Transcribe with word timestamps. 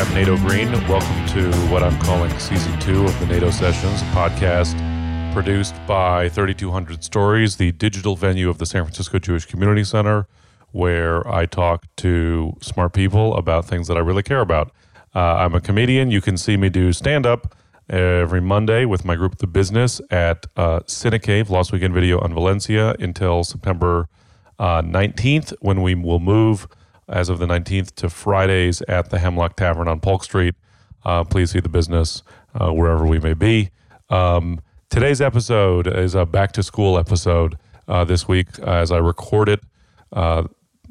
I'm 0.00 0.14
Nato 0.14 0.38
Green. 0.38 0.72
Welcome 0.88 1.26
to 1.34 1.52
what 1.70 1.82
I'm 1.82 2.00
calling 2.00 2.30
season 2.38 2.80
two 2.80 3.04
of 3.04 3.20
the 3.20 3.26
Nato 3.26 3.50
Sessions 3.50 4.00
podcast, 4.14 4.74
produced 5.34 5.74
by 5.86 6.30
3200 6.30 7.04
Stories, 7.04 7.56
the 7.56 7.72
digital 7.72 8.16
venue 8.16 8.48
of 8.48 8.56
the 8.56 8.64
San 8.64 8.82
Francisco 8.82 9.18
Jewish 9.18 9.44
Community 9.44 9.84
Center, 9.84 10.26
where 10.70 11.28
I 11.28 11.44
talk 11.44 11.84
to 11.96 12.56
smart 12.62 12.94
people 12.94 13.36
about 13.36 13.66
things 13.66 13.88
that 13.88 13.98
I 13.98 14.00
really 14.00 14.22
care 14.22 14.40
about. 14.40 14.72
Uh, 15.14 15.34
I'm 15.34 15.54
a 15.54 15.60
comedian. 15.60 16.10
You 16.10 16.22
can 16.22 16.38
see 16.38 16.56
me 16.56 16.70
do 16.70 16.94
stand 16.94 17.26
up 17.26 17.54
every 17.90 18.40
Monday 18.40 18.86
with 18.86 19.04
my 19.04 19.16
group, 19.16 19.36
The 19.36 19.46
Business, 19.46 20.00
at 20.10 20.46
uh, 20.56 20.80
Cinecave, 20.86 21.50
Lost 21.50 21.72
Weekend 21.72 21.92
Video 21.92 22.18
on 22.20 22.32
Valencia 22.32 22.94
until 22.98 23.44
September 23.44 24.08
uh, 24.58 24.80
19th, 24.80 25.52
when 25.60 25.82
we 25.82 25.94
will 25.94 26.20
move 26.20 26.66
as 27.10 27.28
of 27.28 27.38
the 27.38 27.46
19th 27.46 27.94
to 27.96 28.08
Fridays 28.08 28.80
at 28.82 29.10
the 29.10 29.18
Hemlock 29.18 29.56
Tavern 29.56 29.88
on 29.88 30.00
Polk 30.00 30.24
Street. 30.24 30.54
Uh, 31.04 31.24
please 31.24 31.50
see 31.50 31.60
the 31.60 31.68
business 31.68 32.22
uh, 32.54 32.70
wherever 32.72 33.06
we 33.06 33.18
may 33.18 33.34
be. 33.34 33.70
Um, 34.08 34.60
today's 34.88 35.20
episode 35.20 35.86
is 35.86 36.14
a 36.14 36.24
back 36.24 36.52
to 36.52 36.62
school 36.62 36.98
episode 36.98 37.58
uh, 37.88 38.04
this 38.04 38.28
week. 38.28 38.58
as 38.60 38.92
I 38.92 38.98
record 38.98 39.48
it, 39.48 39.60
uh, 40.12 40.44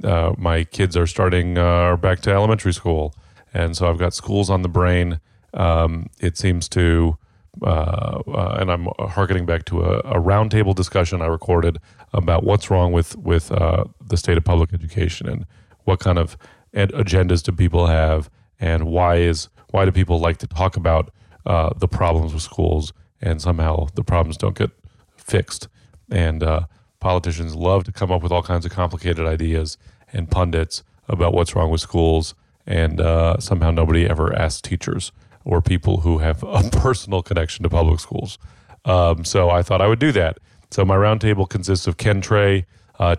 uh, 0.04 0.34
my 0.38 0.66
kids 0.66 0.98
are 0.98 1.08
starting 1.08 1.58
uh, 1.58 1.96
back 1.96 2.20
to 2.22 2.32
elementary 2.32 2.74
school. 2.74 3.14
And 3.54 3.76
so 3.76 3.90
I've 3.90 3.98
got 3.98 4.14
schools 4.14 4.50
on 4.50 4.62
the 4.62 4.70
brain. 4.70 5.20
Um, 5.54 6.08
it 6.20 6.38
seems 6.38 6.68
to, 6.70 7.18
and 7.62 8.72
I'm 8.72 8.88
harkening 9.00 9.46
back 9.46 9.66
to 9.66 9.82
a, 9.82 10.00
a 10.00 10.22
roundtable 10.22 10.76
discussion 10.76 11.22
I 11.22 11.26
recorded 11.26 11.80
about 12.14 12.44
what's 12.44 12.70
wrong 12.70 12.92
with 12.92 13.18
with 13.18 13.50
the 13.50 14.16
state 14.16 14.38
of 14.38 14.44
public 14.44 14.74
education 14.74 15.28
and 15.28 15.46
what 15.90 16.00
kind 16.00 16.20
of 16.20 16.38
agendas 16.76 17.42
do 17.42 17.52
people 17.52 17.88
have 17.88 18.30
and 18.60 18.86
why 18.86 19.16
is 19.16 19.50
why 19.72 19.86
do 19.86 19.92
people 19.92 20.20
like 20.20 20.38
to 20.38 20.48
talk 20.48 20.78
about 20.78 21.12
uh, 21.48 21.72
the 21.76 21.88
problems 21.88 22.32
with 22.32 22.44
schools 22.44 22.94
and 23.22 23.42
somehow 23.42 23.88
the 23.96 24.04
problems 24.04 24.38
don't 24.38 24.56
get 24.56 24.70
fixed? 25.18 25.68
And 26.12 26.44
uh, 26.44 26.62
politicians 27.00 27.56
love 27.56 27.84
to 27.86 27.92
come 27.92 28.12
up 28.12 28.22
with 28.22 28.32
all 28.32 28.44
kinds 28.44 28.66
of 28.68 28.72
complicated 28.72 29.26
ideas 29.26 29.78
and 30.14 30.30
pundits 30.30 30.84
about 31.08 31.34
what's 31.34 31.56
wrong 31.56 31.72
with 31.72 31.82
schools 31.82 32.36
and 32.68 33.02
uh, 33.02 33.40
somehow 33.40 33.72
nobody 33.72 34.08
ever 34.08 34.36
asks 34.36 34.62
teachers 34.62 35.12
or 35.44 35.60
people 35.60 36.02
who 36.02 36.20
have 36.20 36.44
a 36.44 36.70
personal 36.72 37.24
connection 37.24 37.64
to 37.64 37.70
public 37.70 38.00
schools. 38.00 38.38
Um, 38.86 39.26
so 39.26 39.50
i 39.50 39.62
thought 39.64 39.82
i 39.82 39.88
would 39.88 40.00
do 40.00 40.12
that. 40.12 40.38
So 40.70 40.86
my 40.86 40.96
roundtable 40.96 41.50
consists 41.50 41.88
of 41.88 41.98
Ken 41.98 42.22
Tray 42.22 42.68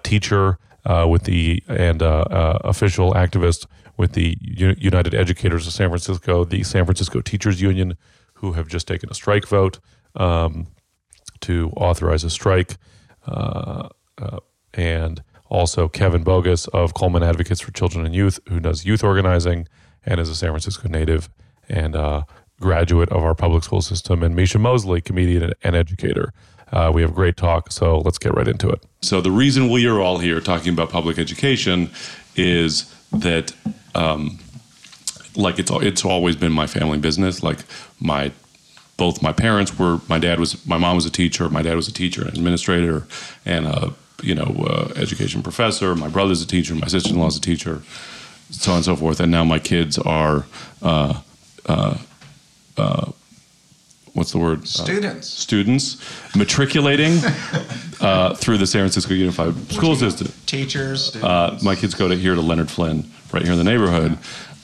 teacher 0.04 0.58
uh, 0.84 1.06
with 1.08 1.24
the 1.24 1.62
and 1.68 2.02
uh, 2.02 2.20
uh, 2.30 2.58
official 2.64 3.12
activist 3.14 3.66
with 3.96 4.12
the 4.12 4.36
U- 4.40 4.76
United 4.78 5.14
Educators 5.14 5.66
of 5.66 5.72
San 5.72 5.88
Francisco, 5.88 6.44
the 6.44 6.62
San 6.62 6.84
Francisco 6.84 7.20
Teachers 7.20 7.60
Union, 7.60 7.96
who 8.34 8.52
have 8.52 8.68
just 8.68 8.88
taken 8.88 9.10
a 9.10 9.14
strike 9.14 9.46
vote 9.46 9.78
um, 10.16 10.66
to 11.40 11.70
authorize 11.76 12.24
a 12.24 12.30
strike, 12.30 12.76
uh, 13.26 13.88
and 14.74 15.22
also 15.46 15.88
Kevine 15.88 16.24
Boggess 16.24 16.68
of 16.68 16.94
Coleman 16.94 17.22
Advocates 17.22 17.60
for 17.60 17.72
Children 17.72 18.06
and 18.06 18.14
Youth, 18.14 18.38
who 18.48 18.60
does 18.60 18.84
youth 18.84 19.04
organizing 19.04 19.66
and 20.04 20.20
is 20.20 20.28
a 20.28 20.34
San 20.34 20.50
Francisco 20.50 20.88
native 20.88 21.28
and 21.68 21.94
uh, 21.94 22.22
graduate 22.60 23.08
of 23.10 23.22
our 23.22 23.34
public 23.34 23.64
school 23.64 23.82
system, 23.82 24.22
and 24.22 24.34
Micia 24.34 24.58
Mosley, 24.58 25.00
comedian 25.00 25.52
and 25.62 25.76
educator. 25.76 26.32
Uh, 26.72 26.90
we 26.92 27.02
have 27.02 27.14
great 27.14 27.36
talk, 27.36 27.72
so 27.72 27.98
let's 27.98 28.18
get 28.18 28.34
right 28.34 28.46
into 28.46 28.68
it. 28.68 28.82
So, 29.02 29.20
the 29.20 29.30
reason 29.30 29.68
we 29.68 29.86
are 29.86 30.00
all 30.00 30.18
here 30.18 30.40
talking 30.40 30.72
about 30.72 30.90
public 30.90 31.18
education 31.18 31.90
is 32.36 32.94
that, 33.12 33.52
um, 33.94 34.38
like, 35.34 35.58
it's 35.58 35.70
it's 35.70 36.04
always 36.04 36.36
been 36.36 36.52
my 36.52 36.66
family 36.66 36.98
business. 36.98 37.42
Like, 37.42 37.58
my 37.98 38.32
both 38.96 39.22
my 39.22 39.32
parents 39.32 39.78
were 39.78 40.00
my 40.08 40.18
dad 40.18 40.38
was 40.38 40.64
my 40.66 40.78
mom 40.78 40.94
was 40.94 41.06
a 41.06 41.10
teacher, 41.10 41.48
my 41.48 41.62
dad 41.62 41.74
was 41.74 41.88
a 41.88 41.92
teacher, 41.92 42.22
an 42.22 42.28
administrator, 42.28 43.06
and 43.44 43.66
a 43.66 43.94
you 44.22 44.34
know 44.34 44.64
uh, 44.68 44.92
education 44.94 45.42
professor. 45.42 45.96
My 45.96 46.08
brother's 46.08 46.42
a 46.42 46.46
teacher, 46.46 46.74
my 46.74 46.86
sister 46.86 47.10
in 47.10 47.18
law's 47.18 47.36
a 47.36 47.40
teacher, 47.40 47.82
so 48.50 48.70
on 48.72 48.76
and 48.76 48.84
so 48.84 48.94
forth. 48.94 49.18
And 49.18 49.32
now 49.32 49.44
my 49.44 49.58
kids 49.58 49.98
are. 49.98 50.46
Uh, 50.82 51.20
uh, 51.66 51.98
uh 52.76 53.12
what's 54.14 54.32
the 54.32 54.38
word? 54.38 54.66
Students. 54.66 55.28
Uh, 55.28 55.40
students 55.40 56.36
matriculating 56.36 57.18
uh, 58.00 58.34
through 58.34 58.58
the 58.58 58.66
San 58.66 58.82
Francisco 58.82 59.14
Unified 59.14 59.54
School 59.72 59.96
System. 59.96 60.28
Teachers. 60.46 61.16
Uh, 61.16 61.58
my 61.62 61.74
kids 61.74 61.94
go 61.94 62.08
to 62.08 62.16
here 62.16 62.34
to 62.34 62.40
Leonard 62.40 62.70
Flynn, 62.70 63.10
right 63.32 63.42
here 63.42 63.52
in 63.52 63.58
the 63.58 63.64
neighborhood. 63.64 64.18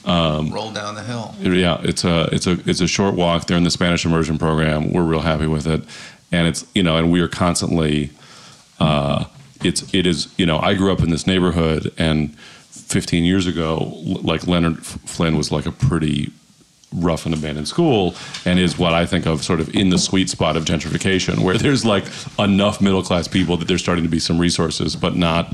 Um, 0.04 0.50
Roll 0.50 0.70
down 0.70 0.94
the 0.94 1.02
hill. 1.02 1.34
Yeah, 1.40 1.80
it's 1.82 2.04
a 2.04 2.28
it's 2.32 2.46
a 2.46 2.58
it's 2.64 2.80
a 2.80 2.86
short 2.86 3.14
walk. 3.14 3.46
They're 3.46 3.56
in 3.56 3.64
the 3.64 3.70
Spanish 3.70 4.04
immersion 4.04 4.38
program. 4.38 4.92
We're 4.92 5.02
real 5.02 5.20
happy 5.20 5.48
with 5.48 5.66
it, 5.66 5.82
and 6.30 6.46
it's 6.46 6.64
you 6.74 6.82
know, 6.82 6.96
and 6.96 7.10
we 7.10 7.20
are 7.20 7.28
constantly. 7.28 8.10
Uh, 8.78 9.24
it's 9.64 9.92
it 9.94 10.06
is 10.06 10.32
you 10.38 10.46
know 10.46 10.58
I 10.58 10.74
grew 10.74 10.92
up 10.92 11.00
in 11.00 11.10
this 11.10 11.26
neighborhood 11.26 11.92
and 11.96 12.38
15 12.38 13.24
years 13.24 13.46
ago 13.46 13.78
like 14.22 14.46
Leonard 14.46 14.84
Flynn 14.84 15.36
was 15.36 15.50
like 15.50 15.66
a 15.66 15.72
pretty 15.72 16.30
rough 16.96 17.26
and 17.26 17.34
abandoned 17.34 17.68
school 17.68 18.14
and 18.44 18.58
is 18.58 18.78
what 18.78 18.92
I 18.92 19.06
think 19.06 19.26
of 19.26 19.44
sort 19.44 19.60
of 19.60 19.74
in 19.74 19.90
the 19.90 19.98
sweet 19.98 20.30
spot 20.30 20.56
of 20.56 20.64
gentrification 20.64 21.40
where 21.40 21.58
there's 21.58 21.84
like 21.84 22.04
enough 22.38 22.80
middle 22.80 23.02
class 23.02 23.28
people 23.28 23.56
that 23.58 23.68
there's 23.68 23.82
starting 23.82 24.04
to 24.04 24.10
be 24.10 24.18
some 24.18 24.38
resources 24.38 24.96
but 24.96 25.14
not 25.16 25.52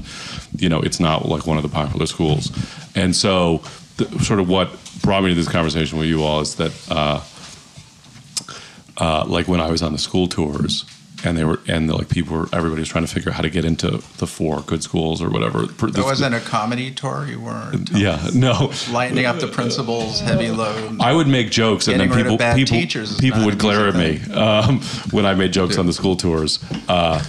you 0.57 0.69
know 0.69 0.81
it's 0.81 1.01
not 1.01 1.27
like 1.27 1.47
one 1.47 1.57
of 1.57 1.63
the 1.63 1.69
popular 1.69 2.07
schools. 2.07 2.51
And 2.95 3.15
so 3.15 3.63
the, 3.97 4.07
sort 4.21 4.41
of 4.41 4.49
what 4.49 4.71
brought 5.03 5.23
me 5.25 5.31
to 5.31 5.35
this 5.35 5.49
conversation 5.49 5.99
with 5.99 6.09
you 6.09 6.23
all 6.23 6.41
is 6.41 6.55
that 6.57 6.73
uh, 6.91 7.21
uh, 8.99 9.25
like 9.27 9.49
when 9.49 9.61
I 9.61 9.71
was 9.71 9.83
on 9.83 9.93
the 9.93 9.99
school 9.99 10.29
tours 10.29 10.85
and 11.25 11.37
they 11.37 11.45
were 11.45 11.61
and 11.67 11.89
the, 11.89 11.97
like 11.97 12.09
people 12.09 12.37
were 12.37 12.49
everybody 12.53 12.81
was 12.81 12.89
trying 12.89 13.07
to 13.07 13.13
figure 13.13 13.31
out 13.31 13.37
how 13.37 13.43
to 13.43 13.51
get 13.51 13.65
into 13.65 13.91
the 14.19 14.27
four 14.27 14.61
good 14.63 14.83
schools 14.83 15.23
or 15.23 15.31
whatever. 15.31 15.67
That 15.67 16.05
wasn't 16.05 16.35
a 16.35 16.41
comedy 16.41 16.91
tour. 16.91 17.27
You 17.27 17.41
weren't. 17.41 17.91
Yeah, 17.91 18.29
no. 18.35 18.73
Lightening 18.91 19.27
up 19.27 19.39
the 19.39 19.49
principals, 19.49 20.21
heavy 20.21 20.51
load. 20.51 21.01
I 21.01 21.13
would 21.13 21.29
make 21.29 21.51
jokes, 21.51 21.89
and 21.89 22.01
then 22.01 22.11
people 22.11 22.39
people 22.39 23.19
people 23.19 23.45
would 23.45 23.59
glare 23.59 23.89
at 23.89 23.95
me 23.95 24.21
um, 24.33 24.81
when 25.11 25.27
I 25.27 25.35
made 25.35 25.53
jokes 25.53 25.79
on 25.79 25.87
the 25.87 25.93
school 25.93 26.17
tours. 26.17 26.59
Uh, 26.89 27.23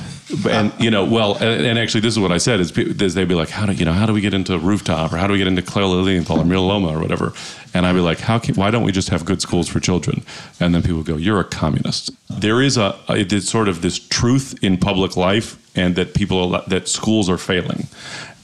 and 0.50 0.74
you 0.80 0.92
know, 0.92 1.06
well, 1.06 1.36
and, 1.36 1.66
and, 1.66 1.80
actually, 1.80 2.02
this 2.02 2.14
is 2.14 2.20
what 2.20 2.32
I 2.32 2.38
said: 2.38 2.60
is, 2.60 2.76
is 2.78 3.14
they'd 3.14 3.28
be 3.28 3.36
like, 3.36 3.50
"How 3.50 3.66
do 3.66 3.74
you 3.74 3.86
know? 3.86 3.94
How 3.94 4.06
do 4.06 4.14
we 4.14 4.22
get 4.22 4.34
into 4.34 4.58
rooftop, 4.58 5.14
or 5.14 5.18
how 5.18 5.28
do 5.28 5.34
we 5.34 5.40
get 5.40 5.48
into 5.48 5.62
Claire 5.62 5.86
Lilienthal 5.86 6.40
or 6.40 6.44
Miraloma 6.44 6.96
or 6.96 7.00
whatever?" 7.00 7.34
And 7.74 7.86
I'd 7.86 7.94
be 7.94 8.00
like, 8.00 8.20
"How? 8.20 8.40
Can, 8.40 8.56
why 8.56 8.72
don't 8.72 8.84
we 8.84 8.92
just 8.92 9.10
have 9.10 9.26
good 9.26 9.42
schools 9.42 9.68
for 9.68 9.80
children?" 9.80 10.24
And 10.60 10.74
then 10.74 10.82
people 10.82 10.98
would 10.98 11.06
go, 11.06 11.18
"You're 11.18 11.40
a 11.40 11.46
communist." 11.46 12.12
There 12.30 12.62
is 12.62 12.78
a, 12.78 12.98
a 13.10 13.28
sort 13.40 13.68
of 13.68 13.82
this 13.82 14.00
truth 14.00 14.56
in 14.62 14.78
public 14.78 15.16
life, 15.16 15.58
and 15.76 15.96
that 15.96 16.14
people 16.14 16.50
that 16.68 16.88
schools 16.88 17.30
are 17.30 17.38
failing, 17.38 17.88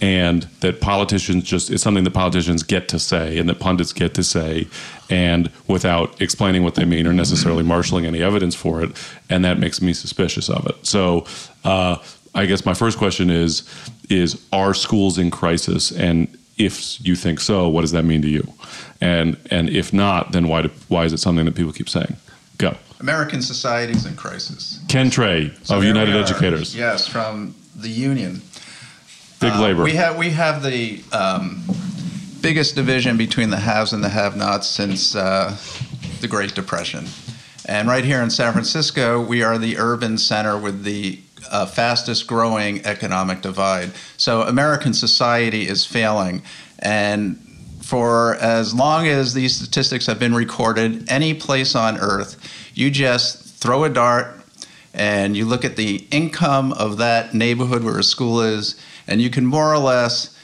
and 0.02 0.44
that 0.62 0.80
politicians 0.80 1.44
just 1.44 1.70
it's 1.70 1.84
something 1.84 2.04
that 2.04 2.14
politicians 2.14 2.64
get 2.64 2.88
to 2.88 3.00
say 3.00 3.38
and 3.38 3.50
that 3.50 3.60
pundits 3.60 3.92
get 3.92 4.14
to 4.14 4.24
say 4.24 4.68
and 5.10 5.52
without 5.68 6.22
explaining 6.22 6.64
what 6.64 6.76
they 6.76 6.86
mean 6.86 7.06
or 7.06 7.14
necessarily 7.14 7.64
marshaling 7.64 8.06
any 8.06 8.22
evidence 8.22 8.56
for 8.56 8.82
it 8.82 8.92
and 9.30 9.44
that 9.44 9.60
makes 9.60 9.82
me 9.82 9.94
suspicious 9.94 10.50
of 10.50 10.66
it. 10.68 10.86
So 10.86 11.26
uh, 11.64 11.98
i 12.36 12.46
guess 12.46 12.66
my 12.66 12.74
first 12.74 12.98
question 12.98 13.30
is 13.30 13.64
is 14.10 14.44
are 14.52 14.74
schools 14.74 15.18
in 15.18 15.30
crisis? 15.32 15.92
And 15.92 16.28
if 16.58 17.06
you 17.06 17.16
think 17.16 17.40
so 17.40 17.68
what 17.68 17.81
does 17.81 17.92
that 17.92 18.04
mean 18.04 18.22
to 18.22 18.30
you? 18.30 18.48
And 19.02 19.38
and 19.52 19.69
if 19.69 19.92
not 19.92 20.31
then 20.31 20.48
why 20.48 20.62
do, 20.63 20.69
why 20.88 21.04
is 21.06 21.13
it 21.13 21.19
something 21.19 21.45
that 21.45 21.56
people 21.56 21.74
keep 21.74 21.90
saying? 21.90 22.16
Go. 22.57 22.75
American 23.00 23.42
society 23.42 23.94
is 23.94 24.06
in 24.06 24.16
crisis. 24.16 24.81
Ken 24.88 25.10
Tray 25.10 25.54
so 25.63 25.78
of 25.78 25.84
united 25.84 26.16
educators. 26.16 26.74
Yes 26.75 27.06
from 27.06 27.56
the 27.75 27.90
union 27.90 28.42
Big 29.39 29.53
uh, 29.53 29.62
labor. 29.62 29.83
we 29.83 29.94
have 29.94 30.18
we 30.18 30.30
have 30.31 30.63
the 30.63 31.01
um, 31.12 31.63
biggest 32.41 32.75
division 32.75 33.18
between 33.18 33.50
the 33.50 33.57
haves 33.57 33.94
and 33.94 34.03
the 34.03 34.09
have-nots 34.09 34.68
since 34.68 35.15
uh, 35.15 35.56
the 36.19 36.27
Great 36.27 36.56
Depression, 36.56 37.07
and 37.65 37.88
right 37.88 38.03
here 38.03 38.21
in 38.21 38.30
San 38.30 38.51
Francisco, 38.51 39.21
we 39.21 39.41
are 39.41 39.57
the 39.57 39.77
urban 39.77 40.18
center 40.18 40.57
with 40.57 40.83
the 40.83 41.19
uh, 41.50 41.65
fastest 41.65 42.27
growing 42.27 42.86
economic 42.86 43.41
divide. 43.41 43.91
So 44.18 44.41
American 44.41 44.94
society 44.94 45.68
is 45.68 45.85
failing, 45.85 46.42
and 46.80 47.39
for 47.81 48.35
as 48.35 48.74
long 48.74 49.07
as 49.07 49.33
these 49.33 49.56
statistics 49.56 50.06
have 50.06 50.19
been 50.19 50.35
recorded, 50.35 51.09
any 51.09 51.33
place 51.33 51.75
on 51.75 51.97
Earth, 51.97 52.38
you 52.75 52.92
just 52.92 53.45
throw 53.56 53.83
a 53.83 53.89
dart 53.89 54.27
and 54.94 55.35
you 55.35 55.45
look 55.45 55.65
at 55.65 55.75
the 55.75 56.07
income 56.12 56.71
of 56.74 56.97
that 56.97 57.33
neighborhood 57.33 57.83
where 57.83 57.97
a 57.97 58.03
school 58.03 58.42
is, 58.42 58.80
and 59.09 59.21
you 59.21 59.29
can 59.29 59.45
more 59.45 59.73
or 59.73 59.79
less 59.79 60.38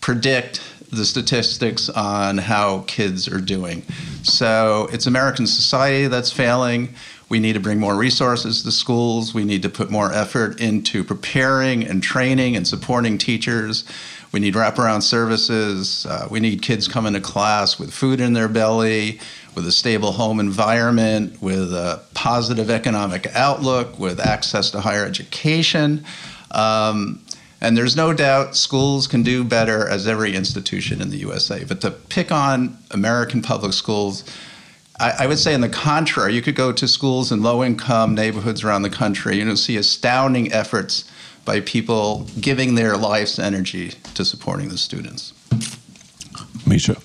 predict 0.00 0.60
the 0.90 1.04
statistics 1.04 1.88
on 1.88 2.38
how 2.38 2.84
kids 2.86 3.28
are 3.28 3.40
doing. 3.40 3.82
So 4.22 4.88
it's 4.92 5.06
American 5.06 5.46
society 5.46 6.06
that's 6.06 6.32
failing. 6.32 6.94
We 7.28 7.40
need 7.40 7.54
to 7.54 7.60
bring 7.60 7.80
more 7.80 7.96
resources 7.96 8.62
to 8.62 8.70
schools. 8.70 9.34
We 9.34 9.44
need 9.44 9.62
to 9.62 9.68
put 9.68 9.90
more 9.90 10.12
effort 10.12 10.60
into 10.60 11.02
preparing 11.02 11.84
and 11.84 12.02
training 12.02 12.54
and 12.56 12.66
supporting 12.66 13.18
teachers. 13.18 13.84
We 14.30 14.38
need 14.38 14.54
wraparound 14.54 15.02
services. 15.02 16.06
Uh, 16.06 16.28
we 16.30 16.38
need 16.38 16.62
kids 16.62 16.86
coming 16.86 17.14
to 17.14 17.20
class 17.20 17.78
with 17.78 17.92
food 17.92 18.20
in 18.20 18.32
their 18.32 18.48
belly, 18.48 19.18
with 19.56 19.66
a 19.66 19.72
stable 19.72 20.12
home 20.12 20.38
environment, 20.38 21.42
with 21.42 21.72
a 21.72 22.02
positive 22.14 22.70
economic 22.70 23.26
outlook, 23.34 23.98
with 23.98 24.20
access 24.20 24.70
to 24.70 24.80
higher 24.80 25.04
education. 25.04 26.04
Um, 26.52 27.22
and 27.60 27.76
there's 27.76 27.96
no 27.96 28.12
doubt 28.12 28.56
schools 28.56 29.06
can 29.06 29.22
do 29.22 29.42
better 29.42 29.88
as 29.88 30.06
every 30.06 30.34
institution 30.34 31.00
in 31.00 31.10
the 31.10 31.16
USA. 31.18 31.64
But 31.64 31.80
to 31.80 31.90
pick 31.90 32.30
on 32.30 32.78
American 32.90 33.42
public 33.42 33.72
schools, 33.72 34.24
I, 35.00 35.12
I 35.20 35.26
would 35.26 35.38
say, 35.38 35.54
in 35.54 35.62
the 35.62 35.68
contrary, 35.68 36.34
you 36.34 36.42
could 36.42 36.54
go 36.54 36.72
to 36.72 36.86
schools 36.86 37.32
in 37.32 37.42
low 37.42 37.64
income 37.64 38.14
neighborhoods 38.14 38.62
around 38.62 38.82
the 38.82 38.90
country 38.90 39.40
and 39.40 39.48
you'll 39.48 39.56
see 39.56 39.76
astounding 39.76 40.52
efforts 40.52 41.10
by 41.44 41.60
people 41.60 42.26
giving 42.40 42.74
their 42.74 42.96
life's 42.96 43.38
energy 43.38 43.90
to 44.14 44.24
supporting 44.24 44.68
the 44.68 44.78
students. 44.78 45.32
Micia. 46.66 46.96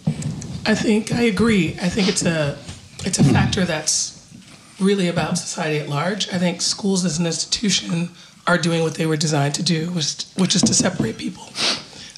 I 0.65 0.75
think 0.75 1.11
I 1.11 1.21
agree. 1.23 1.77
I 1.81 1.89
think 1.89 2.07
it's 2.07 2.25
a 2.25 2.57
it's 3.05 3.19
a 3.19 3.23
factor 3.23 3.65
that's 3.65 4.17
really 4.79 5.07
about 5.07 5.37
society 5.37 5.79
at 5.79 5.89
large. 5.89 6.27
I 6.29 6.39
think 6.39 6.61
schools 6.61 7.05
as 7.05 7.19
an 7.19 7.25
institution 7.25 8.09
are 8.47 8.57
doing 8.57 8.83
what 8.83 8.95
they 8.95 9.05
were 9.05 9.17
designed 9.17 9.55
to 9.55 9.63
do, 9.63 9.87
which, 9.91 10.55
is 10.55 10.61
to 10.61 10.73
separate 10.73 11.17
people. 11.17 11.43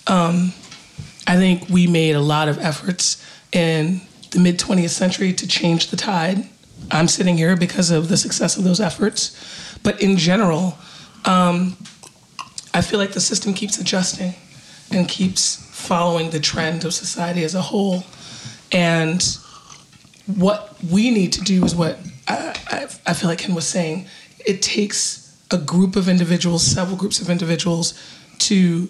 Um, 0.07 0.53
I 1.27 1.35
think 1.35 1.69
we 1.69 1.87
made 1.87 2.15
a 2.15 2.21
lot 2.21 2.47
of 2.47 2.59
efforts 2.59 3.23
in 3.51 4.01
the 4.31 4.39
mid 4.39 4.59
20th 4.59 4.89
century 4.89 5.33
to 5.33 5.47
change 5.47 5.87
the 5.87 5.97
tide. 5.97 6.47
I'm 6.91 7.07
sitting 7.07 7.37
here 7.37 7.55
because 7.55 7.91
of 7.91 8.09
the 8.09 8.17
success 8.17 8.57
of 8.57 8.63
those 8.63 8.79
efforts. 8.79 9.37
But 9.83 10.01
in 10.01 10.17
general, 10.17 10.77
um, 11.25 11.77
I 12.73 12.81
feel 12.81 12.99
like 12.99 13.11
the 13.11 13.21
system 13.21 13.53
keeps 13.53 13.77
adjusting 13.77 14.33
and 14.91 15.07
keeps 15.07 15.55
following 15.71 16.29
the 16.29 16.39
trend 16.39 16.85
of 16.85 16.93
society 16.93 17.43
as 17.43 17.55
a 17.55 17.61
whole. 17.61 18.03
And 18.71 19.23
what 20.25 20.75
we 20.83 21.11
need 21.11 21.33
to 21.33 21.41
do 21.41 21.63
is 21.63 21.75
what 21.75 21.99
I, 22.27 22.55
I, 22.67 22.87
I 23.07 23.13
feel 23.13 23.29
like 23.29 23.39
Ken 23.39 23.55
was 23.55 23.67
saying. 23.67 24.07
It 24.45 24.61
takes 24.61 25.22
a 25.51 25.57
group 25.57 25.95
of 25.95 26.09
individuals, 26.09 26.63
several 26.63 26.97
groups 26.97 27.21
of 27.21 27.29
individuals, 27.29 27.93
to 28.39 28.89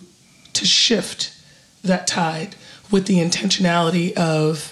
to 0.53 0.65
shift 0.65 1.35
that 1.83 2.07
tide 2.07 2.55
with 2.91 3.07
the 3.07 3.17
intentionality 3.17 4.13
of 4.13 4.69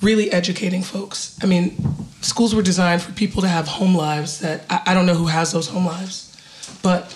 really 0.00 0.30
educating 0.32 0.82
folks. 0.82 1.38
I 1.42 1.46
mean, 1.46 1.76
schools 2.20 2.54
were 2.54 2.62
designed 2.62 3.02
for 3.02 3.12
people 3.12 3.42
to 3.42 3.48
have 3.48 3.68
home 3.68 3.94
lives 3.94 4.40
that 4.40 4.62
I, 4.70 4.80
I 4.86 4.94
don't 4.94 5.06
know 5.06 5.14
who 5.14 5.26
has 5.26 5.52
those 5.52 5.68
home 5.68 5.86
lives, 5.86 6.36
but 6.82 7.10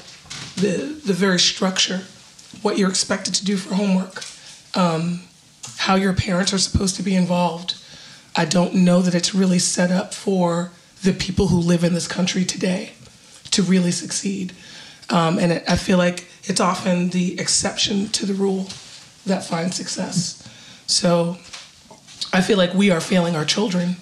the 0.56 1.00
the 1.04 1.12
very 1.12 1.38
structure, 1.38 2.02
what 2.62 2.78
you're 2.78 2.90
expected 2.90 3.34
to 3.34 3.44
do 3.44 3.56
for 3.56 3.74
homework, 3.74 4.22
um, 4.74 5.22
how 5.78 5.94
your 5.94 6.12
parents 6.12 6.52
are 6.52 6.58
supposed 6.58 6.96
to 6.96 7.02
be 7.02 7.14
involved. 7.14 7.76
I 8.34 8.44
don't 8.44 8.74
know 8.74 9.02
that 9.02 9.14
it's 9.14 9.34
really 9.34 9.58
set 9.58 9.90
up 9.90 10.14
for 10.14 10.72
the 11.02 11.12
people 11.12 11.48
who 11.48 11.58
live 11.58 11.84
in 11.84 11.92
this 11.92 12.06
country 12.06 12.44
today 12.44 12.92
to 13.52 13.62
really 13.62 13.90
succeed. 13.92 14.52
Um, 15.10 15.38
and 15.38 15.52
it, 15.52 15.64
I 15.68 15.76
feel 15.76 15.98
like 15.98 16.26
it's 16.44 16.60
often 16.60 17.10
the 17.10 17.38
exception 17.40 18.08
to 18.08 18.26
the 18.26 18.34
rule 18.34 18.68
that 19.26 19.44
finds 19.44 19.76
success. 19.76 20.48
So 20.86 21.36
I 22.32 22.40
feel 22.40 22.58
like 22.58 22.74
we 22.74 22.90
are 22.90 23.00
failing 23.00 23.36
our 23.36 23.44
children 23.44 23.96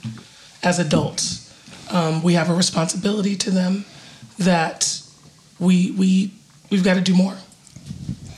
as 0.63 0.79
adults. 0.79 1.47
Um, 1.91 2.23
we 2.23 2.35
have 2.35 2.49
a 2.49 2.55
responsibility 2.55 3.37
to 3.37 3.51
them 3.51 3.85
that 4.39 5.03
we 5.59 5.91
we 5.93 6.33
we've 6.71 6.85
got 6.85 6.95
to 6.95 7.01
do 7.01 7.15
more. 7.15 7.37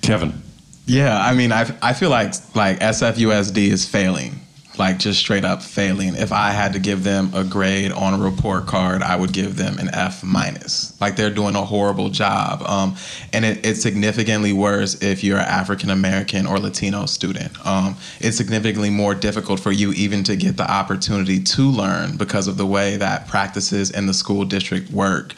Kevine. 0.01 0.43
Yeah, 0.87 1.21
I 1.23 1.35
mean, 1.35 1.53
I 1.53 1.71
I 1.83 1.93
feel 1.93 2.11
like 2.11 2.35
like 2.55 2.81
SFUSD 2.81 3.69
is 3.69 3.87
failing 3.87 4.42
like 4.79 4.99
just 4.99 5.19
straight 5.19 5.45
up 5.45 5.63
failing. 5.63 6.15
If 6.15 6.33
I 6.33 6.51
had 6.51 6.73
to 6.73 6.79
give 6.79 7.05
them 7.05 7.31
a 7.35 7.45
grade 7.45 7.93
on 7.93 8.15
a 8.15 8.23
report 8.23 8.67
card, 8.67 9.03
I 9.03 9.17
would 9.17 9.33
give 9.33 9.57
them 9.57 9.79
an 9.79 9.91
F 9.93 10.25
minus. 10.25 10.99
Like 11.01 11.17
they're 11.17 11.31
doing 11.31 11.55
a 11.55 11.65
horrible 11.65 12.09
job. 12.09 12.63
Um, 12.63 12.97
and 13.33 13.45
it, 13.45 13.65
it's 13.67 13.83
significantly 13.83 14.53
worse 14.53 15.01
if 15.03 15.23
you're 15.23 15.39
an 15.39 15.45
African 15.45 15.91
American 15.91 16.47
or 16.47 16.59
Latino 16.59 17.07
student. 17.07 17.55
Um, 17.67 17.97
it's 18.21 18.37
significantly 18.37 18.91
more 18.91 19.15
difficult 19.15 19.61
for 19.61 19.73
you 19.73 19.93
even 19.93 20.25
to 20.25 20.37
get 20.37 20.57
the 20.57 20.71
opportunity 20.71 21.43
to 21.43 21.63
learn 21.63 22.17
because 22.17 22.49
of 22.49 22.57
the 22.57 22.67
way 22.67 22.97
that 22.97 23.29
practices 23.29 23.91
in 23.91 24.07
the 24.07 24.15
school 24.15 24.45
district 24.45 24.91
work. 24.91 25.35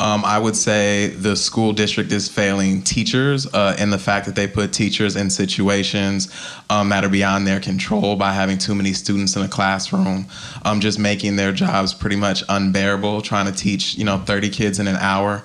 Um, 0.00 0.24
I 0.24 0.38
would 0.38 0.56
say 0.56 1.08
the 1.08 1.36
school 1.36 1.72
district 1.72 2.12
is 2.12 2.28
failing 2.28 2.82
teachers 2.82 3.52
uh, 3.52 3.76
in 3.78 3.90
the 3.90 3.98
fact 3.98 4.26
that 4.26 4.36
they 4.36 4.46
put 4.46 4.72
teachers 4.72 5.16
in 5.16 5.28
situations 5.28 6.32
um, 6.70 6.88
that 6.90 7.04
are 7.04 7.08
beyond 7.08 7.46
their 7.46 7.60
control 7.60 8.16
by 8.16 8.32
having 8.32 8.58
too 8.58 8.74
many 8.78 8.92
students 8.94 9.36
in 9.36 9.42
a 9.42 9.48
classroom, 9.48 10.26
um, 10.64 10.80
just 10.80 10.98
making 10.98 11.36
their 11.36 11.52
jobs 11.52 11.92
pretty 11.92 12.16
much 12.16 12.42
unbearable, 12.48 13.20
trying 13.20 13.46
to 13.46 13.52
teach, 13.52 13.96
you 13.96 14.04
know, 14.04 14.18
30 14.18 14.48
kids 14.48 14.78
in 14.78 14.88
an 14.88 14.96
hour. 14.96 15.42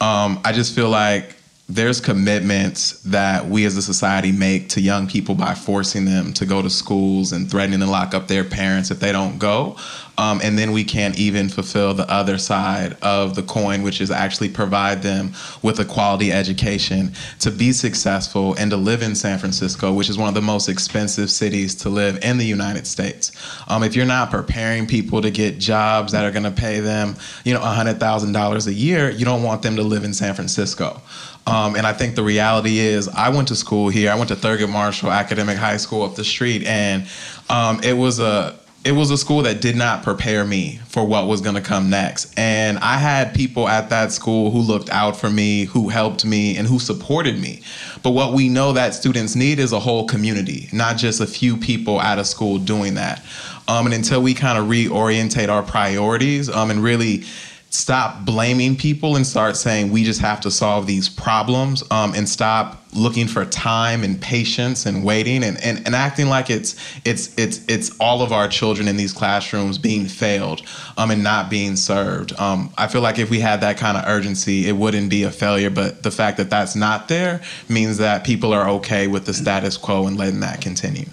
Um, 0.00 0.40
I 0.44 0.52
just 0.52 0.74
feel 0.74 0.90
like 0.90 1.35
there's 1.68 2.00
commitments 2.00 3.00
that 3.00 3.48
we 3.48 3.64
as 3.64 3.76
a 3.76 3.82
society 3.82 4.30
make 4.30 4.68
to 4.68 4.80
young 4.80 5.08
people 5.08 5.34
by 5.34 5.52
forcing 5.52 6.04
them 6.04 6.32
to 6.32 6.46
go 6.46 6.62
to 6.62 6.70
schools 6.70 7.32
and 7.32 7.50
threatening 7.50 7.80
to 7.80 7.86
lock 7.86 8.14
up 8.14 8.28
their 8.28 8.44
parents 8.44 8.92
if 8.92 9.00
they 9.00 9.10
don't 9.10 9.38
go. 9.38 9.76
Um, 10.18 10.40
and 10.42 10.56
then 10.56 10.72
we 10.72 10.84
can't 10.84 11.18
even 11.18 11.48
fulfill 11.48 11.92
the 11.92 12.10
other 12.10 12.38
side 12.38 12.96
of 13.02 13.34
the 13.34 13.42
coin, 13.42 13.82
which 13.82 14.00
is 14.00 14.10
actually 14.10 14.48
provide 14.48 15.02
them 15.02 15.32
with 15.60 15.80
a 15.80 15.84
quality 15.84 16.32
education 16.32 17.12
to 17.40 17.50
be 17.50 17.72
successful 17.72 18.54
and 18.54 18.70
to 18.70 18.76
live 18.76 19.02
in 19.02 19.14
San 19.14 19.38
Francisco, 19.38 19.92
which 19.92 20.08
is 20.08 20.16
one 20.16 20.28
of 20.28 20.34
the 20.34 20.40
most 20.40 20.68
expensive 20.68 21.30
cities 21.30 21.74
to 21.74 21.90
live 21.90 22.18
in 22.22 22.38
the 22.38 22.46
United 22.46 22.86
States. 22.86 23.32
Um, 23.68 23.82
if 23.82 23.94
you're 23.94 24.06
not 24.06 24.30
preparing 24.30 24.86
people 24.86 25.20
to 25.20 25.30
get 25.30 25.58
jobs 25.58 26.12
that 26.12 26.24
are 26.24 26.30
going 26.30 26.44
to 26.44 26.50
pay 26.50 26.80
them, 26.80 27.16
you 27.44 27.52
know, 27.52 27.60
$100,000 27.60 28.66
a 28.66 28.72
year, 28.72 29.10
you 29.10 29.24
don't 29.24 29.42
want 29.42 29.62
them 29.62 29.76
to 29.76 29.82
live 29.82 30.04
in 30.04 30.14
San 30.14 30.34
Francisco. 30.34 31.02
Um, 31.46 31.76
and 31.76 31.86
I 31.86 31.92
think 31.92 32.16
the 32.16 32.24
reality 32.24 32.78
is, 32.78 33.08
I 33.08 33.28
went 33.28 33.48
to 33.48 33.56
school 33.56 33.88
here. 33.88 34.10
I 34.10 34.16
went 34.16 34.28
to 34.28 34.36
Thurgood 34.36 34.70
Marshall 34.70 35.12
Academic 35.12 35.56
High 35.56 35.76
School 35.76 36.02
up 36.02 36.16
the 36.16 36.24
street, 36.24 36.64
and 36.64 37.06
um, 37.48 37.80
it 37.84 37.92
was 37.92 38.18
a 38.18 38.58
it 38.86 38.92
was 38.92 39.10
a 39.10 39.18
school 39.18 39.42
that 39.42 39.60
did 39.60 39.74
not 39.74 40.04
prepare 40.04 40.44
me 40.44 40.78
for 40.86 41.04
what 41.04 41.26
was 41.26 41.40
going 41.40 41.56
to 41.56 41.60
come 41.60 41.90
next. 41.90 42.32
And 42.38 42.78
I 42.78 42.98
had 42.98 43.34
people 43.34 43.66
at 43.66 43.90
that 43.90 44.12
school 44.12 44.52
who 44.52 44.60
looked 44.60 44.90
out 44.90 45.16
for 45.16 45.28
me, 45.28 45.64
who 45.64 45.88
helped 45.88 46.24
me, 46.24 46.56
and 46.56 46.68
who 46.68 46.78
supported 46.78 47.36
me. 47.40 47.62
But 48.04 48.10
what 48.10 48.32
we 48.32 48.48
know 48.48 48.72
that 48.74 48.94
students 48.94 49.34
need 49.34 49.58
is 49.58 49.72
a 49.72 49.80
whole 49.80 50.06
community, 50.06 50.68
not 50.72 50.98
just 50.98 51.20
a 51.20 51.26
few 51.26 51.56
people 51.56 51.98
out 51.98 52.20
of 52.20 52.28
school 52.28 52.58
doing 52.58 52.94
that. 52.94 53.24
Um, 53.66 53.86
and 53.86 53.94
until 53.94 54.22
we 54.22 54.34
kind 54.34 54.56
of 54.56 54.66
reorientate 54.66 55.48
our 55.48 55.64
priorities 55.64 56.48
um, 56.48 56.70
and 56.70 56.80
really 56.80 57.24
stop 57.70 58.24
blaming 58.24 58.76
people 58.76 59.16
and 59.16 59.26
start 59.26 59.56
saying 59.56 59.90
we 59.90 60.04
just 60.04 60.20
have 60.20 60.40
to 60.40 60.50
solve 60.50 60.86
these 60.86 61.08
problems 61.08 61.82
um, 61.90 62.14
and 62.14 62.28
stop 62.28 62.82
looking 62.94 63.26
for 63.26 63.44
time 63.44 64.02
and 64.02 64.20
patience 64.20 64.86
and 64.86 65.04
waiting 65.04 65.44
and, 65.44 65.62
and, 65.62 65.84
and 65.84 65.94
acting 65.94 66.28
like 66.28 66.48
it's 66.48 66.76
it's 67.04 67.36
it's 67.36 67.64
it's 67.68 67.98
all 67.98 68.22
of 68.22 68.32
our 68.32 68.48
children 68.48 68.88
in 68.88 68.96
these 68.96 69.12
classrooms 69.12 69.76
being 69.78 70.06
failed 70.06 70.62
um, 70.96 71.10
and 71.10 71.22
not 71.22 71.50
being 71.50 71.76
served. 71.76 72.38
Um, 72.38 72.72
I 72.78 72.86
feel 72.86 73.02
like 73.02 73.18
if 73.18 73.30
we 73.30 73.40
had 73.40 73.60
that 73.60 73.76
kind 73.76 73.98
of 73.98 74.04
urgency, 74.06 74.68
it 74.68 74.72
wouldn't 74.72 75.10
be 75.10 75.24
a 75.24 75.30
failure. 75.30 75.70
But 75.70 76.02
the 76.02 76.10
fact 76.10 76.38
that 76.38 76.48
that's 76.48 76.76
not 76.76 77.08
there 77.08 77.42
means 77.68 77.98
that 77.98 78.24
people 78.24 78.52
are 78.52 78.68
okay 78.70 79.06
with 79.06 79.26
the 79.26 79.34
status 79.34 79.76
quo 79.76 80.06
and 80.06 80.16
letting 80.16 80.40
that 80.40 80.60
continue. 80.60 81.06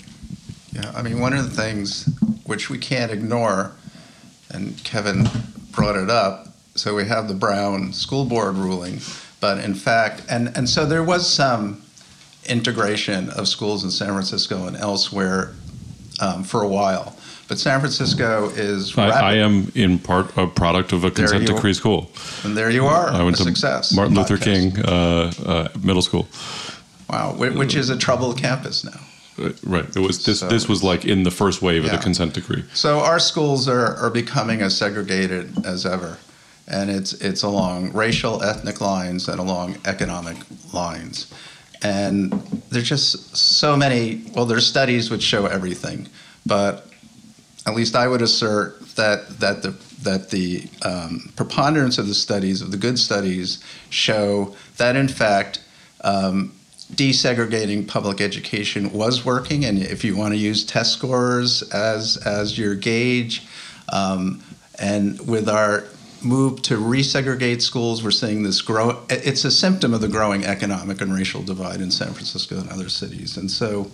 Yeah, 0.71 0.91
I 0.95 1.01
mean, 1.01 1.19
one 1.19 1.33
of 1.33 1.43
the 1.43 1.61
things 1.61 2.09
which 2.45 2.69
we 2.69 2.77
can't 2.77 3.11
ignore, 3.11 3.73
and 4.49 4.81
Kevine 4.83 5.27
brought 5.73 5.95
it 5.95 6.09
up. 6.09 6.47
So 6.75 6.95
we 6.95 7.05
have 7.05 7.27
the 7.27 7.33
Brown 7.33 7.93
School 7.93 8.25
Board 8.25 8.55
ruling, 8.55 8.99
but 9.39 9.59
in 9.59 9.75
fact, 9.75 10.23
and, 10.29 10.55
and 10.57 10.67
so 10.67 10.85
there 10.85 11.03
was 11.03 11.31
some 11.31 11.83
integration 12.45 13.29
of 13.29 13.47
schools 13.47 13.83
in 13.83 13.91
San 13.91 14.09
Francisco 14.09 14.65
and 14.65 14.75
elsewhere 14.75 15.53
um, 16.19 16.43
for 16.43 16.63
a 16.63 16.67
while. 16.67 17.15
But 17.47 17.59
San 17.59 17.79
Francisco 17.79 18.49
is. 18.49 18.97
I, 18.97 19.09
I, 19.09 19.33
am 19.35 19.71
in 19.75 19.99
part 19.99 20.35
a 20.37 20.47
product 20.47 20.93
of 20.93 21.03
a 21.03 21.11
consent 21.11 21.45
decree 21.45 21.73
school. 21.73 22.09
And 22.43 22.55
there 22.57 22.71
you 22.71 22.85
are. 22.85 23.09
I 23.09 23.21
went 23.21 23.35
to 23.37 23.43
success. 23.43 23.93
Martin 23.93 24.15
Luther 24.15 24.37
King 24.37 24.79
uh, 24.79 25.31
uh, 25.45 25.67
Middle 25.83 26.01
School. 26.01 26.27
Wow, 27.09 27.35
which 27.35 27.75
is 27.75 27.89
a 27.89 27.97
troubled 27.97 28.37
campus 28.37 28.83
now. 28.83 28.99
Uh, 29.37 29.49
right. 29.63 29.95
It 29.95 29.99
was 29.99 30.23
this. 30.23 30.39
So, 30.39 30.47
this 30.47 30.67
was 30.67 30.83
like 30.83 31.05
in 31.05 31.23
the 31.23 31.31
first 31.31 31.61
wave 31.61 31.83
yeah. 31.83 31.91
of 31.91 31.97
the 31.97 32.03
consent 32.03 32.33
decree. 32.33 32.63
So 32.73 32.99
our 32.99 33.19
schools 33.19 33.67
are, 33.67 33.95
are 33.95 34.09
becoming 34.09 34.61
as 34.61 34.77
segregated 34.77 35.65
as 35.65 35.85
ever, 35.85 36.17
and 36.67 36.89
it's 36.89 37.13
it's 37.13 37.43
along 37.43 37.93
racial, 37.93 38.43
ethnic 38.43 38.81
lines 38.81 39.27
and 39.27 39.39
along 39.39 39.77
economic 39.85 40.37
lines, 40.73 41.33
and 41.81 42.31
there's 42.69 42.87
just 42.87 43.35
so 43.35 43.75
many. 43.75 44.23
Well, 44.35 44.45
there's 44.45 44.67
studies 44.67 45.09
which 45.09 45.23
show 45.23 45.47
everything, 45.47 46.07
but 46.45 46.87
at 47.65 47.73
least 47.75 47.95
I 47.95 48.07
would 48.07 48.21
assert 48.21 48.81
that 48.95 49.39
that 49.39 49.63
the 49.63 49.71
that 50.03 50.29
the 50.29 50.67
um, 50.83 51.31
preponderance 51.35 51.97
of 51.97 52.07
the 52.07 52.13
studies 52.13 52.61
of 52.61 52.71
the 52.71 52.77
good 52.77 52.99
studies 52.99 53.63
show 53.89 54.55
that 54.77 54.95
in 54.95 55.07
fact. 55.07 55.59
Um, 56.03 56.53
desegregating 56.95 57.87
public 57.87 58.21
education 58.21 58.91
was 58.91 59.25
working, 59.25 59.65
and 59.65 59.79
if 59.79 60.03
you 60.03 60.15
want 60.15 60.33
to 60.33 60.37
use 60.37 60.65
test 60.65 60.93
scores 60.93 61.63
as 61.71 62.17
as 62.17 62.57
your 62.57 62.75
gauge, 62.75 63.45
um, 63.89 64.43
and 64.79 65.27
with 65.27 65.49
our 65.49 65.85
move 66.21 66.61
to 66.63 66.77
resegregate 66.77 67.61
schools, 67.61 68.03
we're 68.03 68.11
seeing 68.11 68.43
this 68.43 68.61
grow. 68.61 69.03
It's 69.09 69.43
a 69.45 69.51
symptom 69.51 69.93
of 69.93 70.01
the 70.01 70.07
growing 70.07 70.45
economic 70.45 71.01
and 71.01 71.13
racial 71.13 71.43
divide 71.43 71.81
in 71.81 71.91
San 71.91 72.13
Francisco 72.13 72.57
and 72.57 72.69
other 72.69 72.89
cities, 72.89 73.37
and 73.37 73.49
so 73.51 73.91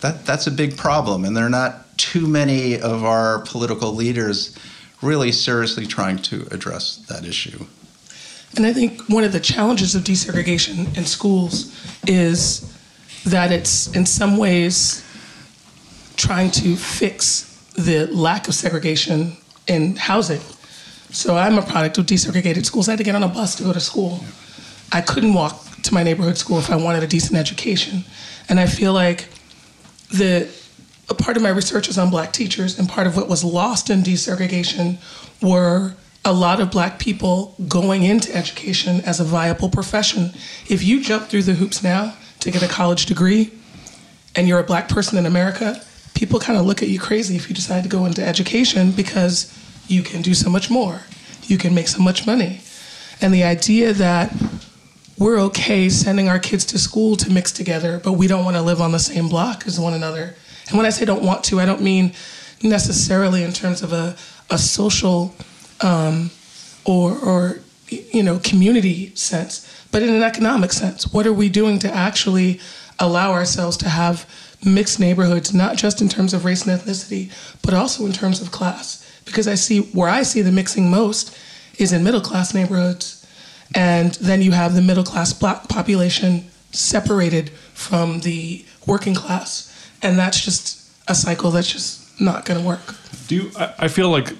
that 0.00 0.26
that's 0.26 0.46
a 0.46 0.50
big 0.50 0.76
problem. 0.76 1.24
And 1.24 1.36
there 1.36 1.46
are 1.46 1.50
not 1.50 1.96
too 1.98 2.26
many 2.26 2.80
of 2.80 3.04
our 3.04 3.40
political 3.40 3.92
leaders 3.92 4.56
really 5.02 5.32
seriously 5.32 5.86
trying 5.86 6.18
to 6.18 6.46
address 6.50 6.96
that 7.08 7.24
issue. 7.24 7.66
And 8.56 8.66
I 8.66 8.72
think 8.72 9.08
one 9.08 9.24
of 9.24 9.32
the 9.32 9.40
challenges 9.40 9.94
of 9.94 10.02
desegregation 10.02 10.96
in 10.96 11.04
schools 11.04 11.74
is 12.06 12.74
that 13.24 13.52
it's 13.52 13.94
in 13.94 14.06
some 14.06 14.36
ways 14.36 15.04
trying 16.16 16.50
to 16.50 16.76
fix 16.76 17.44
the 17.74 18.06
lack 18.06 18.48
of 18.48 18.54
segregation 18.54 19.36
in 19.66 19.96
housing. 19.96 20.40
So 21.10 21.36
I'm 21.36 21.58
a 21.58 21.62
product 21.62 21.98
of 21.98 22.06
desegregated 22.06 22.64
schools. 22.64 22.88
I 22.88 22.92
had 22.92 22.98
to 22.98 23.04
get 23.04 23.14
on 23.14 23.22
a 23.22 23.28
bus 23.28 23.54
to 23.56 23.62
go 23.62 23.72
to 23.72 23.80
school. 23.80 24.20
I 24.92 25.00
couldn't 25.00 25.34
walk 25.34 25.62
to 25.82 25.94
my 25.94 26.02
neighborhood 26.02 26.36
school 26.36 26.58
if 26.58 26.70
I 26.70 26.76
wanted 26.76 27.02
a 27.02 27.06
decent 27.06 27.38
education. 27.38 28.04
And 28.48 28.58
I 28.58 28.66
feel 28.66 28.92
like 28.92 29.28
the 30.10 30.48
a 31.10 31.14
part 31.14 31.36
of 31.36 31.42
my 31.42 31.48
research 31.48 31.88
is 31.88 31.96
on 31.96 32.10
black 32.10 32.32
teachers, 32.32 32.78
and 32.78 32.88
part 32.88 33.06
of 33.06 33.16
what 33.16 33.28
was 33.28 33.42
lost 33.42 33.88
in 33.88 34.02
desegregation 34.02 34.98
were 35.42 35.94
a 36.28 36.32
lot 36.32 36.60
of 36.60 36.70
black 36.70 36.98
people 36.98 37.54
going 37.68 38.02
into 38.02 38.34
education 38.36 39.00
as 39.00 39.18
a 39.18 39.24
viable 39.24 39.70
profession. 39.70 40.30
If 40.68 40.84
you 40.84 41.02
jump 41.02 41.28
through 41.28 41.44
the 41.44 41.54
hoops 41.54 41.82
now 41.82 42.14
to 42.40 42.50
get 42.50 42.62
a 42.62 42.68
college 42.68 43.06
degree 43.06 43.50
and 44.36 44.46
you're 44.46 44.58
a 44.58 44.64
black 44.64 44.90
person 44.90 45.16
in 45.16 45.24
America, 45.24 45.82
people 46.14 46.38
kind 46.38 46.58
of 46.58 46.66
look 46.66 46.82
at 46.82 46.88
you 46.88 47.00
crazy 47.00 47.34
if 47.34 47.48
you 47.48 47.54
decide 47.54 47.82
to 47.82 47.88
go 47.88 48.04
into 48.04 48.22
education 48.22 48.90
because 48.90 49.50
you 49.86 50.02
can 50.02 50.20
do 50.20 50.34
so 50.34 50.50
much 50.50 50.68
more. 50.70 51.00
You 51.44 51.56
can 51.56 51.74
make 51.74 51.88
so 51.88 52.02
much 52.02 52.26
money. 52.26 52.60
And 53.22 53.32
the 53.32 53.44
idea 53.44 53.94
that 53.94 54.30
we're 55.16 55.40
okay 55.40 55.88
sending 55.88 56.28
our 56.28 56.38
kids 56.38 56.66
to 56.66 56.78
school 56.78 57.16
to 57.16 57.30
mix 57.30 57.52
together, 57.52 58.02
but 58.04 58.12
we 58.12 58.26
don't 58.26 58.44
want 58.44 58.56
to 58.56 58.62
live 58.62 58.82
on 58.82 58.92
the 58.92 58.98
same 58.98 59.30
block 59.30 59.66
as 59.66 59.80
one 59.80 59.94
another. 59.94 60.34
And 60.68 60.76
when 60.76 60.84
I 60.84 60.90
say 60.90 61.06
don't 61.06 61.24
want 61.24 61.42
to, 61.44 61.58
I 61.58 61.64
don't 61.64 61.80
mean 61.80 62.12
necessarily 62.62 63.44
in 63.44 63.52
terms 63.52 63.82
of 63.82 63.94
a, 63.94 64.14
a 64.50 64.58
social 64.58 65.34
um, 65.80 66.30
or, 66.84 67.18
or 67.18 67.60
you 67.88 68.22
know 68.22 68.38
community 68.38 69.14
sense, 69.14 69.86
but 69.90 70.02
in 70.02 70.10
an 70.10 70.22
economic 70.22 70.72
sense. 70.72 71.12
What 71.12 71.26
are 71.26 71.32
we 71.32 71.48
doing 71.48 71.78
to 71.80 71.92
actually 71.92 72.60
allow 72.98 73.32
ourselves 73.32 73.76
to 73.78 73.88
have 73.88 74.28
mixed 74.64 74.98
neighborhoods, 74.98 75.54
not 75.54 75.76
just 75.76 76.00
in 76.00 76.08
terms 76.08 76.34
of 76.34 76.44
race 76.44 76.66
and 76.66 76.78
ethnicity, 76.78 77.32
but 77.62 77.74
also 77.74 78.06
in 78.06 78.12
terms 78.12 78.40
of 78.40 78.50
class? 78.50 79.04
Because 79.24 79.46
I 79.46 79.54
see 79.54 79.80
where 79.92 80.08
I 80.08 80.22
see 80.22 80.42
the 80.42 80.52
mixing 80.52 80.90
most 80.90 81.36
is 81.78 81.92
in 81.92 82.02
middle 82.02 82.20
class 82.20 82.54
neighborhoods, 82.54 83.26
and 83.74 84.14
then 84.14 84.42
you 84.42 84.52
have 84.52 84.74
the 84.74 84.82
middle 84.82 85.04
class 85.04 85.32
black 85.32 85.68
population 85.68 86.44
separated 86.72 87.50
from 87.72 88.20
the 88.20 88.64
working 88.86 89.14
class, 89.14 89.92
and 90.02 90.18
that's 90.18 90.40
just 90.40 90.90
a 91.08 91.14
cycle 91.14 91.50
that's 91.50 91.70
just 91.70 92.20
not 92.20 92.44
going 92.44 92.60
to 92.60 92.66
work. 92.66 92.94
Do 93.28 93.36
you? 93.36 93.50
I, 93.56 93.74
I 93.80 93.88
feel 93.88 94.10
like 94.10 94.32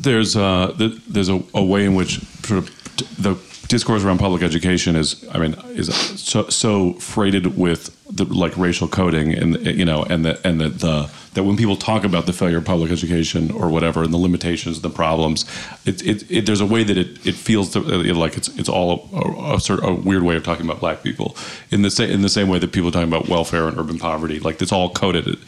there's 0.00 0.36
a, 0.36 0.74
there's 1.08 1.28
a, 1.28 1.42
a 1.54 1.64
way 1.64 1.84
in 1.84 1.94
which 1.94 2.20
sort 2.44 2.58
of 2.58 3.16
the 3.22 3.36
discourse 3.70 4.02
around 4.02 4.18
public 4.18 4.42
education 4.42 4.96
is 4.96 5.24
I 5.32 5.38
mean 5.38 5.54
is 5.68 5.94
so, 6.20 6.48
so 6.48 6.94
freighted 6.94 7.56
with 7.56 7.96
the 8.12 8.24
like 8.24 8.56
racial 8.58 8.88
coding 8.88 9.32
and 9.32 9.64
you 9.64 9.84
know 9.84 10.02
and 10.02 10.24
the 10.24 10.44
and 10.44 10.60
the, 10.60 10.68
the 10.68 11.10
that 11.34 11.44
when 11.44 11.56
people 11.56 11.76
talk 11.76 12.02
about 12.02 12.26
the 12.26 12.32
failure 12.32 12.58
of 12.58 12.64
public 12.64 12.90
education 12.90 13.52
or 13.52 13.68
whatever 13.68 14.02
and 14.02 14.12
the 14.12 14.18
limitations 14.18 14.78
and 14.78 14.82
the 14.82 14.90
problems 14.90 15.44
it, 15.86 16.04
it, 16.04 16.28
it 16.28 16.46
there's 16.46 16.60
a 16.60 16.66
way 16.66 16.82
that 16.82 16.98
it, 16.98 17.24
it 17.24 17.36
feels 17.36 17.70
to, 17.70 17.80
like 17.80 18.36
it's 18.36 18.48
it's 18.58 18.68
all 18.68 19.08
a, 19.12 19.54
a, 19.54 19.60
sort 19.60 19.78
of 19.78 19.84
a 19.84 19.94
weird 19.94 20.24
way 20.24 20.34
of 20.34 20.42
talking 20.42 20.66
about 20.66 20.80
black 20.80 21.04
people. 21.04 21.36
In 21.70 21.82
the 21.82 21.92
same 21.92 22.10
in 22.10 22.22
the 22.22 22.28
same 22.28 22.48
way 22.48 22.58
that 22.58 22.72
people 22.72 22.88
are 22.88 22.92
talking 22.92 23.08
about 23.08 23.28
welfare 23.28 23.68
and 23.68 23.78
urban 23.78 24.00
poverty 24.00 24.40
like 24.40 24.60
it's 24.60 24.72
all 24.72 24.90
coded. 24.90 25.38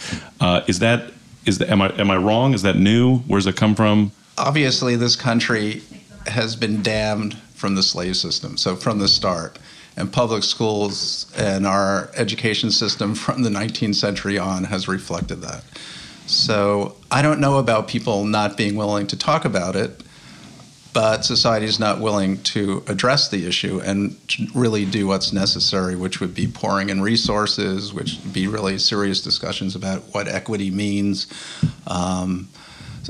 Uh, 0.41 0.63
is 0.69 0.79
that 0.79 1.11
is 1.45 1.59
that 1.59 1.71
am 1.71 1.83
I 1.83 1.89
am 1.99 2.09
I 2.09 2.17
wrong? 2.19 2.55
Is 2.55 2.63
that 2.63 2.77
new? 2.77 3.19
Where 3.19 3.39
does 3.39 3.49
it 3.49 3.57
come 3.57 3.75
from 3.75 4.13
obviously 4.43 4.97
this 4.97 5.15
country 5.15 5.83
has 6.27 6.57
been 6.57 6.83
damned 6.83 7.39
from 7.55 7.77
the 7.77 7.83
slave 7.83 8.17
system. 8.17 8.57
So 8.57 8.75
from 8.75 8.99
the 8.99 9.09
start, 9.09 9.59
and 9.97 10.13
public 10.13 10.43
schools 10.43 11.31
and 11.37 11.67
our 11.67 12.11
education 12.17 12.71
system 12.71 13.15
from 13.25 13.43
the 13.43 13.51
19th 13.51 13.95
century 13.95 14.39
on 14.39 14.65
has 14.65 14.89
reflected 14.89 15.43
that. 15.43 15.65
So 16.27 16.97
I 17.11 17.23
don't 17.23 17.41
know 17.41 17.59
about 17.59 17.89
people 17.89 18.25
not 18.25 18.57
being 18.57 18.75
willing 18.75 19.07
to 19.09 19.19
talk 19.19 19.45
about 19.45 19.77
it, 19.77 20.03
but 20.93 21.25
society 21.25 21.67
is 21.67 21.79
not 21.79 22.01
willing 22.01 22.43
to 22.43 22.83
address 22.87 23.29
the 23.29 23.47
issue 23.47 23.81
and 23.81 24.17
really 24.55 24.85
do 24.85 25.07
what's 25.07 25.33
necessary, 25.33 25.97
which 25.97 26.21
would 26.21 26.35
be 26.35 26.47
pouring 26.47 26.91
in 26.91 27.01
resources, 27.01 27.93
which 27.93 28.19
would 28.23 28.33
be 28.33 28.47
really 28.47 28.79
serious 28.79 29.23
discussions 29.23 29.75
about 29.75 30.03
what 30.13 30.29
equity 30.29 30.71
means. 30.71 31.27
Um, 31.87 32.49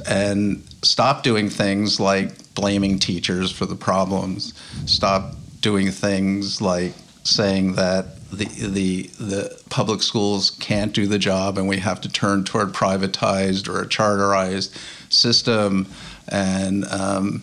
and 0.01 0.63
stop 0.83 1.23
doing 1.23 1.49
things 1.49 2.01
like 2.01 2.55
blaming 2.55 2.99
teachers 2.99 3.51
for 3.51 3.67
the 3.67 3.77
problems, 3.77 4.55
stop 4.87 5.35
doing 5.61 5.91
things 5.91 6.61
like 6.61 6.93
saying 7.25 7.75
that 7.75 8.07
the, 8.31 8.47
the, 8.47 9.03
the 9.21 9.63
public 9.71 10.03
schools 10.03 10.51
can't 10.51 10.93
do 10.93 11.07
the 11.07 11.19
job 11.19 11.59
and 11.59 11.69
we 11.69 11.79
have 11.79 12.01
to 12.01 12.09
turn 12.09 12.45
toward 12.45 12.73
privatized 12.73 13.69
or 13.69 13.83
a 13.83 13.89
charterized 13.89 14.77
system. 15.09 15.87
And, 16.29 16.85
um, 16.87 17.43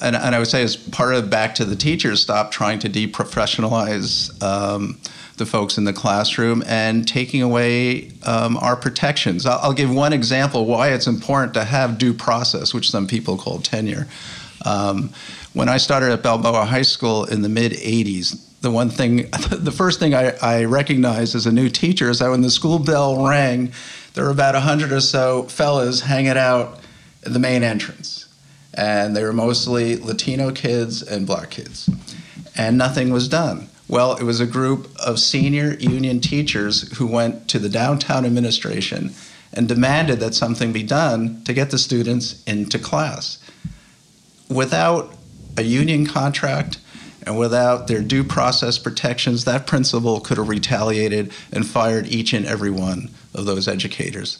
and, 0.00 0.16
and 0.16 0.34
I 0.34 0.38
would 0.38 0.48
say, 0.48 0.62
as 0.62 0.76
part 0.76 1.14
of 1.14 1.30
back 1.30 1.54
to 1.56 1.64
the 1.64 1.76
teachers, 1.76 2.20
stop 2.20 2.50
trying 2.50 2.80
to 2.80 2.88
deprofessionalize 2.88 4.42
um, 4.42 4.98
the 5.38 5.46
folks 5.46 5.78
in 5.78 5.84
the 5.84 5.92
classroom 5.92 6.62
and 6.66 7.06
taking 7.06 7.42
away 7.42 8.10
um, 8.24 8.56
our 8.58 8.76
protections. 8.76 9.46
I'll, 9.46 9.58
I'll, 9.62 9.72
give 9.72 9.92
one 9.92 10.12
example 10.12 10.66
why 10.66 10.90
it's 10.90 11.06
important 11.06 11.54
to 11.54 11.64
have 11.64 11.98
due 11.98 12.12
process, 12.12 12.74
which 12.74 12.90
some 12.90 13.06
people 13.06 13.36
call 13.36 13.60
tenure. 13.60 14.06
Um, 14.64 15.10
when 15.54 15.68
I 15.68 15.78
started 15.78 16.12
at 16.12 16.22
Balboa 16.22 16.64
High 16.64 16.82
School 16.82 17.24
in 17.24 17.42
the 17.42 17.48
mid 17.48 17.72
80s, 17.72 18.44
the 18.60 18.70
one 18.70 18.90
thing, 18.90 19.16
the 19.50 19.72
first 19.72 19.98
thing 19.98 20.14
I, 20.14 20.36
I 20.42 20.64
recognized 20.64 21.34
as 21.34 21.46
a 21.46 21.52
new 21.52 21.68
teacher 21.68 22.10
is 22.10 22.18
that 22.18 22.30
when 22.30 22.42
the 22.42 22.50
school 22.50 22.78
bell 22.78 23.26
rang, 23.26 23.72
there 24.14 24.24
were 24.24 24.30
about 24.30 24.54
100 24.54 24.92
or 24.92 25.00
so 25.00 25.44
fellas 25.44 26.00
hanging 26.00 26.36
out 26.36 26.80
at 27.24 27.32
the 27.32 27.38
main 27.38 27.62
entrance. 27.62 28.26
And 28.74 29.16
they 29.16 29.22
were 29.22 29.32
mostly 29.32 29.96
Latino 29.96 30.52
kids 30.52 31.02
and 31.02 31.26
black 31.26 31.50
kids. 31.50 31.88
And 32.56 32.76
nothing 32.76 33.12
was 33.12 33.28
done. 33.28 33.68
Well, 33.88 34.16
it 34.16 34.22
was 34.22 34.38
a 34.38 34.46
group 34.46 34.94
of 34.98 35.18
senior 35.18 35.74
union 35.74 36.20
teachers 36.20 36.96
who 36.98 37.06
went 37.06 37.48
to 37.48 37.58
the 37.58 37.70
downtown 37.70 38.26
administration 38.26 39.14
and 39.52 39.66
demanded 39.66 40.20
that 40.20 40.34
something 40.34 40.72
be 40.72 40.82
done 40.82 41.42
to 41.44 41.54
get 41.54 41.70
the 41.70 41.78
students 41.78 42.42
into 42.44 42.78
class. 42.78 43.38
Without 44.50 45.14
a 45.56 45.62
union 45.62 46.06
contract 46.06 46.78
and 47.22 47.38
without 47.38 47.88
their 47.88 48.02
due 48.02 48.24
process 48.24 48.78
protections, 48.78 49.46
that 49.46 49.66
principal 49.66 50.20
could 50.20 50.36
have 50.36 50.48
retaliated 50.48 51.32
and 51.50 51.66
fired 51.66 52.06
each 52.06 52.34
and 52.34 52.44
every 52.44 52.70
one 52.70 53.10
of 53.34 53.46
those 53.46 53.66
educators. 53.66 54.38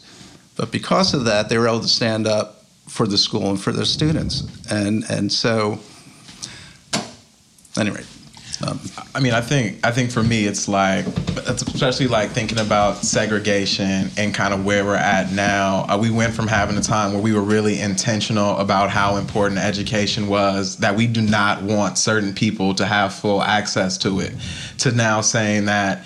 But 0.55 0.71
because 0.71 1.13
of 1.15 1.25
that, 1.25 1.49
they 1.49 1.57
were 1.57 1.67
able 1.67 1.79
to 1.81 1.87
stand 1.87 2.27
up 2.27 2.65
for 2.87 3.07
the 3.07 3.17
school 3.17 3.49
and 3.49 3.59
for 3.59 3.71
their 3.71 3.85
students. 3.85 4.43
And, 4.69 5.03
and 5.09 5.31
so, 5.31 5.79
anyway. 7.77 8.03
Um, 8.67 8.79
I 9.15 9.19
mean, 9.19 9.33
I 9.33 9.41
think 9.41 9.85
I 9.85 9.91
think 9.91 10.11
for 10.11 10.21
me, 10.21 10.45
it's 10.45 10.67
like, 10.67 11.05
especially 11.47 12.07
like 12.07 12.31
thinking 12.31 12.59
about 12.59 12.97
segregation 12.97 14.09
and 14.17 14.33
kind 14.33 14.53
of 14.53 14.65
where 14.65 14.83
we're 14.83 14.95
at 14.95 15.31
now. 15.31 15.85
Uh, 15.87 15.97
we 15.97 16.09
went 16.09 16.33
from 16.33 16.47
having 16.47 16.77
a 16.77 16.81
time 16.81 17.13
where 17.13 17.21
we 17.21 17.33
were 17.33 17.41
really 17.41 17.79
intentional 17.79 18.57
about 18.57 18.89
how 18.89 19.15
important 19.15 19.59
education 19.59 20.27
was, 20.27 20.77
that 20.77 20.95
we 20.95 21.07
do 21.07 21.21
not 21.21 21.63
want 21.63 21.97
certain 21.97 22.33
people 22.33 22.73
to 22.75 22.85
have 22.85 23.13
full 23.13 23.41
access 23.41 23.97
to 23.99 24.19
it, 24.19 24.33
to 24.79 24.91
now 24.91 25.21
saying 25.21 25.65
that 25.65 26.05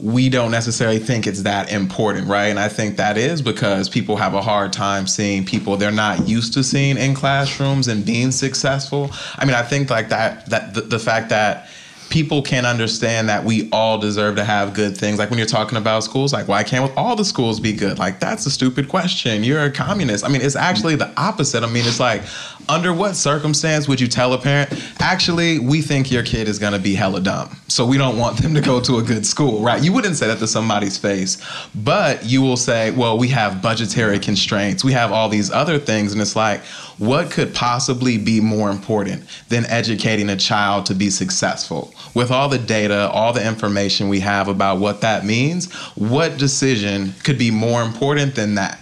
we 0.00 0.28
don't 0.28 0.52
necessarily 0.52 1.00
think 1.00 1.26
it's 1.26 1.42
that 1.42 1.72
important, 1.72 2.28
right? 2.28 2.46
And 2.46 2.58
I 2.58 2.68
think 2.68 2.98
that 2.98 3.18
is 3.18 3.42
because 3.42 3.88
people 3.88 4.14
have 4.16 4.34
a 4.34 4.40
hard 4.40 4.72
time 4.72 5.08
seeing 5.08 5.44
people 5.44 5.76
they're 5.76 5.90
not 5.90 6.28
used 6.28 6.54
to 6.54 6.62
seeing 6.62 6.96
in 6.96 7.14
classrooms 7.14 7.88
and 7.88 8.06
being 8.06 8.30
successful. 8.30 9.10
I 9.36 9.44
mean, 9.44 9.56
I 9.56 9.62
think 9.62 9.90
like 9.90 10.10
that 10.10 10.48
that 10.50 10.74
the, 10.74 10.82
the 10.82 10.98
fact 11.00 11.30
that 11.30 11.68
people 12.10 12.40
can't 12.42 12.66
understand 12.66 13.28
that 13.28 13.44
we 13.44 13.68
all 13.70 13.98
deserve 13.98 14.36
to 14.36 14.44
have 14.44 14.74
good 14.74 14.96
things. 14.96 15.18
Like 15.18 15.30
when 15.30 15.38
you're 15.38 15.46
talking 15.46 15.76
about 15.76 16.04
schools, 16.04 16.32
like 16.32 16.48
why 16.48 16.62
can't 16.62 16.90
all 16.96 17.16
the 17.16 17.24
schools 17.24 17.60
be 17.60 17.72
good? 17.72 17.98
Like 17.98 18.20
that's 18.20 18.46
a 18.46 18.50
stupid 18.50 18.88
question. 18.88 19.44
You're 19.44 19.64
a 19.64 19.70
communist. 19.70 20.24
I 20.24 20.28
mean, 20.28 20.40
it's 20.40 20.56
actually 20.56 20.96
the 20.96 21.12
opposite. 21.20 21.62
I 21.62 21.66
mean, 21.66 21.84
it's 21.86 22.00
like 22.00 22.22
under 22.68 22.92
what 22.92 23.16
circumstance 23.16 23.88
would 23.88 24.00
you 24.00 24.06
tell 24.06 24.32
a 24.34 24.38
parent, 24.38 24.70
actually, 25.00 25.58
we 25.58 25.80
think 25.80 26.10
your 26.10 26.22
kid 26.22 26.48
is 26.48 26.58
gonna 26.58 26.78
be 26.78 26.94
hella 26.94 27.20
dumb. 27.20 27.56
So 27.68 27.86
we 27.86 27.96
don't 27.96 28.18
want 28.18 28.38
them 28.38 28.54
to 28.54 28.60
go 28.60 28.80
to 28.80 28.98
a 28.98 29.02
good 29.02 29.24
school, 29.24 29.62
right? 29.62 29.82
You 29.82 29.92
wouldn't 29.92 30.16
say 30.16 30.26
that 30.26 30.38
to 30.38 30.46
somebody's 30.46 30.98
face, 30.98 31.38
but 31.74 32.24
you 32.24 32.42
will 32.42 32.56
say, 32.56 32.90
well, 32.90 33.16
we 33.16 33.28
have 33.28 33.62
budgetary 33.62 34.18
constraints, 34.18 34.84
we 34.84 34.92
have 34.92 35.12
all 35.12 35.28
these 35.28 35.50
other 35.50 35.78
things, 35.78 36.12
and 36.12 36.20
it's 36.20 36.36
like, 36.36 36.62
what 36.98 37.30
could 37.30 37.54
possibly 37.54 38.18
be 38.18 38.40
more 38.40 38.70
important 38.70 39.24
than 39.48 39.64
educating 39.66 40.28
a 40.28 40.36
child 40.36 40.86
to 40.86 40.94
be 40.94 41.10
successful? 41.10 41.94
With 42.14 42.30
all 42.30 42.48
the 42.48 42.58
data, 42.58 43.08
all 43.10 43.32
the 43.32 43.46
information 43.46 44.08
we 44.08 44.20
have 44.20 44.48
about 44.48 44.78
what 44.78 45.00
that 45.02 45.24
means, 45.24 45.72
what 45.94 46.36
decision 46.36 47.14
could 47.22 47.38
be 47.38 47.50
more 47.50 47.82
important 47.82 48.34
than 48.34 48.56
that? 48.56 48.80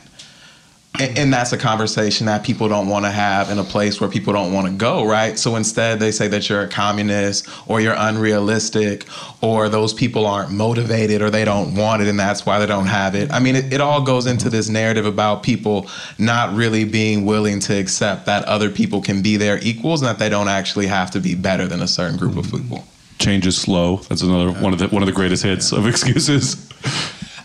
And, 0.99 1.19
and 1.19 1.33
that's 1.33 1.53
a 1.53 1.59
conversation 1.59 2.27
that 2.27 2.45
people 2.45 2.69
don't 2.69 2.89
want 2.89 3.05
to 3.05 3.11
have 3.11 3.51
in 3.51 3.59
a 3.59 3.65
place 3.65 4.01
where 4.01 4.09
people 4.09 4.33
don't 4.33 4.53
want 4.53 4.67
to 4.67 4.73
go, 4.73 5.07
right? 5.07 5.39
So 5.39 5.57
instead, 5.57 6.01
they 6.01 6.11
say 6.11 6.29
that 6.29 6.49
you're 6.49 6.63
a 6.63 6.69
communist 6.69 7.49
or 7.69 7.81
you're 7.81 7.95
unrealistic 7.97 9.05
or 9.43 9.69
those 9.69 9.93
people 9.93 10.27
aren't 10.27 10.51
motivated 10.51 11.23
or 11.23 11.31
they 11.31 11.45
don't 11.45 11.75
want 11.75 12.03
it 12.03 12.09
and 12.09 12.19
that's 12.19 12.47
why 12.47 12.59
they 12.59 12.67
don't 12.67 12.87
have 12.87 13.15
it. 13.15 13.31
I 13.31 13.41
mean, 13.41 13.57
it, 13.57 13.73
it 13.73 13.81
all 13.81 14.03
goes 14.03 14.27
into 14.27 14.49
this 14.49 14.69
narrative 14.69 15.07
about 15.07 15.43
people 15.43 15.89
not 16.19 16.55
really 16.55 16.85
being 16.85 17.25
willing 17.27 17.61
to 17.61 17.79
accept 17.79 18.27
that 18.27 18.45
other 18.45 18.71
people 18.71 19.03
can 19.03 19.23
be 19.23 19.37
their 19.37 19.59
equals 19.63 20.03
and 20.03 20.09
that 20.09 20.19
they 20.19 20.29
don't 20.29 20.49
actually 20.49 20.87
have 20.87 21.11
to 21.13 21.21
be 21.21 21.35
better 21.35 21.67
than 21.67 21.83
a 21.83 21.89
certain 21.89 22.17
group 22.17 22.37
of 22.37 22.51
people. 22.51 22.85
Change 23.19 23.47
is 23.47 23.57
slow. 23.57 23.97
That's 24.09 24.23
another 24.23 24.53
one 24.61 24.73
of 24.73 24.79
the 24.79 24.89
one 24.89 25.03
of 25.03 25.07
the 25.07 25.13
greatest 25.13 25.43
hits 25.43 25.73
of 25.73 25.87
excuses. 25.93 26.55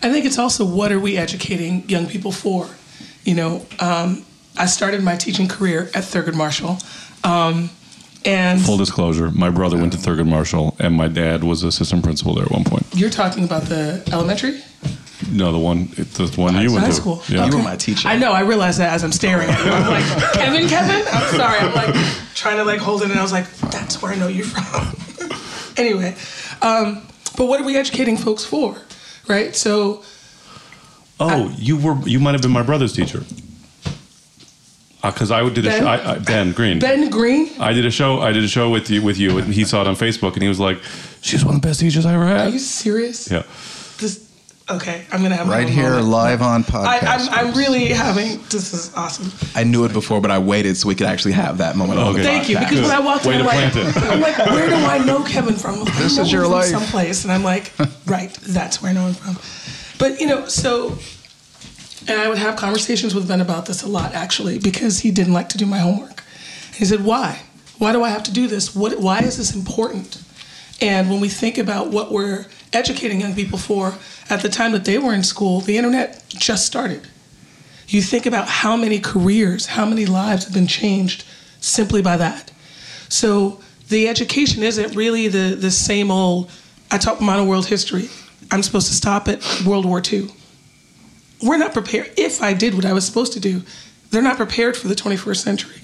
I 0.03 0.12
think 0.12 0.25
it's 0.25 0.38
also 0.38 0.65
what 0.65 0.91
are 0.91 1.00
we 1.00 1.17
educating 1.17 1.88
young 1.88 2.08
people 2.08 2.31
for? 2.31 2.67
You 3.23 3.35
know, 3.35 3.65
um, 3.79 4.23
I 4.57 4.65
started 4.65 5.03
my 5.03 5.15
teaching 5.15 5.47
career 5.47 5.83
at 5.93 6.03
Thurgood 6.03 6.35
Marshall. 6.35 6.77
Um, 7.23 7.69
and 8.25 8.61
Full 8.61 8.77
disclosure, 8.77 9.31
my 9.31 9.49
brother 9.49 9.77
went 9.77 9.93
to 9.93 9.97
Thurgood 9.97 10.27
Marshall, 10.27 10.75
and 10.79 10.95
my 10.95 11.07
dad 11.07 11.43
was 11.43 11.63
assistant 11.63 12.03
principal 12.03 12.35
there 12.35 12.45
at 12.45 12.51
one 12.51 12.63
point. 12.63 12.85
you're 12.93 13.09
talking 13.09 13.43
about 13.43 13.63
the 13.63 14.03
elementary? 14.11 14.61
No, 15.31 15.51
the 15.51 15.57
one, 15.59 15.85
the 15.87 16.33
one 16.35 16.55
you 16.55 16.71
went 16.71 16.81
High 16.83 16.87
to. 16.89 16.93
school. 16.93 17.23
Yeah. 17.29 17.45
You 17.45 17.57
were 17.57 17.63
my 17.63 17.75
teacher. 17.75 18.07
I 18.07 18.17
know. 18.17 18.31
I 18.31 18.41
realized 18.41 18.79
that 18.79 18.91
as 18.91 19.03
I'm 19.03 19.11
staring 19.11 19.49
at 19.49 19.63
you. 19.63 19.71
I'm 19.71 19.87
like, 19.89 20.33
Kevine, 20.33 20.67
Kevine. 20.67 21.05
I'm 21.11 21.35
sorry. 21.35 21.59
I'm 21.59 21.73
like 21.73 21.95
trying 22.35 22.57
to 22.57 22.63
like 22.63 22.79
hold 22.79 23.01
it, 23.03 23.11
and 23.11 23.19
I 23.19 23.21
was 23.23 23.31
like, 23.31 23.49
that's 23.71 24.01
where 24.01 24.11
I 24.11 24.15
know 24.15 24.27
you 24.27 24.43
from. 24.43 25.31
anyway, 25.77 26.15
um, 26.61 27.07
but 27.37 27.45
what 27.45 27.61
are 27.61 27.63
we 27.63 27.77
educating 27.77 28.17
folks 28.17 28.43
for, 28.43 28.75
right? 29.27 29.55
So 29.55 30.03
Oh, 31.23 31.53
you 31.57 31.77
were 31.77 31.97
you 32.07 32.19
might 32.19 32.33
have 32.33 32.41
been 32.41 32.51
my 32.51 32.63
brother's 32.63 32.93
teacher. 32.93 33.23
Uh, 35.03 35.11
because 35.11 35.31
I 35.31 35.41
did 35.49 35.65
a 35.65 35.69
Ben? 35.69 35.81
show, 35.81 35.87
I, 35.87 36.11
I, 36.13 36.19
Ben 36.19 36.51
Green. 36.51 36.77
Ben 36.79 37.09
Green. 37.09 37.49
I 37.59 37.73
did 37.73 37.85
a 37.85 37.91
show. 37.91 38.19
I 38.21 38.31
did 38.31 38.43
a 38.43 38.47
show 38.47 38.69
with 38.69 38.89
you 38.89 39.03
with 39.03 39.17
you, 39.17 39.37
and 39.39 39.51
he 39.53 39.63
saw 39.63 39.81
it 39.81 39.87
on 39.87 39.95
Facebook, 39.95 40.33
and 40.33 40.43
he 40.43 40.47
was 40.49 40.59
like, 40.59 40.79
"She's 41.21 41.43
one 41.43 41.55
of 41.55 41.61
the 41.61 41.67
best 41.67 41.79
teachers 41.79 42.05
I 42.05 42.13
ever 42.13 42.25
had." 42.25 42.47
Are 42.47 42.49
you 42.49 42.59
serious? 42.59 43.29
Yeah. 43.31 43.43
This. 43.97 44.27
Okay, 44.69 45.03
I'm 45.11 45.21
gonna 45.23 45.35
have 45.35 45.49
Right 45.49 45.65
own 45.65 45.71
here, 45.71 45.89
moment. 45.89 46.07
live 46.07 46.41
on 46.43 46.63
podcast. 46.63 47.03
I'm, 47.03 47.47
I'm 47.47 47.53
really 47.57 47.87
having. 47.87 48.41
This 48.49 48.73
is 48.73 48.93
awesome. 48.95 49.31
I 49.55 49.63
knew 49.63 49.83
it 49.85 49.91
before, 49.91 50.21
but 50.21 50.29
I 50.31 50.37
waited 50.39 50.77
so 50.77 50.87
we 50.87 50.95
could 50.95 51.07
actually 51.07 51.33
have 51.33 51.57
that 51.57 51.75
moment. 51.75 51.99
on 51.99 52.13
the 52.13 52.19
Okay. 52.19 52.23
Thank 52.23 52.47
you. 52.47 52.55
podcast. 52.57 52.69
Because 52.69 52.81
when 52.83 52.91
I 52.91 52.99
walked 52.99 53.25
Way 53.25 53.35
in, 53.35 53.41
I'm 53.41 53.47
like. 53.47 53.75
I'm 53.75 54.21
like, 54.21 54.37
where 54.37 54.69
do 54.69 54.75
I 54.75 54.97
know 54.99 55.23
Kevine 55.23 55.55
from? 55.55 55.79
Like, 55.83 55.93
This 55.95 56.13
I 56.13 56.17
know 56.17 56.25
is 56.27 56.31
your 56.31 56.45
him 56.45 56.51
life. 56.51 56.65
Someplace, 56.67 57.23
and 57.25 57.33
I'm 57.33 57.43
like, 57.43 57.73
right, 58.05 58.31
that's 58.33 58.81
where 58.81 58.91
I 58.91 58.93
know 58.93 59.07
him 59.07 59.15
from. 59.15 59.35
But 60.01 60.20
you 60.20 60.25
know, 60.25 60.48
so, 60.48 60.98
and 62.08 62.20
I 62.20 62.27
would 62.27 62.39
have 62.39 62.55
conversations 62.55 63.13
with 63.13 63.27
Ben 63.27 63.39
about 63.39 63.67
this 63.67 63.84
a 63.84 63.88
lot, 63.88 64.15
actually, 64.15 64.58
because 64.58 65.02
he 65.02 65.12
didn't 65.12 65.34
like 65.34 65.49
to 65.49 65.60
do 65.60 65.67
my 65.67 65.78
homework. 65.78 66.23
He 66.73 66.86
said, 66.86 67.06
"Why? 67.06 67.43
Why 67.78 67.91
do 67.91 68.02
I 68.02 68.10
have 68.10 68.23
to 68.23 68.34
do 68.34 68.47
this? 68.47 68.75
What? 68.75 68.99
Why 68.99 69.19
is 69.19 69.38
this 69.38 69.54
important?" 69.54 70.17
And 70.82 71.12
when 71.12 71.19
we 71.19 71.30
think 71.30 71.60
about 71.60 71.91
what 71.91 72.12
we're 72.12 72.47
educating 72.73 73.21
young 73.21 73.36
people 73.36 73.60
for, 73.60 73.93
at 74.28 74.41
the 74.41 74.49
time 74.49 74.71
that 74.71 74.86
they 74.86 74.97
were 74.97 75.13
in 75.13 75.21
school, 75.21 75.62
the 75.62 75.78
internet 75.78 76.25
just 76.30 76.65
started. 76.65 77.08
You 77.88 78.02
think 78.02 78.25
about 78.25 78.47
how 78.47 78.75
many 78.75 78.99
careers, 78.99 79.67
how 79.67 79.86
many 79.86 80.08
lives 80.08 80.45
have 80.45 80.54
been 80.54 80.65
changed 80.65 81.25
simply 81.60 82.02
by 82.02 82.17
that. 82.17 82.52
So 83.08 83.62
the 83.89 84.08
education 84.08 84.63
isn't 84.63 84.95
really 84.95 85.28
the, 85.28 85.54
the 85.54 85.69
same 85.69 86.10
old, 86.10 86.49
I 86.89 86.97
taught 86.97 87.21
modern 87.21 87.45
world 87.45 87.67
history. 87.67 88.10
I'm 88.51 88.63
supposed 88.63 88.87
to 88.87 88.93
stop 88.93 89.27
at 89.27 89.41
World 89.65 89.85
War 89.85 90.01
II. 90.05 90.29
We're 91.41 91.57
not 91.57 91.73
prepared. 91.73 92.11
If 92.17 92.41
I 92.43 92.53
did 92.53 92.75
what 92.75 92.85
I 92.85 92.93
was 92.93 93.05
supposed 93.05 93.33
to 93.33 93.39
do, 93.39 93.63
they're 94.11 94.21
not 94.21 94.37
prepared 94.37 94.75
for 94.75 94.87
the 94.87 94.95
21st 94.95 95.37
century. 95.37 95.81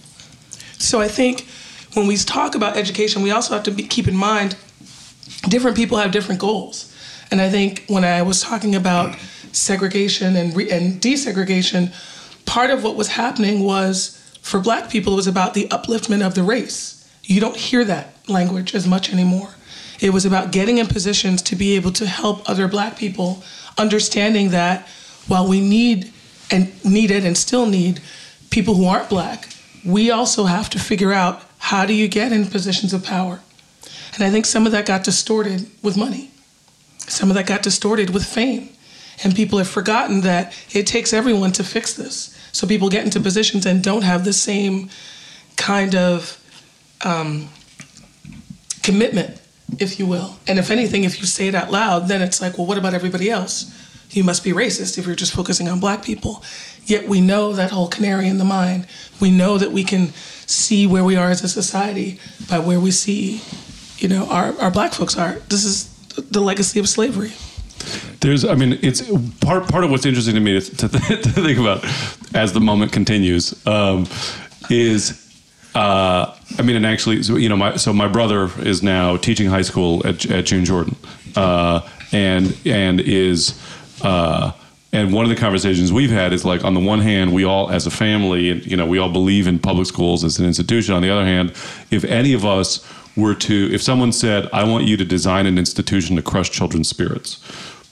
So 0.77 1.01
I 1.01 1.07
think 1.07 1.47
when 1.93 2.07
we 2.07 2.17
talk 2.17 2.55
about 2.55 2.77
education, 2.77 3.21
we 3.23 3.31
also 3.31 3.53
have 3.53 3.63
to 3.63 3.71
be, 3.71 3.83
keep 3.83 4.07
in 4.07 4.15
mind 4.15 4.55
different 5.49 5.77
people 5.77 5.97
have 5.97 6.11
different 6.11 6.39
goals. 6.39 6.93
And 7.31 7.41
I 7.41 7.49
think 7.49 7.85
when 7.87 8.03
I 8.03 8.21
was 8.21 8.41
talking 8.41 8.75
about 8.75 9.17
segregation 9.51 10.35
and, 10.35 10.55
re- 10.55 10.69
and 10.69 11.01
desegregation, 11.01 11.93
part 12.45 12.69
of 12.69 12.83
what 12.83 12.95
was 12.95 13.09
happening 13.09 13.63
was 13.63 14.13
for 14.41 14.59
black 14.59 14.89
people, 14.89 15.13
it 15.13 15.17
was 15.17 15.27
about 15.27 15.53
the 15.53 15.67
upliftment 15.69 16.25
of 16.25 16.35
the 16.35 16.43
race. 16.43 16.93
You 17.23 17.41
don't 17.41 17.57
hear 17.57 17.83
that 17.85 18.15
language 18.29 18.75
as 18.75 18.87
much 18.87 19.11
anymore. 19.11 19.49
It 19.99 20.11
was 20.11 20.25
about 20.25 20.51
getting 20.51 20.77
in 20.77 20.87
positions 20.87 21.41
to 21.43 21.55
be 21.55 21.75
able 21.75 21.91
to 21.93 22.05
help 22.05 22.47
other 22.49 22.67
black 22.67 22.97
people, 22.97 23.43
understanding 23.77 24.49
that 24.49 24.87
while 25.27 25.47
we 25.47 25.59
need 25.59 26.11
and 26.51 26.71
needed 26.85 27.25
and 27.25 27.37
still 27.37 27.65
need 27.65 28.01
people 28.49 28.75
who 28.75 28.85
aren't 28.85 29.09
black, 29.09 29.49
we 29.85 30.11
also 30.11 30.45
have 30.45 30.69
to 30.71 30.79
figure 30.79 31.13
out 31.13 31.43
how 31.57 31.85
do 31.85 31.93
you 31.93 32.07
get 32.07 32.31
in 32.31 32.45
positions 32.45 32.93
of 32.93 33.03
power. 33.03 33.39
And 34.13 34.23
I 34.23 34.29
think 34.29 34.45
some 34.45 34.65
of 34.65 34.71
that 34.71 34.85
got 34.85 35.03
distorted 35.03 35.69
with 35.81 35.97
money. 35.97 36.31
Some 36.97 37.29
of 37.29 37.35
that 37.35 37.45
got 37.45 37.63
distorted 37.63 38.09
with 38.09 38.25
fame. 38.25 38.69
And 39.23 39.35
people 39.35 39.57
have 39.57 39.67
forgotten 39.67 40.21
that 40.21 40.53
it 40.71 40.85
takes 40.85 41.13
everyone 41.13 41.51
to 41.53 41.63
fix 41.63 41.93
this. 41.93 42.37
So 42.51 42.67
people 42.67 42.89
get 42.89 43.03
into 43.03 43.19
positions 43.19 43.65
and 43.65 43.83
don't 43.83 44.03
have 44.03 44.25
the 44.25 44.33
same 44.33 44.89
kind 45.55 45.95
of 45.95 46.41
um, 47.03 47.49
commitment, 48.83 49.39
if 49.79 49.99
you 49.99 50.05
will. 50.05 50.37
And 50.47 50.59
if 50.59 50.71
anything, 50.71 51.03
if 51.03 51.19
you 51.19 51.25
say 51.25 51.47
it 51.47 51.55
out 51.55 51.71
loud, 51.71 52.07
then 52.07 52.21
it's 52.21 52.41
like, 52.41 52.57
well, 52.57 52.67
what 52.67 52.77
about 52.77 52.93
everybody 52.93 53.29
else? 53.29 53.73
You 54.11 54.23
must 54.23 54.43
be 54.43 54.51
racist 54.51 54.97
if 54.97 55.05
you're 55.05 55.15
just 55.15 55.33
focusing 55.33 55.67
on 55.67 55.79
black 55.79 56.03
people. 56.03 56.43
Yet 56.85 57.07
we 57.07 57.19
know 57.19 57.53
that 57.53 57.71
whole 57.71 57.89
canary 57.89 58.27
in 58.27 58.37
the 58.37 58.45
mine. 58.45 58.87
We 59.19 59.29
know 59.29 59.57
that 59.57 59.71
we 59.71 59.83
can 59.83 60.13
see 60.45 60.87
where 60.87 61.03
we 61.03 61.17
are 61.17 61.29
as 61.29 61.43
a 61.43 61.49
society 61.49 62.19
by 62.49 62.59
where 62.59 62.79
we 62.79 62.91
see, 62.91 63.41
you 63.97 64.07
know, 64.07 64.25
our, 64.29 64.57
our 64.59 64.71
black 64.71 64.93
folks 64.93 65.17
are. 65.17 65.33
This 65.49 65.65
is 65.65 65.89
the 66.15 66.39
legacy 66.39 66.79
of 66.79 66.87
slavery. 66.87 67.33
There's, 68.21 68.45
I 68.45 68.55
mean, 68.55 68.79
it's 68.81 69.01
part 69.39 69.67
part 69.67 69.83
of 69.83 69.91
what's 69.91 70.05
interesting 70.05 70.35
to 70.35 70.39
me 70.39 70.59
to, 70.59 70.75
to, 70.75 70.87
to 70.87 71.29
think 71.29 71.59
about 71.59 71.85
as 72.33 72.53
the 72.53 72.59
moment 72.59 72.91
continues 72.91 73.53
um, 73.67 74.07
is, 74.69 75.26
uh, 75.77 76.35
I 76.57 76.61
mean, 76.63 76.75
and 76.75 76.87
actually, 76.87 77.21
so, 77.21 77.35
you 77.35 77.49
know, 77.49 77.55
my 77.55 77.75
so 77.75 77.93
my 77.93 78.07
brother 78.07 78.49
is 78.67 78.81
now 78.81 79.15
teaching 79.15 79.47
high 79.47 79.61
school 79.61 80.05
at, 80.07 80.25
at 80.31 80.47
June 80.47 80.65
Jordan, 80.65 80.95
uh, 81.35 81.87
and 82.11 82.57
and 82.65 82.99
is. 82.99 83.61
Uh, 84.01 84.51
and 84.93 85.13
one 85.13 85.25
of 85.25 85.29
the 85.29 85.35
conversations 85.35 85.91
we've 85.91 86.09
had 86.09 86.31
is 86.31 86.45
like, 86.45 86.63
on 86.63 86.73
the 86.73 86.79
one 86.79 87.01
hand, 87.01 87.33
we 87.33 87.43
all, 87.43 87.69
as 87.69 87.85
a 87.85 87.91
family, 87.91 88.49
and 88.49 88.65
you 88.65 88.77
know, 88.77 88.85
we 88.85 88.97
all 88.97 89.11
believe 89.11 89.45
in 89.45 89.59
public 89.59 89.85
schools 89.85 90.23
as 90.23 90.39
an 90.39 90.45
institution. 90.45 90.95
On 90.95 91.01
the 91.01 91.09
other 91.09 91.25
hand, 91.25 91.51
if 91.91 92.05
any 92.05 92.33
of 92.33 92.45
us 92.45 92.83
were 93.17 93.35
to, 93.35 93.69
if 93.71 93.81
someone 93.81 94.11
said, 94.11 94.49
"I 94.53 94.63
want 94.63 94.85
you 94.85 94.97
to 94.97 95.05
design 95.05 95.45
an 95.45 95.57
institution 95.57 96.15
to 96.15 96.21
crush 96.21 96.49
children's 96.49 96.87
spirits," 96.87 97.39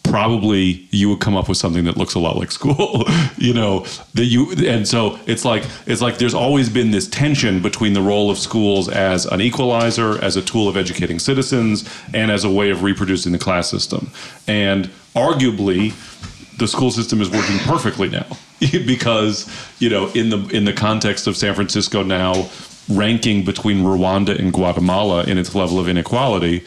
probably 0.10 0.88
you 0.92 1.10
would 1.10 1.20
come 1.20 1.36
up 1.36 1.50
with 1.50 1.58
something 1.58 1.86
that 1.86 1.98
looks 1.98 2.14
a 2.14 2.20
lot 2.20 2.38
like 2.38 2.52
school 2.52 3.04
you 3.38 3.54
know 3.54 3.86
that 4.14 4.26
you 4.26 4.52
and 4.68 4.88
so 4.88 5.20
it's 5.26 5.44
like 5.44 5.64
it's 5.86 6.02
like 6.02 6.18
there's 6.18 6.34
always 6.34 6.70
been 6.70 6.92
this 6.92 7.08
tension 7.08 7.62
between 7.62 7.94
the 7.94 8.02
role 8.02 8.30
of 8.30 8.38
schools 8.38 8.90
as 8.90 9.26
an 9.26 9.42
equalizer 9.42 10.24
as 10.24 10.36
a 10.36 10.42
tool 10.42 10.68
of 10.68 10.78
educating 10.78 11.20
citizens 11.20 11.90
and 12.14 12.32
as 12.32 12.44
a 12.44 12.50
way 12.50 12.70
of 12.70 12.84
reproducing 12.84 13.32
the 13.32 13.40
class 13.40 13.70
system. 13.70 14.10
And 14.48 14.90
arguably 15.16 15.94
the 16.58 16.68
school 16.68 16.92
system 16.92 17.22
is 17.22 17.30
working 17.30 17.58
perfectly 17.60 18.10
now 18.10 18.26
because 18.86 19.50
you 19.80 19.90
know 19.90 20.10
in 20.10 20.30
the 20.30 20.48
in 20.50 20.66
the 20.66 20.74
context 20.74 21.28
of 21.28 21.36
San 21.36 21.54
Francisco 21.56 22.04
now 22.04 22.50
ranking 22.90 23.44
between 23.44 23.84
Rwanda 23.84 24.38
and 24.38 24.54
Guatemala 24.54 25.24
in 25.24 25.38
its 25.38 25.56
level 25.56 25.80
of 25.80 25.90
inequality 25.90 26.60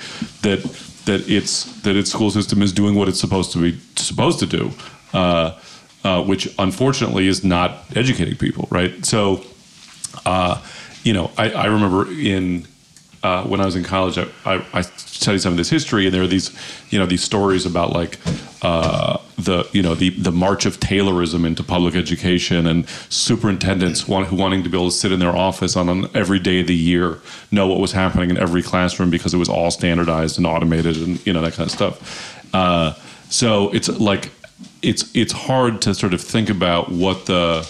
that 0.43 0.61
that 1.09 1.29
its 1.29 1.65
that 1.83 1.97
its 1.97 2.11
school 2.11 2.31
system 2.31 2.63
is 2.63 2.73
doing 2.73 2.95
what 2.95 3.09
it's 3.09 3.19
supposed 3.19 3.51
to 3.53 3.59
be 3.59 3.79
supposed 3.97 4.39
to 4.39 4.47
do 4.47 4.71
uh, 5.15 5.59
uh, 6.05 6.23
which 6.23 6.55
unfortunately 6.59 7.27
is 7.27 7.43
not 7.43 7.71
educating 7.97 8.37
people 8.37 8.69
right? 8.71 9.05
So 9.05 9.43
uh, 10.27 10.63
you 11.03 11.15
know 11.15 11.31
I, 11.37 11.51
I 11.51 11.67
remember 11.67 12.11
in 12.11 12.67
uh, 13.23 13.45
when 13.45 13.61
I 13.61 13.65
was 13.65 13.75
in 13.75 13.83
college, 13.83 14.17
I, 14.17 14.27
I, 14.45 14.65
I, 14.73 14.83
studied 14.83 15.41
some 15.41 15.53
of 15.53 15.57
this 15.57 15.69
history, 15.69 16.07
and 16.07 16.15
there 16.15 16.23
are 16.23 16.29
these, 16.29 16.57
you 16.91 16.99
know, 16.99 17.07
these 17.07 17.25
stories 17.25 17.67
about 17.67 17.93
like 17.93 18.19
uh, 18.63 19.19
the, 19.37 19.69
you 19.73 19.83
know, 19.83 19.97
the 19.97 20.11
the 20.11 20.31
march 20.31 20.67
of 20.67 20.79
Taylorism 20.79 21.45
into 21.45 21.65
public 21.65 21.97
education, 21.97 22.67
and 22.67 22.89
superintendents 23.09 24.07
want, 24.07 24.29
who 24.29 24.37
wanting 24.37 24.63
to 24.63 24.69
be 24.69 24.77
able 24.77 24.91
to 24.91 24.97
sit 24.97 25.11
in 25.11 25.19
their 25.19 25.35
office 25.35 25.77
on 25.77 25.89
an 25.89 26.07
every 26.15 26.39
day 26.39 26.61
of 26.61 26.69
the 26.69 26.77
year, 26.77 27.19
know 27.51 27.67
what 27.67 27.81
was 27.81 27.93
happening 27.93 28.31
in 28.31 28.39
every 28.39 28.63
classroom 28.63 29.11
because 29.11 29.35
it 29.35 29.39
was 29.39 29.49
all 29.49 29.73
standardized 29.73 30.39
and 30.39 30.47
automated, 30.47 30.97
and 30.97 31.27
you 31.27 31.33
know 31.33 31.41
that 31.41 31.55
kind 31.55 31.67
of 31.67 31.73
stuff. 31.73 32.55
Uh, 32.55 32.95
so 33.31 33.69
it's 33.71 33.89
like 33.89 34.31
it's 34.83 35.15
it's 35.17 35.33
hard 35.33 35.83
to 35.83 35.95
sort 35.95 36.15
of 36.15 36.21
think 36.21 36.51
about 36.51 36.91
what 36.91 37.27
the 37.27 37.69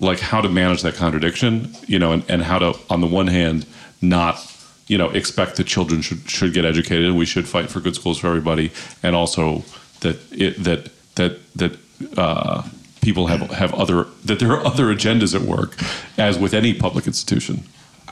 like 0.00 0.20
how 0.20 0.40
to 0.40 0.48
manage 0.48 0.82
that 0.82 0.94
contradiction, 0.94 1.74
you 1.86 1.98
know, 1.98 2.12
and, 2.12 2.24
and 2.28 2.42
how 2.42 2.58
to 2.58 2.74
on 2.88 3.00
the 3.00 3.06
one 3.06 3.26
hand 3.26 3.66
not 4.04 4.50
you 4.86 4.98
know 4.98 5.10
expect 5.10 5.56
that 5.56 5.64
children 5.64 6.02
should 6.02 6.28
should 6.30 6.52
get 6.52 6.64
educated. 6.64 7.12
We 7.14 7.24
should 7.24 7.48
fight 7.48 7.70
for 7.70 7.80
good 7.80 7.94
schools 7.94 8.18
for 8.18 8.28
everybody 8.28 8.70
and 9.02 9.16
also 9.16 9.64
that 10.00 10.16
it 10.32 10.62
that 10.62 10.90
that 11.16 11.38
that 11.56 11.78
uh, 12.16 12.62
people 13.00 13.26
have 13.26 13.50
have 13.50 13.74
other 13.74 14.06
that 14.24 14.38
there 14.38 14.52
are 14.52 14.64
other 14.64 14.94
agendas 14.94 15.34
at 15.34 15.42
work 15.42 15.76
as 16.18 16.38
with 16.38 16.54
any 16.54 16.74
public 16.74 17.06
institution. 17.06 17.64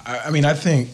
I 0.04 0.30
mean, 0.30 0.44
I 0.44 0.54
think, 0.54 0.88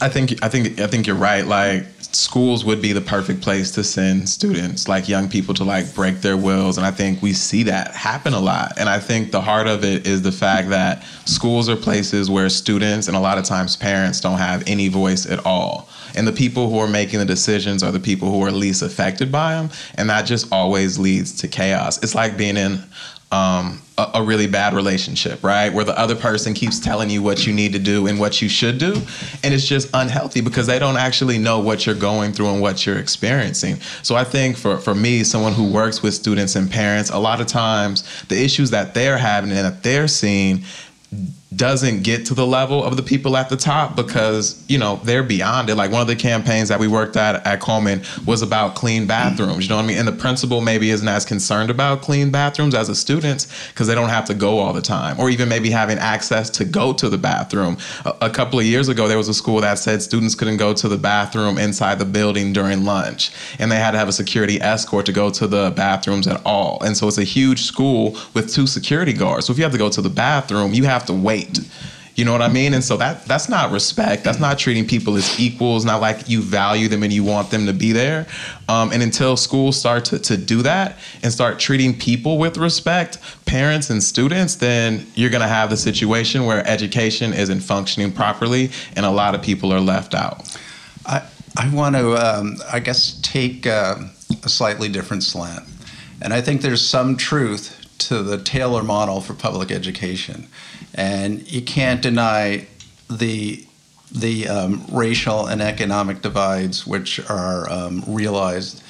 I 0.00 0.08
think, 0.08 0.42
I 0.42 0.48
think, 0.48 0.80
I 0.80 0.86
think 0.86 1.06
you're 1.06 1.16
right. 1.16 1.46
Like 1.46 1.86
schools 2.00 2.64
would 2.64 2.80
be 2.80 2.92
the 2.92 3.00
perfect 3.00 3.40
place 3.40 3.70
to 3.72 3.84
send 3.84 4.28
students, 4.28 4.88
like 4.88 5.08
young 5.08 5.28
people, 5.28 5.54
to 5.54 5.64
like 5.64 5.94
break 5.94 6.20
their 6.20 6.36
wills, 6.36 6.78
and 6.78 6.86
I 6.86 6.90
think 6.90 7.22
we 7.22 7.32
see 7.32 7.64
that 7.64 7.92
happen 7.92 8.34
a 8.34 8.40
lot. 8.40 8.72
And 8.78 8.88
I 8.88 8.98
think 8.98 9.32
the 9.32 9.40
heart 9.40 9.66
of 9.66 9.84
it 9.84 10.06
is 10.06 10.22
the 10.22 10.32
fact 10.32 10.68
that 10.70 11.02
schools 11.24 11.68
are 11.68 11.76
places 11.76 12.30
where 12.30 12.48
students 12.48 13.08
and 13.08 13.16
a 13.16 13.20
lot 13.20 13.38
of 13.38 13.44
times 13.44 13.76
parents 13.76 14.20
don't 14.20 14.38
have 14.38 14.62
any 14.66 14.88
voice 14.88 15.26
at 15.26 15.44
all. 15.44 15.88
And 16.16 16.28
the 16.28 16.32
people 16.32 16.70
who 16.70 16.78
are 16.78 16.88
making 16.88 17.18
the 17.18 17.24
decisions 17.24 17.82
are 17.82 17.90
the 17.90 17.98
people 17.98 18.30
who 18.30 18.44
are 18.44 18.52
least 18.52 18.82
affected 18.82 19.32
by 19.32 19.54
them, 19.54 19.70
and 19.96 20.08
that 20.10 20.22
just 20.22 20.52
always 20.52 20.98
leads 20.98 21.32
to 21.40 21.48
chaos. 21.48 22.02
It's 22.02 22.14
like 22.14 22.36
being 22.36 22.56
in 22.56 22.82
um, 23.34 23.82
a, 23.98 24.10
a, 24.14 24.22
really 24.22 24.46
bad 24.46 24.74
relationship, 24.74 25.42
right? 25.42 25.72
Where 25.72 25.84
the 25.84 25.98
other 25.98 26.14
person 26.14 26.54
keeps 26.54 26.78
telling 26.78 27.10
you 27.10 27.20
what 27.22 27.46
you 27.46 27.52
need 27.52 27.72
to 27.72 27.78
do 27.78 28.06
and 28.06 28.20
what 28.20 28.40
you 28.40 28.48
should 28.48 28.78
do. 28.78 28.92
And 29.42 29.52
it's 29.52 29.66
just 29.66 29.90
unhealthy 29.92 30.40
because 30.40 30.66
they 30.66 30.78
don't 30.78 30.96
actually 30.96 31.38
know 31.38 31.58
what 31.58 31.84
you're 31.84 31.94
going 31.96 32.32
through 32.32 32.50
and 32.50 32.60
what 32.60 32.86
you're 32.86 32.98
experiencing. 32.98 33.80
So 34.02 34.14
I 34.14 34.24
think 34.24 34.56
for, 34.56 34.78
for 34.78 34.94
me, 34.94 35.24
someone 35.24 35.52
who 35.52 35.68
works 35.70 36.02
with 36.02 36.14
students 36.14 36.54
and 36.54 36.70
parents, 36.70 37.10
a 37.10 37.18
lot 37.18 37.40
of 37.40 37.48
times 37.48 38.04
the 38.26 38.40
issues 38.40 38.70
that 38.70 38.94
they're 38.94 39.18
having 39.18 39.50
and 39.50 39.64
that 39.64 39.82
they're 39.82 40.08
seeing 40.08 40.62
doesn't 41.56 42.02
get 42.02 42.26
to 42.26 42.34
the 42.34 42.46
level 42.46 42.82
of 42.82 42.96
the 42.96 43.02
people 43.02 43.36
at 43.36 43.48
the 43.48 43.56
top 43.56 43.96
because 43.96 44.62
you 44.68 44.78
know 44.78 45.00
they're 45.04 45.22
beyond 45.22 45.70
it. 45.70 45.74
Like 45.74 45.90
one 45.90 46.00
of 46.00 46.06
the 46.06 46.16
campaigns 46.16 46.68
that 46.68 46.80
we 46.80 46.88
worked 46.88 47.16
at 47.16 47.46
at 47.46 47.60
coleman 47.60 48.02
was 48.26 48.42
about 48.42 48.74
clean 48.74 49.06
bathrooms 49.06 49.64
you 49.64 49.68
know 49.68 49.76
what 49.76 49.84
i 49.84 49.86
mean? 49.86 49.98
And 49.98 50.08
the 50.08 50.12
principal 50.12 50.60
maybe 50.60 50.90
isn't 50.90 51.06
as 51.06 51.24
concerned 51.24 51.70
about 51.70 52.02
clean 52.02 52.30
bathrooms 52.30 52.74
as 52.74 52.88
the 52.88 52.94
students 52.94 53.46
because 53.68 53.86
they 53.86 53.94
don't 53.94 54.08
have 54.08 54.24
to 54.26 54.34
go 54.34 54.58
all 54.58 54.72
the 54.72 54.82
time 54.82 55.18
or 55.18 55.30
even 55.30 55.48
maybe 55.48 55.70
having 55.70 55.98
access 55.98 56.50
to 56.50 56.64
go 56.64 56.92
to 56.94 57.08
the 57.08 57.18
bathroom. 57.18 57.76
A, 58.04 58.14
a 58.22 58.30
couple 58.30 58.58
of 58.58 58.64
years 58.64 58.88
ago 58.88 59.08
there 59.08 59.18
was 59.18 59.28
a 59.28 59.34
school 59.34 59.60
that 59.60 59.78
said 59.78 60.02
students 60.02 60.34
couldn't 60.34 60.56
go 60.56 60.72
to 60.74 60.88
the 60.88 60.98
bathroom 60.98 61.58
inside 61.58 61.98
the 61.98 62.04
building 62.04 62.52
during 62.52 62.84
lunch 62.84 63.30
and 63.58 63.70
they 63.70 63.76
had 63.76 63.92
to 63.92 63.98
have 63.98 64.08
a 64.08 64.12
security 64.12 64.60
escort 64.60 65.06
to 65.06 65.12
go 65.12 65.30
to 65.30 65.46
the 65.46 65.72
bathrooms 65.76 66.26
at 66.26 66.40
all. 66.44 66.78
And 66.82 66.96
so 66.96 67.08
it's 67.08 67.18
a 67.18 67.24
huge 67.24 67.62
school 67.62 68.16
with 68.34 68.52
two 68.52 68.66
security 68.66 69.12
guards. 69.12 69.46
So 69.46 69.52
if 69.52 69.58
you 69.58 69.64
have 69.64 69.72
to 69.72 69.78
go 69.78 69.90
to 69.90 70.02
the 70.02 70.10
bathroom 70.10 70.74
you 70.74 70.84
have 70.84 71.04
to 71.06 71.12
wait 71.12 71.43
you 72.16 72.24
know 72.24 72.30
what 72.30 72.42
I 72.42 72.48
mean? 72.48 72.74
And 72.74 72.84
so 72.84 72.96
that 72.98 73.24
that's 73.24 73.48
not 73.48 73.72
respect. 73.72 74.22
That's 74.22 74.38
not 74.38 74.58
treating 74.58 74.86
people 74.86 75.16
as 75.16 75.40
equals. 75.40 75.84
Not 75.84 76.00
like 76.00 76.28
you 76.28 76.42
value 76.42 76.86
them 76.86 77.02
and 77.02 77.12
you 77.12 77.24
want 77.24 77.50
them 77.50 77.66
to 77.66 77.72
be 77.72 77.92
there. 77.92 78.26
Um, 78.68 78.92
and 78.92 79.02
until 79.02 79.36
schools 79.36 79.78
start 79.78 80.04
to, 80.06 80.18
to 80.20 80.36
do 80.36 80.62
that 80.62 80.96
and 81.22 81.32
start 81.32 81.58
treating 81.58 81.98
people 81.98 82.38
with 82.38 82.56
respect, 82.56 83.18
parents 83.46 83.90
and 83.90 84.02
students, 84.02 84.54
then 84.56 85.06
you're 85.14 85.30
going 85.30 85.42
to 85.42 85.48
have 85.48 85.70
the 85.70 85.76
situation 85.76 86.46
where 86.46 86.66
education 86.68 87.32
isn't 87.32 87.60
functioning 87.60 88.12
properly 88.12 88.70
and 88.94 89.04
a 89.04 89.10
lot 89.10 89.34
of 89.34 89.42
people 89.42 89.72
are 89.72 89.80
left 89.80 90.14
out. 90.14 90.56
I 91.06 91.22
I 91.56 91.72
want 91.74 91.96
to 91.96 92.14
um, 92.14 92.56
I 92.72 92.78
guess 92.78 93.18
take 93.22 93.66
uh, 93.66 93.96
a 94.44 94.48
slightly 94.48 94.88
different 94.88 95.24
slant, 95.24 95.64
and 96.22 96.32
I 96.32 96.40
think 96.40 96.62
there's 96.62 96.86
some 96.86 97.16
truth 97.16 97.80
to 97.98 98.22
the 98.22 98.38
Taylor 98.38 98.82
model 98.82 99.20
for 99.20 99.34
public 99.34 99.70
education 99.70 100.48
and 100.94 101.50
you 101.50 101.62
can't 101.62 102.00
deny 102.00 102.66
the 103.10 103.64
the 104.12 104.46
um, 104.48 104.84
racial 104.92 105.46
and 105.46 105.60
economic 105.60 106.22
divides 106.22 106.86
which 106.86 107.18
are 107.28 107.68
um, 107.68 108.04
realized 108.06 108.80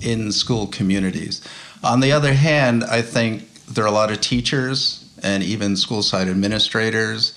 in 0.00 0.32
school 0.32 0.66
communities. 0.66 1.40
On 1.84 2.00
the 2.00 2.10
other 2.10 2.34
hand, 2.34 2.82
I 2.84 3.00
think 3.00 3.52
there 3.66 3.84
are 3.84 3.88
a 3.88 3.92
lot 3.92 4.10
of 4.10 4.20
teachers 4.20 5.08
and 5.22 5.42
even 5.44 5.76
school 5.76 6.02
side 6.02 6.28
administrators 6.28 7.32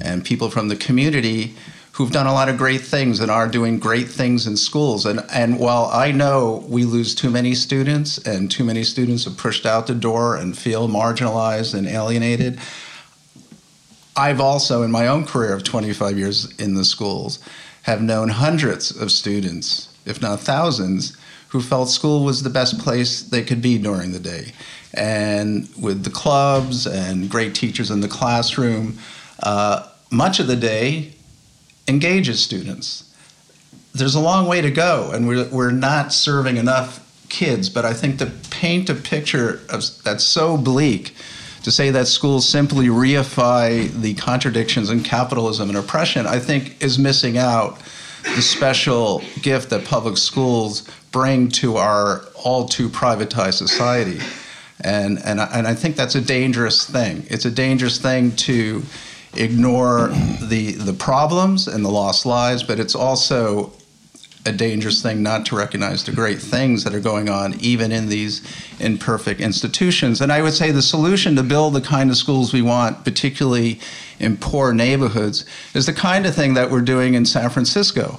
and 0.00 0.24
people 0.24 0.50
from 0.50 0.68
the 0.68 0.76
community 0.76 1.54
who've 1.92 2.12
done 2.12 2.26
a 2.26 2.32
lot 2.32 2.48
of 2.48 2.56
great 2.56 2.82
things 2.82 3.20
and 3.20 3.30
are 3.30 3.48
doing 3.48 3.78
great 3.78 4.08
things 4.08 4.46
in 4.46 4.56
schools. 4.56 5.04
And, 5.06 5.20
and 5.32 5.58
while 5.58 5.86
I 5.86 6.12
know 6.12 6.64
we 6.68 6.84
lose 6.84 7.14
too 7.14 7.30
many 7.30 7.54
students 7.54 8.18
and 8.18 8.50
too 8.50 8.64
many 8.64 8.84
students 8.84 9.26
are 9.26 9.30
pushed 9.30 9.66
out 9.66 9.86
the 9.86 9.94
door 9.94 10.36
and 10.36 10.56
feel 10.56 10.88
marginalized 10.88 11.74
and 11.74 11.86
alienated, 11.86 12.58
I've 14.16 14.40
also, 14.40 14.82
in 14.82 14.90
my 14.90 15.06
own 15.06 15.24
career 15.24 15.54
of 15.54 15.64
25 15.64 16.18
years 16.18 16.52
in 16.58 16.74
the 16.74 16.84
schools, 16.84 17.38
have 17.82 18.02
known 18.02 18.28
hundreds 18.28 18.90
of 18.90 19.10
students, 19.10 19.88
if 20.04 20.20
not 20.20 20.40
thousands, 20.40 21.16
who 21.48 21.60
felt 21.60 21.88
school 21.88 22.24
was 22.24 22.42
the 22.42 22.50
best 22.50 22.78
place 22.78 23.22
they 23.22 23.42
could 23.42 23.62
be 23.62 23.78
during 23.78 24.12
the 24.12 24.18
day. 24.18 24.52
And 24.94 25.68
with 25.80 26.04
the 26.04 26.10
clubs 26.10 26.86
and 26.86 27.30
great 27.30 27.54
teachers 27.54 27.90
in 27.90 28.00
the 28.00 28.08
classroom, 28.08 28.98
uh, 29.42 29.88
much 30.10 30.40
of 30.40 30.46
the 30.46 30.56
day 30.56 31.12
engages 31.88 32.42
students. 32.42 33.04
There's 33.92 34.14
a 34.14 34.20
long 34.20 34.46
way 34.46 34.60
to 34.60 34.70
go, 34.70 35.10
and 35.12 35.26
we're, 35.26 35.48
we're 35.48 35.72
not 35.72 36.12
serving 36.12 36.56
enough 36.56 37.06
kids, 37.28 37.68
but 37.68 37.84
I 37.84 37.94
think 37.94 38.18
to 38.18 38.26
paint 38.50 38.90
a 38.90 38.94
picture 38.94 39.60
of, 39.68 39.84
that's 40.04 40.24
so 40.24 40.56
bleak 40.56 41.14
to 41.62 41.70
say 41.70 41.90
that 41.90 42.06
schools 42.06 42.48
simply 42.48 42.86
reify 42.86 43.90
the 43.92 44.14
contradictions 44.14 44.90
in 44.90 45.02
capitalism 45.02 45.68
and 45.68 45.78
oppression, 45.78 46.26
I 46.26 46.38
think 46.38 46.82
is 46.82 46.98
missing 46.98 47.36
out 47.36 47.78
the 48.22 48.42
special 48.42 49.22
gift 49.42 49.70
that 49.70 49.84
public 49.84 50.16
schools 50.16 50.88
bring 51.10 51.48
to 51.48 51.76
our 51.76 52.22
all 52.34 52.66
too 52.66 52.88
privatized 52.88 53.54
society. 53.54 54.20
And, 54.82 55.18
and, 55.24 55.40
and 55.40 55.66
I 55.66 55.74
think 55.74 55.96
that's 55.96 56.14
a 56.14 56.20
dangerous 56.20 56.88
thing. 56.88 57.26
It's 57.28 57.44
a 57.44 57.50
dangerous 57.50 57.98
thing 57.98 58.32
to 58.36 58.82
ignore 59.36 60.08
the, 60.42 60.72
the 60.72 60.92
problems 60.92 61.68
and 61.68 61.84
the 61.84 61.90
lost 61.90 62.26
lives, 62.26 62.62
but 62.62 62.80
it's 62.80 62.94
also 62.94 63.72
a 64.46 64.52
dangerous 64.52 65.02
thing 65.02 65.22
not 65.22 65.44
to 65.46 65.56
recognize 65.56 66.04
the 66.04 66.12
great 66.12 66.40
things 66.40 66.84
that 66.84 66.94
are 66.94 67.00
going 67.00 67.28
on 67.28 67.54
even 67.60 67.92
in 67.92 68.08
these 68.08 68.40
imperfect 68.78 69.40
institutions. 69.40 70.20
And 70.20 70.32
I 70.32 70.40
would 70.40 70.54
say 70.54 70.70
the 70.70 70.80
solution 70.80 71.36
to 71.36 71.42
build 71.42 71.74
the 71.74 71.80
kind 71.80 72.08
of 72.08 72.16
schools 72.16 72.52
we 72.52 72.62
want, 72.62 73.04
particularly 73.04 73.80
in 74.18 74.38
poor 74.38 74.72
neighborhoods, 74.72 75.44
is 75.74 75.84
the 75.84 75.92
kind 75.92 76.24
of 76.24 76.34
thing 76.34 76.54
that 76.54 76.70
we're 76.70 76.80
doing 76.80 77.14
in 77.14 77.26
San 77.26 77.50
Francisco 77.50 78.18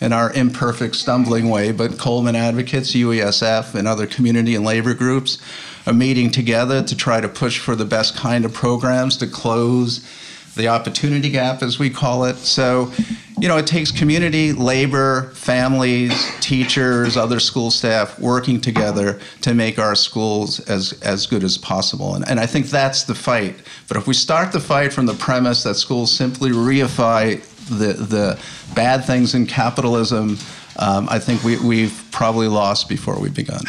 in 0.00 0.12
our 0.12 0.30
imperfect, 0.32 0.96
stumbling 0.96 1.48
way. 1.48 1.72
But 1.72 1.98
Coleman 1.98 2.36
advocates, 2.36 2.92
UESF, 2.92 3.74
and 3.74 3.88
other 3.88 4.06
community 4.06 4.54
and 4.54 4.64
labor 4.64 4.92
groups 4.92 5.38
are 5.86 5.94
meeting 5.94 6.30
together 6.30 6.82
to 6.82 6.96
try 6.96 7.20
to 7.20 7.28
push 7.28 7.58
for 7.58 7.74
the 7.76 7.84
best 7.86 8.14
kind 8.14 8.44
of 8.44 8.52
programs 8.52 9.16
to 9.18 9.26
close 9.26 10.06
the 10.54 10.68
opportunity 10.68 11.30
gap, 11.30 11.62
as 11.62 11.78
we 11.78 11.88
call 11.88 12.24
it. 12.24 12.36
So, 12.36 12.92
you 13.38 13.48
know, 13.48 13.56
it 13.56 13.66
takes 13.66 13.90
community, 13.90 14.52
labor, 14.52 15.30
families, 15.34 16.30
teachers, 16.40 17.16
other 17.16 17.40
school 17.40 17.70
staff 17.70 18.18
working 18.18 18.60
together 18.60 19.18
to 19.40 19.54
make 19.54 19.78
our 19.78 19.94
schools 19.94 20.60
as, 20.68 20.92
as 21.02 21.26
good 21.26 21.42
as 21.42 21.56
possible. 21.58 22.14
And, 22.14 22.28
and 22.28 22.38
I 22.38 22.46
think 22.46 22.66
that's 22.66 23.04
the 23.04 23.14
fight. 23.14 23.56
But 23.88 23.96
if 23.96 24.06
we 24.06 24.14
start 24.14 24.52
the 24.52 24.60
fight 24.60 24.92
from 24.92 25.06
the 25.06 25.14
premise 25.14 25.62
that 25.62 25.74
schools 25.74 26.12
simply 26.12 26.50
reify 26.50 27.42
the, 27.68 27.94
the 27.94 28.38
bad 28.74 29.04
things 29.04 29.34
in 29.34 29.46
capitalism, 29.46 30.38
um, 30.78 31.08
I 31.08 31.18
think 31.18 31.42
we, 31.42 31.58
we've 31.58 32.04
probably 32.12 32.48
lost 32.48 32.88
before 32.88 33.18
we've 33.18 33.34
begun. 33.34 33.60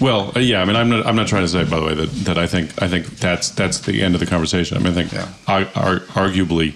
Well, 0.00 0.32
uh, 0.34 0.40
yeah. 0.40 0.62
I 0.62 0.64
mean, 0.64 0.76
I'm 0.76 0.88
not. 0.88 1.06
I'm 1.06 1.16
not 1.16 1.28
trying 1.28 1.42
to 1.42 1.48
say, 1.48 1.64
by 1.64 1.78
the 1.78 1.86
way, 1.86 1.94
that, 1.94 2.10
that 2.24 2.38
I 2.38 2.46
think 2.46 2.82
I 2.82 2.88
think 2.88 3.06
that's 3.18 3.50
that's 3.50 3.80
the 3.80 4.02
end 4.02 4.14
of 4.14 4.20
the 4.20 4.26
conversation. 4.26 4.76
I 4.76 4.80
mean, 4.80 4.92
I 4.92 4.94
think, 4.94 5.12
yeah. 5.12 5.28
I, 5.46 5.64
arguably, 5.64 6.74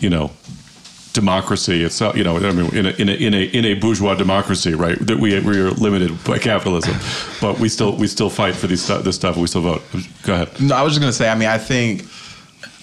you 0.00 0.10
know, 0.10 0.32
democracy 1.12 1.82
itself. 1.84 2.16
You 2.16 2.24
know, 2.24 2.36
I 2.36 2.52
mean, 2.52 2.74
in 2.76 2.86
a, 2.86 2.90
in 2.90 3.08
a 3.08 3.12
in 3.12 3.34
a 3.34 3.42
in 3.44 3.64
a 3.64 3.74
bourgeois 3.74 4.14
democracy, 4.14 4.74
right? 4.74 4.98
That 5.06 5.18
we 5.18 5.38
we 5.40 5.58
are 5.58 5.70
limited 5.70 6.22
by 6.24 6.38
capitalism, 6.38 6.96
but 7.40 7.58
we 7.58 7.68
still 7.68 7.96
we 7.96 8.08
still 8.08 8.28
fight 8.28 8.54
for 8.54 8.66
these 8.66 8.86
this 8.86 9.16
stuff. 9.16 9.36
We 9.36 9.46
still 9.46 9.62
vote. 9.62 9.82
Go 10.24 10.34
ahead. 10.34 10.60
No, 10.60 10.74
I 10.74 10.82
was 10.82 10.92
just 10.92 11.00
going 11.00 11.12
to 11.12 11.16
say. 11.16 11.28
I 11.28 11.34
mean, 11.36 11.48
I 11.48 11.58
think 11.58 12.04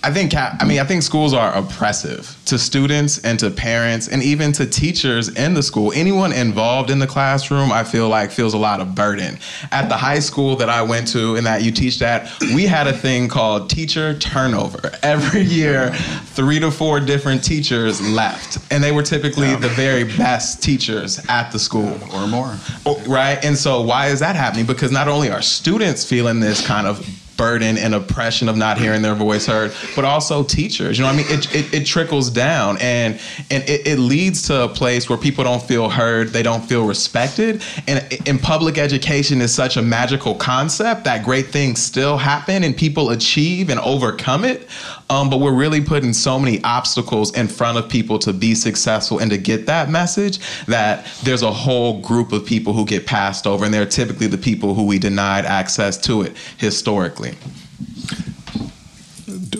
I 0.03 0.11
think 0.11 0.33
I 0.35 0.65
mean 0.65 0.79
I 0.79 0.83
think 0.83 1.03
schools 1.03 1.33
are 1.33 1.53
oppressive 1.53 2.35
to 2.45 2.57
students 2.57 3.19
and 3.19 3.37
to 3.39 3.51
parents 3.51 4.07
and 4.07 4.23
even 4.23 4.51
to 4.53 4.65
teachers 4.65 5.29
in 5.29 5.53
the 5.53 5.61
school. 5.61 5.91
Anyone 5.93 6.33
involved 6.33 6.89
in 6.89 6.97
the 6.97 7.05
classroom, 7.05 7.71
I 7.71 7.83
feel 7.83 8.09
like 8.09 8.31
feels 8.31 8.55
a 8.55 8.57
lot 8.57 8.79
of 8.79 8.95
burden. 8.95 9.37
At 9.71 9.89
the 9.89 9.97
high 9.97 10.19
school 10.19 10.55
that 10.55 10.69
I 10.69 10.81
went 10.81 11.07
to 11.09 11.35
and 11.35 11.45
that 11.45 11.61
you 11.61 11.71
teach 11.71 12.01
at, 12.01 12.31
we 12.55 12.65
had 12.65 12.87
a 12.87 12.93
thing 12.93 13.27
called 13.27 13.69
teacher 13.69 14.17
turnover. 14.17 14.91
Every 15.03 15.41
year, 15.43 15.91
3 15.93 16.59
to 16.61 16.71
4 16.71 16.99
different 17.01 17.43
teachers 17.43 18.01
left, 18.01 18.57
and 18.71 18.83
they 18.83 18.91
were 18.91 19.03
typically 19.03 19.55
the 19.55 19.69
very 19.69 20.03
best 20.03 20.63
teachers 20.63 21.23
at 21.29 21.51
the 21.51 21.59
school 21.59 21.99
or 22.13 22.27
more. 22.27 22.55
Oh, 22.85 23.01
right? 23.07 23.43
And 23.43 23.55
so 23.55 23.81
why 23.81 24.07
is 24.07 24.19
that 24.19 24.35
happening? 24.35 24.65
Because 24.65 24.91
not 24.91 25.07
only 25.07 25.29
are 25.29 25.41
students 25.41 26.03
feeling 26.03 26.39
this 26.39 26.65
kind 26.65 26.87
of 26.87 27.05
burden 27.41 27.75
and 27.75 27.95
oppression 27.95 28.47
of 28.47 28.55
not 28.55 28.77
hearing 28.77 29.01
their 29.01 29.15
voice 29.15 29.47
heard, 29.47 29.73
but 29.95 30.05
also 30.05 30.43
teachers. 30.43 30.99
You 30.99 31.05
know, 31.05 31.09
I 31.09 31.15
mean, 31.15 31.25
it, 31.27 31.55
it, 31.55 31.73
it 31.73 31.85
trickles 31.87 32.29
down 32.29 32.77
and 32.79 33.19
and 33.49 33.67
it, 33.67 33.87
it, 33.87 33.97
leads 33.97 34.43
to 34.43 34.65
a 34.65 34.69
place 34.69 35.09
where 35.09 35.17
people 35.17 35.43
don't 35.43 35.63
feel 35.63 35.89
heard, 35.89 36.27
they 36.27 36.43
don't 36.43 36.61
feel 36.61 36.85
respected. 36.85 37.63
And 37.87 38.05
in 38.27 38.37
public 38.37 38.77
education 38.77 39.41
is 39.41 39.51
such 39.51 39.75
a 39.75 39.81
magical 39.81 40.35
concept 40.35 41.05
that 41.05 41.25
great 41.25 41.47
things 41.47 41.81
still 41.81 42.15
happen 42.15 42.63
and 42.63 42.77
people 42.77 43.09
achieve 43.09 43.71
and 43.71 43.79
overcome 43.79 44.45
it. 44.45 44.67
Um, 45.11 45.29
but 45.29 45.41
we're 45.41 45.51
really 45.53 45.81
putting 45.81 46.13
so 46.13 46.39
many 46.39 46.63
obstacles 46.63 47.35
in 47.35 47.49
front 47.49 47.77
of 47.77 47.89
people 47.89 48.17
to 48.19 48.31
be 48.31 48.55
successful 48.55 49.19
and 49.19 49.29
to 49.29 49.37
get 49.37 49.65
that 49.65 49.89
message 49.89 50.39
that 50.67 51.05
there's 51.23 51.41
a 51.41 51.51
whole 51.51 51.99
group 51.99 52.31
of 52.31 52.45
people 52.45 52.71
who 52.71 52.85
get 52.85 53.05
passed 53.05 53.45
over, 53.45 53.65
and 53.65 53.73
they're 53.73 53.85
typically 53.85 54.27
the 54.27 54.37
people 54.37 54.73
who 54.73 54.85
we 54.85 54.97
denied 54.97 55.43
access 55.43 55.97
to 55.97 56.21
it 56.21 56.33
historically. 56.57 57.35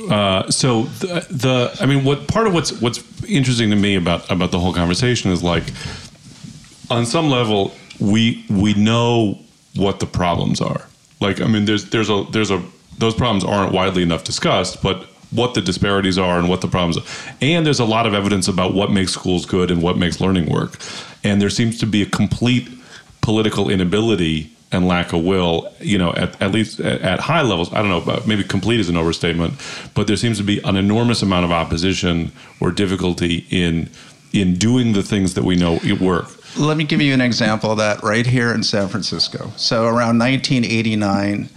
Uh, 0.10 0.50
so 0.50 0.84
the, 0.84 1.28
the, 1.30 1.78
I 1.82 1.86
mean, 1.86 2.06
what 2.06 2.30
part 2.30 2.48
of 2.48 2.54
what's 2.54 2.72
what's 2.80 3.04
interesting 3.26 3.70
to 3.72 3.76
me 3.76 3.96
about 3.96 4.32
about 4.32 4.52
the 4.52 4.60
whole 4.60 4.74
conversation 4.74 5.32
is 5.32 5.44
like, 5.44 5.66
on 6.90 7.06
some 7.06 7.30
level, 7.30 7.74
we 8.00 8.46
we 8.50 8.74
know 8.74 9.38
what 9.76 10.00
the 10.00 10.08
problems 10.08 10.62
are. 10.62 10.88
Like, 11.20 11.42
I 11.42 11.48
mean, 11.48 11.66
there's 11.66 11.90
there's 11.90 12.10
a 12.10 12.26
there's 12.32 12.52
a 12.52 12.64
those 13.00 13.16
problems 13.16 13.44
aren't 13.44 13.74
widely 13.74 14.02
enough 14.02 14.24
discussed, 14.24 14.82
but 14.82 15.08
what 15.32 15.54
the 15.54 15.62
disparities 15.62 16.17
are 16.17 16.38
and 16.38 16.50
what 16.50 16.62
the 16.62 16.67
problems 16.67 16.98
are. 16.98 17.36
And 17.41 17.65
there's 17.65 17.80
a 17.80 17.86
lot 17.86 18.06
of 18.06 18.13
evidence 18.13 18.48
about 18.48 18.74
what 18.74 18.91
makes 18.91 19.13
schools 19.13 19.46
good 19.46 19.72
and 19.72 19.82
what 19.82 19.98
makes 19.98 20.20
learning 20.20 20.50
work. 20.50 20.78
And 21.24 21.41
there 21.41 21.50
seems 21.50 21.80
to 21.80 21.86
be 21.86 22.02
a 22.02 22.06
complete 22.06 22.70
political 23.22 23.70
inability 23.70 24.52
and 24.72 24.88
lack 24.88 25.12
of 25.13 25.24
will, 25.24 25.72
you 25.80 25.98
know, 25.98 26.13
at, 26.13 26.41
at 26.41 26.52
least 26.52 26.80
at, 26.80 27.02
at 27.02 27.20
high 27.20 27.41
levels. 27.41 27.72
I 27.74 27.82
don't 27.82 27.89
know, 27.89 28.24
maybe 28.26 28.44
complete 28.44 28.80
is 28.80 28.89
an 28.89 28.96
overstatement, 28.96 29.54
but 29.94 30.08
there 30.08 30.15
seems 30.15 30.38
to 30.38 30.44
be 30.44 30.60
an 30.63 30.78
enormous 30.78 31.22
amount 31.22 31.46
of 31.46 31.52
opposition 31.52 32.32
or 32.60 32.72
difficulty 32.72 33.46
in 33.50 33.89
in 34.34 34.56
doing 34.56 34.94
the 34.94 35.04
things 35.04 35.34
that 35.34 35.44
we 35.44 35.58
know 35.58 35.78
work. 36.00 36.28
Let 36.58 36.78
me 36.78 36.86
give 36.86 37.02
you 37.02 37.13
an 37.13 37.20
example 37.20 37.72
of 37.72 37.78
that 37.80 38.02
right 38.02 38.26
here 38.26 38.54
in 38.54 38.63
San 38.63 38.88
Francisco. 38.88 39.52
So 39.58 39.84
around 39.84 40.20
1989, 40.20 41.50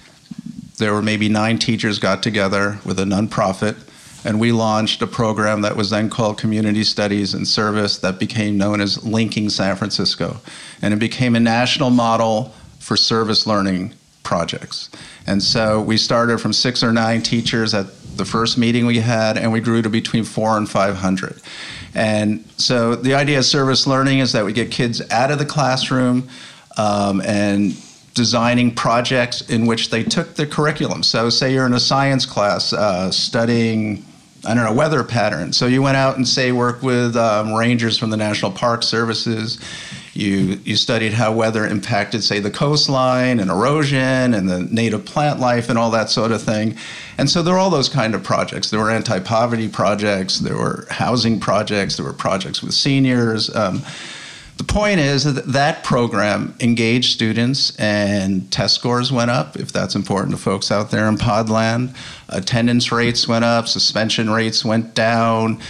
there 0.78 0.92
were 0.92 1.02
maybe 1.02 1.28
nine 1.28 1.58
teachers 1.58 1.98
got 1.98 2.22
together 2.22 2.78
with 2.84 2.98
a 2.98 3.04
nonprofit, 3.04 3.76
and 4.24 4.40
we 4.40 4.52
launched 4.52 5.02
a 5.02 5.06
program 5.06 5.60
that 5.62 5.76
was 5.76 5.90
then 5.90 6.10
called 6.10 6.38
Community 6.38 6.82
Studies 6.82 7.34
and 7.34 7.46
Service 7.46 7.98
that 7.98 8.18
became 8.18 8.56
known 8.56 8.80
as 8.80 9.04
Linking 9.04 9.50
San 9.50 9.76
Francisco. 9.76 10.38
And 10.82 10.94
it 10.94 10.98
became 10.98 11.36
a 11.36 11.40
national 11.40 11.90
model 11.90 12.54
for 12.80 12.96
service 12.96 13.46
learning 13.46 13.94
projects. 14.22 14.88
And 15.26 15.42
so 15.42 15.80
we 15.80 15.96
started 15.96 16.38
from 16.38 16.52
six 16.52 16.82
or 16.82 16.92
nine 16.92 17.22
teachers 17.22 17.74
at 17.74 17.86
the 18.16 18.24
first 18.24 18.58
meeting 18.58 18.86
we 18.86 18.98
had, 18.98 19.36
and 19.36 19.52
we 19.52 19.60
grew 19.60 19.82
to 19.82 19.90
between 19.90 20.24
four 20.24 20.56
and 20.56 20.68
500. 20.68 21.40
And 21.94 22.44
so 22.56 22.96
the 22.96 23.14
idea 23.14 23.38
of 23.38 23.44
service 23.44 23.86
learning 23.86 24.18
is 24.18 24.32
that 24.32 24.44
we 24.44 24.52
get 24.52 24.70
kids 24.70 25.02
out 25.10 25.30
of 25.30 25.38
the 25.38 25.46
classroom 25.46 26.28
um, 26.76 27.20
and 27.20 27.76
designing 28.14 28.74
projects 28.74 29.42
in 29.42 29.66
which 29.66 29.90
they 29.90 30.02
took 30.02 30.34
the 30.34 30.46
curriculum. 30.46 31.02
So, 31.02 31.28
say 31.28 31.52
you're 31.52 31.66
in 31.66 31.74
a 31.74 31.80
science 31.80 32.24
class 32.24 32.72
uh, 32.72 33.10
studying, 33.10 34.04
I 34.46 34.54
don't 34.54 34.64
know, 34.64 34.72
weather 34.72 35.02
patterns. 35.02 35.56
So, 35.56 35.66
you 35.66 35.82
went 35.82 35.96
out 35.96 36.16
and, 36.16 36.26
say, 36.26 36.52
worked 36.52 36.82
with 36.82 37.16
um, 37.16 37.52
rangers 37.52 37.98
from 37.98 38.10
the 38.10 38.16
National 38.16 38.52
Park 38.52 38.84
Services. 38.84 39.58
You, 40.14 40.60
you 40.64 40.76
studied 40.76 41.12
how 41.12 41.32
weather 41.32 41.66
impacted, 41.66 42.22
say, 42.22 42.38
the 42.38 42.52
coastline 42.52 43.40
and 43.40 43.50
erosion 43.50 44.32
and 44.32 44.48
the 44.48 44.60
native 44.60 45.04
plant 45.04 45.40
life 45.40 45.68
and 45.68 45.76
all 45.76 45.90
that 45.90 46.08
sort 46.08 46.30
of 46.30 46.40
thing. 46.40 46.76
And 47.18 47.28
so 47.28 47.42
there 47.42 47.54
were 47.54 47.60
all 47.60 47.70
those 47.70 47.88
kind 47.88 48.14
of 48.14 48.22
projects. 48.22 48.70
There 48.70 48.78
were 48.78 48.90
anti 48.90 49.18
poverty 49.18 49.68
projects, 49.68 50.38
there 50.38 50.56
were 50.56 50.86
housing 50.88 51.40
projects, 51.40 51.96
there 51.96 52.06
were 52.06 52.12
projects 52.12 52.62
with 52.62 52.74
seniors. 52.74 53.54
Um, 53.54 53.82
the 54.56 54.64
point 54.64 55.00
is 55.00 55.24
that 55.24 55.46
that 55.48 55.82
program 55.82 56.54
engaged 56.60 57.12
students 57.12 57.74
and 57.76 58.50
test 58.52 58.76
scores 58.76 59.10
went 59.10 59.30
up, 59.30 59.56
if 59.56 59.72
that's 59.72 59.96
important 59.96 60.30
to 60.32 60.40
folks 60.40 60.70
out 60.70 60.92
there 60.92 61.08
in 61.08 61.16
Podland. 61.16 61.96
Attendance 62.28 62.92
rates 62.92 63.26
went 63.26 63.44
up, 63.44 63.66
suspension 63.66 64.30
rates 64.30 64.64
went 64.64 64.94
down. 64.94 65.60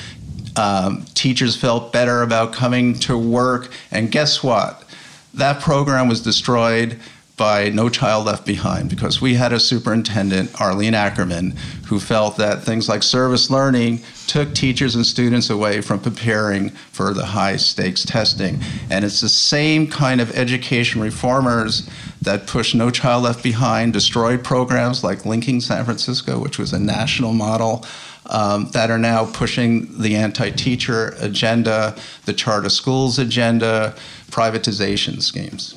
Um, 0.56 1.04
teachers 1.14 1.56
felt 1.56 1.92
better 1.92 2.22
about 2.22 2.52
coming 2.52 2.94
to 3.00 3.16
work. 3.16 3.70
And 3.90 4.10
guess 4.10 4.42
what? 4.42 4.84
That 5.32 5.60
program 5.62 6.08
was 6.08 6.20
destroyed 6.20 7.00
by 7.36 7.68
No 7.68 7.88
Child 7.88 8.26
Left 8.26 8.46
Behind 8.46 8.88
because 8.88 9.20
we 9.20 9.34
had 9.34 9.52
a 9.52 9.58
superintendent, 9.58 10.60
Arlene 10.60 10.94
Ackerman, 10.94 11.56
who 11.86 11.98
felt 11.98 12.36
that 12.36 12.62
things 12.62 12.88
like 12.88 13.02
service 13.02 13.50
learning 13.50 14.00
took 14.28 14.54
teachers 14.54 14.94
and 14.94 15.04
students 15.04 15.50
away 15.50 15.80
from 15.80 16.00
preparing 16.00 16.70
for 16.70 17.12
the 17.12 17.26
high 17.26 17.56
stakes 17.56 18.04
testing. 18.04 18.60
And 18.88 19.04
it's 19.04 19.20
the 19.20 19.28
same 19.28 19.88
kind 19.88 20.20
of 20.20 20.36
education 20.36 21.00
reformers 21.00 21.88
that 22.22 22.46
pushed 22.46 22.74
No 22.74 22.90
Child 22.90 23.24
Left 23.24 23.42
Behind, 23.42 23.92
destroyed 23.92 24.44
programs 24.44 25.02
like 25.02 25.26
Linking 25.26 25.60
San 25.60 25.84
Francisco, 25.84 26.38
which 26.38 26.58
was 26.58 26.72
a 26.72 26.78
national 26.78 27.32
model. 27.32 27.84
Um, 28.26 28.70
that 28.70 28.90
are 28.90 28.98
now 28.98 29.30
pushing 29.30 30.00
the 30.00 30.16
anti 30.16 30.48
teacher 30.48 31.14
agenda, 31.18 31.94
the 32.24 32.32
charter 32.32 32.70
schools 32.70 33.18
agenda, 33.18 33.94
privatization 34.30 35.20
schemes. 35.20 35.74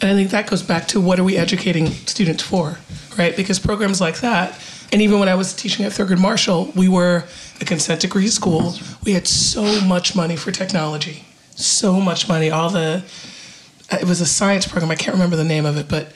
And 0.00 0.10
I 0.10 0.14
think 0.14 0.30
that 0.30 0.48
goes 0.48 0.62
back 0.62 0.86
to 0.88 1.00
what 1.00 1.18
are 1.18 1.24
we 1.24 1.36
educating 1.36 1.86
students 1.86 2.42
for, 2.42 2.78
right? 3.16 3.36
Because 3.36 3.58
programs 3.58 4.00
like 4.00 4.20
that, 4.20 4.58
and 4.92 5.02
even 5.02 5.18
when 5.18 5.28
I 5.28 5.34
was 5.34 5.54
teaching 5.54 5.84
at 5.84 5.92
Thurgood 5.92 6.20
Marshall, 6.20 6.72
we 6.76 6.88
were 6.88 7.24
a 7.60 7.64
consent 7.64 8.00
decree 8.00 8.28
school. 8.28 8.74
We 9.04 9.12
had 9.12 9.26
so 9.26 9.80
much 9.84 10.14
money 10.14 10.36
for 10.36 10.52
technology, 10.52 11.24
so 11.56 12.00
much 12.00 12.28
money. 12.28 12.50
All 12.50 12.70
the, 12.70 13.02
uh, 13.90 13.98
it 14.00 14.06
was 14.06 14.20
a 14.20 14.26
science 14.26 14.66
program. 14.68 14.90
I 14.90 14.94
can't 14.94 15.14
remember 15.14 15.36
the 15.36 15.44
name 15.44 15.66
of 15.66 15.76
it, 15.76 15.88
but 15.88 16.12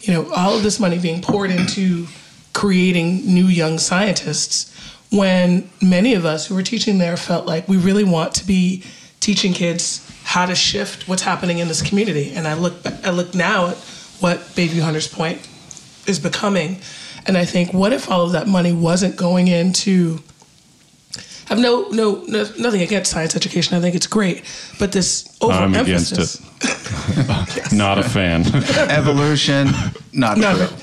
you 0.00 0.12
know, 0.12 0.32
all 0.32 0.56
of 0.56 0.62
this 0.62 0.80
money 0.80 0.98
being 0.98 1.20
poured 1.20 1.50
into 1.50 2.06
creating 2.52 3.26
new 3.26 3.46
young 3.46 3.78
scientists. 3.78 4.68
When 5.10 5.70
many 5.82 6.14
of 6.14 6.24
us 6.24 6.46
who 6.46 6.54
were 6.54 6.62
teaching 6.62 6.98
there 6.98 7.16
felt 7.16 7.46
like 7.46 7.68
we 7.68 7.76
really 7.76 8.04
want 8.04 8.34
to 8.36 8.46
be 8.46 8.82
teaching 9.20 9.52
kids 9.52 10.10
how 10.32 10.46
to 10.46 10.54
shift 10.54 11.06
what's 11.06 11.20
happening 11.20 11.58
in 11.58 11.68
this 11.68 11.82
community. 11.82 12.32
And 12.32 12.48
I 12.48 12.54
look 12.54 12.74
I 13.04 13.10
look 13.10 13.34
now 13.34 13.68
at 13.68 13.76
what 14.18 14.38
Bayview 14.56 14.80
Hunters 14.80 15.06
Point 15.06 15.46
is 16.06 16.18
becoming, 16.18 16.78
and 17.26 17.36
I 17.36 17.44
think, 17.44 17.74
what 17.74 17.92
if 17.92 18.10
all 18.10 18.24
of 18.24 18.32
that 18.32 18.46
money 18.46 18.72
wasn't 18.72 19.16
going 19.16 19.48
into 19.48 20.20
I 21.16 21.54
have 21.54 21.58
no, 21.58 21.88
no, 21.90 22.24
no, 22.28 22.48
nothing 22.58 22.80
against 22.80 23.10
science 23.10 23.36
education. 23.36 23.76
I 23.76 23.80
think 23.80 23.94
it's 23.94 24.06
great, 24.06 24.42
but 24.78 24.92
this 24.92 25.36
overemphasis. 25.42 26.40
I'm 26.40 26.62
against 26.62 27.70
it. 27.70 27.72
Not 27.76 27.98
a 27.98 28.02
fan. 28.02 28.46
Evolution, 28.90 29.66
not, 30.12 30.38
not 30.38 30.56
true. 30.56 30.76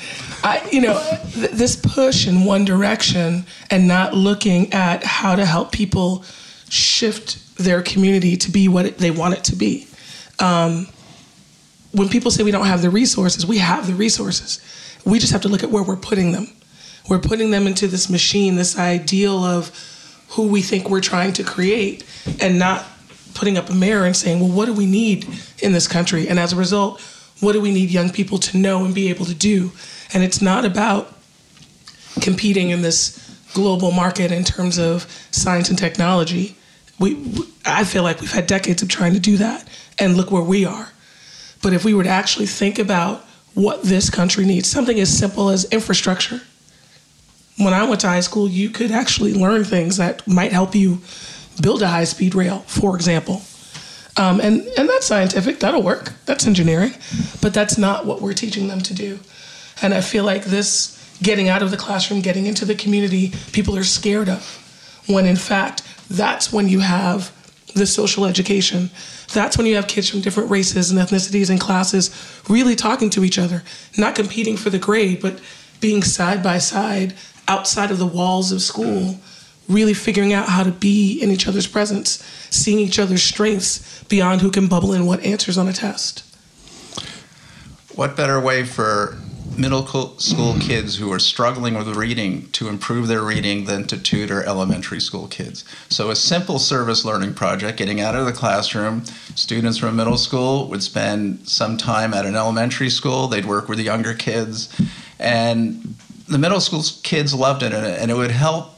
I, 0.44 0.68
you 0.72 0.82
know, 0.82 1.02
th- 1.34 1.52
this 1.52 1.76
push 1.76 2.28
in 2.28 2.46
one 2.46 2.66
direction 2.66 3.46
and 3.72 3.88
not 3.88 4.14
looking 4.14 4.72
at 4.74 5.04
how 5.04 5.36
to 5.36 5.46
help 5.46 5.72
people 5.72 6.24
shift 6.70 7.40
their 7.60 7.82
community 7.82 8.38
to 8.38 8.52
be 8.52 8.68
what 8.68 8.98
they 8.98 9.12
want 9.12 9.36
it 9.36 9.44
to 9.46 9.56
be. 9.56 9.88
Um, 10.40 10.88
when 11.92 12.10
people 12.10 12.32
say 12.32 12.44
we 12.44 12.52
don't 12.52 12.66
have 12.66 12.82
the 12.82 12.90
resources, 12.90 13.46
we 13.46 13.58
have 13.58 13.86
the 13.88 13.94
resources. 13.94 14.60
We 15.06 15.20
just 15.20 15.32
have 15.32 15.42
to 15.42 15.50
look 15.50 15.64
at 15.64 15.70
where 15.70 15.84
we're 15.84 15.96
putting 15.96 16.32
them. 16.32 16.48
We're 17.10 17.20
putting 17.20 17.52
them 17.52 17.68
into 17.68 17.88
this 17.88 18.10
machine, 18.10 18.56
this 18.56 18.78
ideal 18.78 19.44
of 19.44 19.72
who 20.30 20.48
we 20.48 20.62
think 20.62 20.90
we're 20.90 21.02
trying 21.02 21.34
to 21.34 21.44
create, 21.44 22.06
and 22.40 22.60
not 22.60 22.86
putting 23.34 23.58
up 23.58 23.70
a 23.70 23.74
mirror 23.74 24.06
and 24.06 24.16
saying, 24.16 24.40
well, 24.40 24.50
what 24.50 24.66
do 24.66 24.74
we 24.74 24.86
need 24.86 25.28
in 25.60 25.74
this 25.74 25.88
country? 25.88 26.28
And 26.28 26.40
as 26.40 26.54
a 26.54 26.56
result, 26.56 27.02
what 27.40 27.54
do 27.54 27.62
we 27.62 27.72
need 27.72 27.90
young 27.90 28.10
people 28.10 28.38
to 28.38 28.58
know 28.58 28.86
and 28.86 28.94
be 28.94 29.10
able 29.10 29.26
to 29.26 29.34
do? 29.34 29.72
And 30.14 30.24
it's 30.24 30.42
not 30.42 30.66
about 30.66 31.14
competing 32.22 32.70
in 32.70 32.82
this 32.82 33.26
global 33.54 33.92
market 33.92 34.32
in 34.32 34.44
terms 34.44 34.78
of 34.78 35.04
science 35.32 35.70
and 35.70 35.78
technology 35.78 36.56
we 37.00 37.18
I 37.66 37.84
feel 37.84 38.04
like 38.04 38.22
we've 38.22 38.32
had 38.32 38.48
decades 38.48 38.82
of 38.82 38.90
trying 38.90 39.14
to 39.14 39.20
do 39.20 39.38
that 39.38 39.68
and 39.98 40.18
look 40.18 40.32
where 40.32 40.44
we 40.44 40.66
are. 40.66 40.90
But 41.62 41.74
if 41.74 41.84
we 41.84 41.94
were 41.94 42.04
to 42.04 42.10
actually 42.10 42.46
think 42.46 42.80
about 42.80 43.26
what 43.54 43.84
this 43.84 44.10
country 44.10 44.46
needs, 44.46 44.70
something 44.70 45.00
as 45.00 45.16
simple 45.16 45.50
as 45.50 45.66
infrastructure. 45.66 46.42
when 47.58 47.74
I 47.74 47.84
went 47.84 48.02
to 48.02 48.08
high 48.08 48.22
school, 48.22 48.48
you 48.48 48.70
could 48.70 48.92
actually 48.92 49.34
learn 49.34 49.66
things 49.66 49.98
that 49.98 50.26
might 50.26 50.54
help 50.54 50.76
you 50.76 51.00
build 51.62 51.82
a 51.82 51.88
high 51.88 52.06
speed 52.06 52.34
rail, 52.34 52.60
for 52.60 52.96
example. 52.96 53.42
Um, 54.16 54.40
and, 54.40 54.62
and 54.78 54.88
that's 54.88 55.06
scientific, 55.06 55.60
that'll 55.60 55.84
work, 55.84 56.14
that's 56.26 56.48
engineering, 56.48 56.94
but 57.42 57.54
that's 57.54 57.78
not 57.78 58.06
what 58.06 58.22
we're 58.22 58.34
teaching 58.34 58.68
them 58.68 58.82
to 58.82 58.94
do. 58.94 59.20
And 59.82 59.94
I 59.94 60.02
feel 60.02 60.24
like 60.24 60.46
this 60.46 60.98
getting 61.22 61.50
out 61.50 61.62
of 61.62 61.72
the 61.72 61.78
classroom, 61.78 62.22
getting 62.22 62.46
into 62.46 62.66
the 62.66 62.76
community, 62.76 63.34
people 63.52 63.78
are 63.78 63.84
scared 63.84 64.30
of, 64.30 65.04
when 65.08 65.26
in 65.26 65.36
fact, 65.36 65.84
that's 66.10 66.52
when 66.52 66.68
you 66.68 66.80
have 66.80 67.32
the 67.76 67.86
social 67.86 68.26
education. 68.26 68.90
That's 69.34 69.58
when 69.58 69.68
you 69.68 69.76
have 69.76 69.88
kids 69.88 70.10
from 70.10 70.22
different 70.22 70.50
races 70.50 70.92
and 70.92 71.00
ethnicities 71.00 71.50
and 71.50 71.60
classes 71.60 72.10
really 72.50 72.76
talking 72.76 73.10
to 73.12 73.24
each 73.24 73.38
other, 73.38 73.64
not 73.98 74.16
competing 74.16 74.58
for 74.58 74.70
the 74.70 74.80
grade, 74.80 75.22
but 75.22 75.40
being 75.80 76.04
side 76.04 76.42
by 76.42 76.58
side 76.58 77.14
outside 77.48 77.92
of 77.92 78.00
the 78.00 78.06
walls 78.06 78.52
of 78.52 78.62
school, 78.62 79.20
really 79.68 79.94
figuring 79.94 80.34
out 80.34 80.50
how 80.50 80.64
to 80.64 80.72
be 80.72 81.20
in 81.22 81.32
each 81.32 81.48
other's 81.48 81.68
presence, 81.68 82.24
seeing 82.50 82.80
each 82.80 83.00
other's 83.00 83.24
strengths 83.24 84.04
beyond 84.06 84.42
who 84.42 84.52
can 84.52 84.68
bubble 84.68 84.94
in 84.94 85.06
what 85.06 85.24
answers 85.24 85.58
on 85.58 85.68
a 85.68 85.74
test. 85.74 86.24
What 87.96 88.16
better 88.16 88.40
way 88.40 88.64
for 88.64 89.18
middle 89.60 89.86
school 90.20 90.56
kids 90.60 90.96
who 90.96 91.12
are 91.12 91.20
struggling 91.20 91.78
with 91.78 91.90
reading 91.90 92.50
to 92.52 92.70
improve 92.70 93.08
their 93.08 93.22
reading 93.22 93.66
than 93.66 93.86
to 93.86 93.98
tutor 93.98 94.42
elementary 94.44 95.02
school 95.02 95.28
kids. 95.28 95.66
So, 95.90 96.10
a 96.10 96.16
simple 96.16 96.60
service 96.60 97.04
learning 97.04 97.34
project, 97.34 97.78
getting 97.78 98.00
out 98.00 98.16
of 98.16 98.26
the 98.26 98.32
classroom, 98.32 99.04
students 99.36 99.78
from 99.78 99.98
middle 99.98 100.18
school 100.18 100.70
would 100.70 100.82
spend 100.82 101.48
some 101.48 101.76
time 101.78 102.14
at 102.14 102.26
an 102.26 102.36
elementary 102.36 102.90
school, 102.90 103.28
they'd 103.28 103.46
work 103.46 103.68
with 103.68 103.78
the 103.78 103.84
younger 103.84 104.14
kids, 104.14 104.74
and 105.20 105.96
the 106.30 106.38
middle 106.38 106.62
school 106.62 106.84
kids 107.04 107.34
loved 107.34 107.62
it, 107.62 107.74
and 107.74 108.10
it 108.10 108.16
would 108.16 108.32
help 108.32 108.76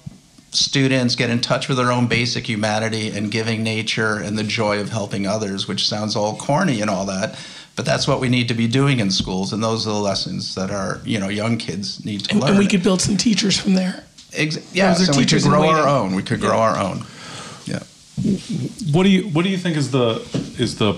students 0.50 1.16
get 1.16 1.30
in 1.30 1.40
touch 1.40 1.70
with 1.70 1.78
their 1.78 1.92
own 1.92 2.08
basic 2.08 2.50
humanity 2.50 3.10
and 3.10 3.32
giving 3.32 3.64
nature 3.64 4.16
and 4.18 4.38
the 4.38 4.44
joy 4.44 4.82
of 4.82 4.90
helping 4.90 5.26
others, 5.26 5.68
which 5.68 5.88
sounds 5.88 6.16
all 6.16 6.36
corny 6.36 6.82
and 6.82 6.90
all 6.90 7.06
that 7.06 7.38
but 7.76 7.86
that's 7.86 8.08
what 8.08 8.20
we 8.20 8.30
need 8.30 8.48
to 8.50 8.54
be 8.54 8.68
doing 8.68 9.00
in 9.00 9.12
schools, 9.12 9.54
and 9.54 9.64
those 9.64 9.88
are 9.88 9.92
the 9.92 10.00
lessons 10.00 10.56
that 10.56 10.72
our 10.72 11.00
you 11.04 11.20
know 11.20 11.30
young 11.30 11.58
kids 11.58 12.04
need 12.06 12.22
to 12.26 12.32
and, 12.32 12.42
learn. 12.42 12.50
And 12.52 12.60
we 12.60 12.68
could 12.68 12.84
build 12.84 13.02
some 13.02 13.18
teachers 13.18 13.60
from 13.60 13.76
there. 13.76 14.04
Ex- 14.34 14.74
yeah 14.74 14.96
and 14.98 15.18
we 15.18 15.26
could 15.26 15.42
grow 15.44 15.68
our 15.68 15.88
own. 15.88 16.16
We 16.16 16.24
could 16.24 16.40
grow 16.40 16.56
yeah. 16.56 16.62
our 16.62 16.80
own. 16.80 17.06
Yeah. 17.66 17.80
What 18.92 19.04
do 19.04 19.10
you 19.10 19.24
What 19.30 19.44
do 19.44 19.50
you 19.50 19.58
think 19.58 19.78
is 19.78 19.92
the 19.92 20.22
is 20.58 20.78
the 20.78 20.94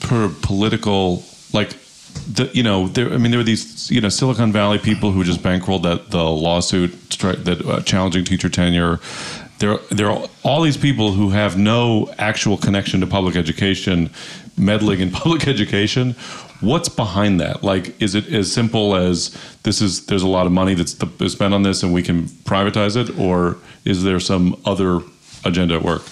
per 0.00 0.32
political 0.42 1.24
like 1.52 1.70
the 2.32 2.50
you 2.52 2.62
know 2.62 2.88
there 2.88 3.12
I 3.12 3.16
mean 3.18 3.30
there 3.30 3.38
were 3.38 3.44
these 3.44 3.90
you 3.90 4.00
know 4.00 4.08
Silicon 4.08 4.52
Valley 4.52 4.78
people 4.78 5.10
who 5.10 5.24
just 5.24 5.42
bankrolled 5.42 5.82
that 5.82 6.10
the 6.10 6.24
lawsuit 6.24 6.92
that 7.18 7.64
uh, 7.66 7.80
challenging 7.80 8.24
teacher 8.24 8.48
tenure 8.48 9.00
there, 9.58 9.78
there 9.90 10.10
are 10.10 10.28
all 10.42 10.62
these 10.62 10.76
people 10.76 11.12
who 11.12 11.30
have 11.30 11.56
no 11.56 12.12
actual 12.18 12.56
connection 12.56 13.00
to 13.00 13.06
public 13.06 13.36
education 13.36 14.10
meddling 14.56 15.00
in 15.00 15.10
public 15.22 15.46
education. 15.46 16.12
What's 16.60 16.88
behind 16.88 17.40
that? 17.40 17.62
Like, 17.62 18.00
is 18.00 18.14
it 18.14 18.32
as 18.32 18.50
simple 18.50 18.96
as 18.96 19.36
this 19.62 19.82
is 19.82 20.06
there's 20.06 20.22
a 20.22 20.28
lot 20.28 20.46
of 20.46 20.52
money 20.52 20.74
that's 20.74 20.92
spent 21.32 21.54
on 21.54 21.62
this 21.62 21.82
and 21.82 21.92
we 21.92 22.02
can 22.02 22.24
privatize 22.24 22.96
it, 22.96 23.18
or 23.18 23.58
is 23.84 24.02
there 24.02 24.20
some 24.20 24.60
other 24.64 25.00
agenda 25.44 25.74
at 25.74 25.82
work? 25.82 26.02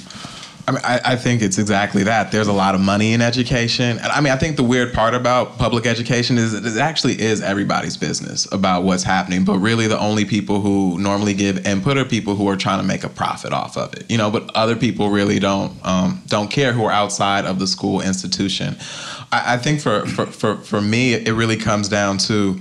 I 0.66 0.70
mean, 0.72 0.80
I, 0.82 1.00
I, 1.04 1.16
think 1.16 1.42
it's 1.42 1.58
exactly 1.58 2.04
that. 2.04 2.32
There's 2.32 2.46
a 2.46 2.52
lot 2.52 2.74
of 2.74 2.80
money 2.80 3.12
in 3.12 3.20
education. 3.20 3.98
And 3.98 4.06
I 4.06 4.22
mean, 4.22 4.32
I 4.32 4.36
think 4.36 4.56
the 4.56 4.62
weird 4.62 4.94
part 4.94 5.12
about 5.12 5.58
public 5.58 5.84
education 5.84 6.38
is 6.38 6.54
it 6.54 6.80
actually 6.80 7.20
is 7.20 7.42
everybody's 7.42 7.98
business 7.98 8.50
about 8.50 8.82
what's 8.82 9.02
happening. 9.02 9.44
But 9.44 9.58
really, 9.58 9.88
the 9.88 9.98
only 9.98 10.24
people 10.24 10.62
who 10.62 10.98
normally 10.98 11.34
give 11.34 11.66
input 11.66 11.98
are 11.98 12.04
people 12.06 12.34
who 12.34 12.48
are 12.48 12.56
trying 12.56 12.80
to 12.80 12.86
make 12.86 13.04
a 13.04 13.10
profit 13.10 13.52
off 13.52 13.76
of 13.76 13.92
it. 13.92 14.10
You 14.10 14.16
know, 14.16 14.30
but 14.30 14.50
other 14.54 14.74
people 14.74 15.10
really 15.10 15.38
don't 15.38 15.74
um, 15.84 16.22
don't 16.28 16.50
care 16.50 16.72
who 16.72 16.84
are 16.84 16.92
outside 16.92 17.44
of 17.44 17.58
the 17.58 17.66
school 17.66 18.00
institution. 18.00 18.76
I, 19.32 19.54
I 19.54 19.56
think 19.58 19.80
for, 19.80 20.06
for, 20.06 20.26
for, 20.26 20.56
for 20.56 20.80
me, 20.80 21.12
it 21.12 21.32
really 21.32 21.58
comes 21.58 21.90
down 21.90 22.16
to 22.18 22.58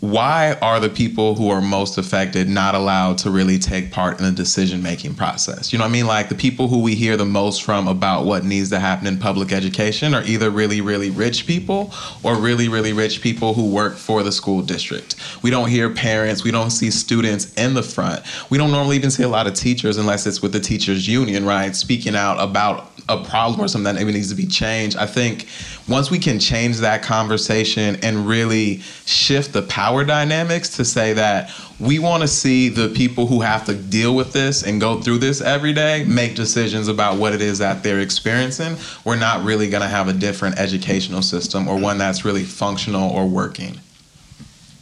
why 0.00 0.56
are 0.62 0.78
the 0.78 0.88
people 0.88 1.34
who 1.34 1.50
are 1.50 1.60
most 1.60 1.98
affected 1.98 2.48
not 2.48 2.74
allowed 2.74 3.18
to 3.18 3.30
really 3.30 3.58
take 3.58 3.90
part 3.90 4.18
in 4.18 4.24
the 4.24 4.32
decision 4.32 4.82
making 4.82 5.14
process? 5.14 5.72
You 5.72 5.78
know 5.78 5.84
what 5.84 5.90
I 5.90 5.92
mean? 5.92 6.06
Like 6.06 6.28
the 6.28 6.34
people 6.34 6.68
who 6.68 6.80
we 6.80 6.94
hear 6.94 7.16
the 7.16 7.24
most 7.24 7.62
from 7.62 7.88
about 7.88 8.24
what 8.24 8.44
needs 8.44 8.70
to 8.70 8.78
happen 8.78 9.06
in 9.06 9.18
public 9.18 9.52
education 9.52 10.14
are 10.14 10.22
either 10.24 10.50
really, 10.50 10.80
really 10.80 11.10
rich 11.10 11.46
people 11.46 11.92
or 12.22 12.36
really, 12.36 12.68
really 12.68 12.92
rich 12.92 13.20
people 13.20 13.54
who 13.54 13.70
work 13.70 13.96
for 13.96 14.22
the 14.22 14.32
school 14.32 14.62
district. 14.62 15.16
We 15.42 15.50
don't 15.50 15.68
hear 15.68 15.90
parents, 15.90 16.44
we 16.44 16.50
don't 16.50 16.70
see 16.70 16.90
students 16.90 17.52
in 17.54 17.74
the 17.74 17.82
front. 17.82 18.22
We 18.50 18.58
don't 18.58 18.70
normally 18.70 18.96
even 18.96 19.10
see 19.10 19.24
a 19.24 19.28
lot 19.28 19.46
of 19.46 19.54
teachers 19.54 19.96
unless 19.96 20.26
it's 20.26 20.40
with 20.40 20.52
the 20.52 20.60
teachers 20.60 21.08
union, 21.08 21.44
right? 21.44 21.74
Speaking 21.74 22.14
out 22.14 22.38
about 22.38 22.92
a 23.08 23.24
problem 23.24 23.60
or 23.60 23.68
something 23.68 23.94
that 23.94 23.94
maybe 23.94 24.12
needs 24.12 24.28
to 24.28 24.34
be 24.34 24.46
changed. 24.46 24.96
I 24.96 25.06
think 25.06 25.46
once 25.88 26.10
we 26.10 26.18
can 26.18 26.38
change 26.38 26.78
that 26.78 27.02
conversation 27.02 27.96
and 28.02 28.28
really 28.28 28.78
shift 29.06 29.52
the 29.52 29.62
power 29.62 30.04
dynamics 30.04 30.76
to 30.76 30.84
say 30.84 31.14
that 31.14 31.50
we 31.80 31.98
want 31.98 32.22
to 32.22 32.28
see 32.28 32.68
the 32.68 32.88
people 32.90 33.26
who 33.26 33.40
have 33.40 33.64
to 33.64 33.74
deal 33.74 34.14
with 34.14 34.32
this 34.32 34.62
and 34.62 34.80
go 34.80 35.00
through 35.00 35.18
this 35.18 35.40
every 35.40 35.72
day 35.72 36.04
make 36.04 36.34
decisions 36.34 36.88
about 36.88 37.16
what 37.16 37.32
it 37.32 37.40
is 37.40 37.58
that 37.58 37.82
they're 37.82 38.00
experiencing, 38.00 38.76
we're 39.04 39.16
not 39.16 39.44
really 39.44 39.70
going 39.70 39.82
to 39.82 39.88
have 39.88 40.08
a 40.08 40.12
different 40.12 40.58
educational 40.58 41.22
system 41.22 41.68
or 41.68 41.78
one 41.78 41.98
that's 41.98 42.24
really 42.24 42.44
functional 42.44 43.10
or 43.10 43.26
working. 43.26 43.78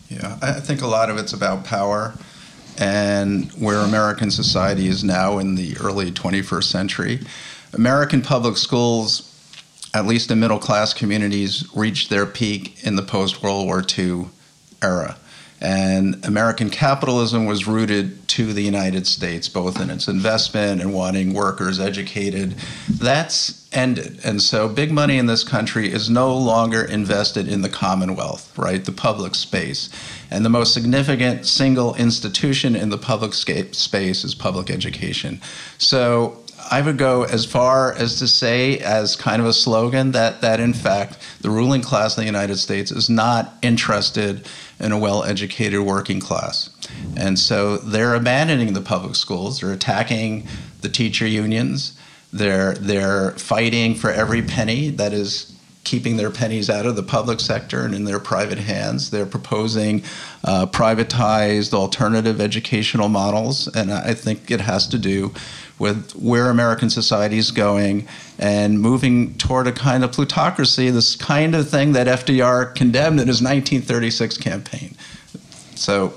Yeah, 0.08 0.38
I 0.40 0.52
think 0.60 0.82
a 0.82 0.86
lot 0.86 1.10
of 1.10 1.18
it's 1.18 1.32
about 1.32 1.64
power 1.64 2.14
and 2.78 3.50
where 3.52 3.78
American 3.78 4.30
society 4.30 4.88
is 4.88 5.02
now 5.02 5.38
in 5.38 5.54
the 5.54 5.76
early 5.78 6.10
21st 6.10 6.64
century. 6.64 7.20
American 7.72 8.22
public 8.22 8.56
schools, 8.56 9.35
at 9.96 10.06
least 10.06 10.30
in 10.30 10.38
middle 10.38 10.58
class 10.58 10.92
communities, 10.92 11.64
reached 11.74 12.10
their 12.10 12.26
peak 12.26 12.84
in 12.84 12.96
the 12.96 13.02
post 13.02 13.42
World 13.42 13.66
War 13.66 13.82
II 13.98 14.26
era. 14.82 15.16
And 15.58 16.22
American 16.26 16.68
capitalism 16.68 17.46
was 17.46 17.66
rooted 17.66 18.28
to 18.28 18.52
the 18.52 18.60
United 18.60 19.06
States, 19.06 19.48
both 19.48 19.80
in 19.80 19.88
its 19.88 20.06
investment 20.06 20.82
and 20.82 20.92
wanting 20.92 21.32
workers 21.32 21.80
educated. 21.80 22.56
That's 22.90 23.66
ended. 23.72 24.20
And 24.22 24.42
so 24.42 24.68
big 24.68 24.92
money 24.92 25.16
in 25.16 25.24
this 25.26 25.42
country 25.42 25.90
is 25.90 26.10
no 26.10 26.36
longer 26.36 26.84
invested 26.84 27.48
in 27.48 27.62
the 27.62 27.70
Commonwealth, 27.70 28.56
right? 28.58 28.84
The 28.84 28.92
public 28.92 29.34
space. 29.34 29.88
And 30.30 30.44
the 30.44 30.50
most 30.50 30.74
significant 30.74 31.46
single 31.46 31.94
institution 31.94 32.76
in 32.76 32.90
the 32.90 32.98
public 32.98 33.32
space 33.32 34.24
is 34.24 34.34
public 34.34 34.70
education. 34.70 35.40
So 35.78 36.42
I 36.70 36.80
would 36.80 36.98
go 36.98 37.24
as 37.24 37.44
far 37.44 37.92
as 37.92 38.18
to 38.18 38.28
say, 38.28 38.78
as 38.78 39.16
kind 39.16 39.40
of 39.40 39.48
a 39.48 39.52
slogan, 39.52 40.12
that 40.12 40.40
that 40.40 40.60
in 40.60 40.72
fact 40.72 41.18
the 41.40 41.50
ruling 41.50 41.82
class 41.82 42.16
in 42.16 42.22
the 42.22 42.26
United 42.26 42.56
States 42.56 42.90
is 42.90 43.08
not 43.08 43.54
interested 43.62 44.46
in 44.78 44.92
a 44.92 44.98
well-educated 44.98 45.80
working 45.80 46.20
class, 46.20 46.70
and 47.16 47.38
so 47.38 47.76
they're 47.78 48.14
abandoning 48.14 48.72
the 48.72 48.80
public 48.80 49.14
schools. 49.14 49.60
They're 49.60 49.72
attacking 49.72 50.46
the 50.80 50.88
teacher 50.88 51.26
unions. 51.26 51.98
They're 52.32 52.74
they're 52.74 53.32
fighting 53.32 53.94
for 53.94 54.10
every 54.10 54.42
penny 54.42 54.90
that 54.90 55.12
is 55.12 55.52
keeping 55.86 56.16
their 56.16 56.32
pennies 56.32 56.68
out 56.68 56.84
of 56.84 56.96
the 56.96 57.02
public 57.02 57.38
sector 57.38 57.84
and 57.84 57.94
in 57.94 58.04
their 58.04 58.18
private 58.18 58.58
hands. 58.58 59.10
They're 59.10 59.24
proposing 59.24 60.02
uh, 60.42 60.66
privatized 60.66 61.72
alternative 61.72 62.40
educational 62.40 63.08
models, 63.08 63.68
and 63.68 63.92
I 63.92 64.12
think 64.12 64.50
it 64.50 64.60
has 64.60 64.88
to 64.88 64.98
do 64.98 65.32
with 65.78 66.12
where 66.12 66.48
American 66.48 66.88
society 66.88 67.38
is 67.38 67.50
going 67.50 68.08
and 68.38 68.80
moving 68.80 69.34
toward 69.34 69.66
a 69.66 69.72
kind 69.72 70.04
of 70.04 70.12
plutocracy, 70.12 70.90
this 70.90 71.16
kind 71.16 71.54
of 71.54 71.68
thing 71.68 71.92
that 71.92 72.06
FDR 72.06 72.74
condemned 72.74 73.20
in 73.20 73.28
his 73.28 73.42
1936 73.42 74.38
campaign. 74.38 74.96
So 75.74 76.14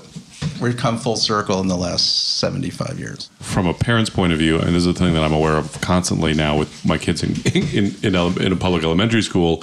we've 0.60 0.76
come 0.76 0.98
full 0.98 1.16
circle 1.16 1.60
in 1.60 1.68
the 1.68 1.76
last 1.76 2.38
75 2.38 2.98
years. 2.98 3.30
From 3.40 3.66
a 3.66 3.74
parent's 3.74 4.10
point 4.10 4.32
of 4.32 4.38
view, 4.38 4.58
and 4.58 4.68
this 4.68 4.82
is 4.82 4.86
a 4.86 4.94
thing 4.94 5.14
that 5.14 5.22
I'm 5.22 5.32
aware 5.32 5.56
of 5.56 5.80
constantly 5.80 6.34
now 6.34 6.56
with 6.58 6.84
my 6.84 6.98
kids 6.98 7.22
in 7.22 7.34
in, 7.54 7.94
in, 8.02 8.42
in 8.42 8.52
a 8.52 8.56
public 8.56 8.82
elementary 8.82 9.22
school, 9.22 9.62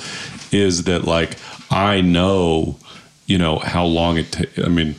is 0.51 0.83
that 0.83 1.05
like 1.05 1.37
I 1.71 2.01
know, 2.01 2.77
you 3.25 3.37
know, 3.37 3.57
how 3.57 3.85
long 3.85 4.17
it. 4.17 4.31
Ta- 4.31 4.63
I 4.63 4.69
mean, 4.69 4.95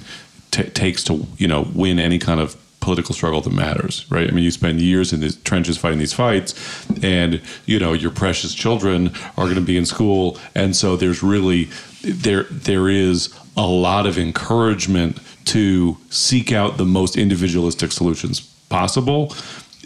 t- 0.50 0.64
takes 0.64 1.04
to 1.04 1.26
you 1.36 1.48
know 1.48 1.68
win 1.74 1.98
any 1.98 2.18
kind 2.18 2.40
of 2.40 2.56
political 2.80 3.14
struggle 3.14 3.40
that 3.40 3.52
matters, 3.52 4.06
right? 4.10 4.28
I 4.28 4.32
mean, 4.32 4.44
you 4.44 4.50
spend 4.50 4.80
years 4.80 5.12
in 5.12 5.20
the 5.20 5.32
trenches 5.44 5.76
fighting 5.76 5.98
these 5.98 6.12
fights, 6.12 6.54
and 7.02 7.40
you 7.66 7.78
know 7.78 7.92
your 7.92 8.10
precious 8.10 8.54
children 8.54 9.12
are 9.36 9.44
going 9.44 9.54
to 9.56 9.60
be 9.60 9.76
in 9.76 9.86
school, 9.86 10.38
and 10.54 10.74
so 10.74 10.96
there's 10.96 11.22
really 11.22 11.68
there 12.02 12.44
there 12.44 12.88
is 12.88 13.34
a 13.56 13.66
lot 13.66 14.06
of 14.06 14.18
encouragement 14.18 15.18
to 15.46 15.96
seek 16.10 16.52
out 16.52 16.76
the 16.76 16.84
most 16.84 17.16
individualistic 17.16 17.90
solutions 17.90 18.40
possible 18.68 19.34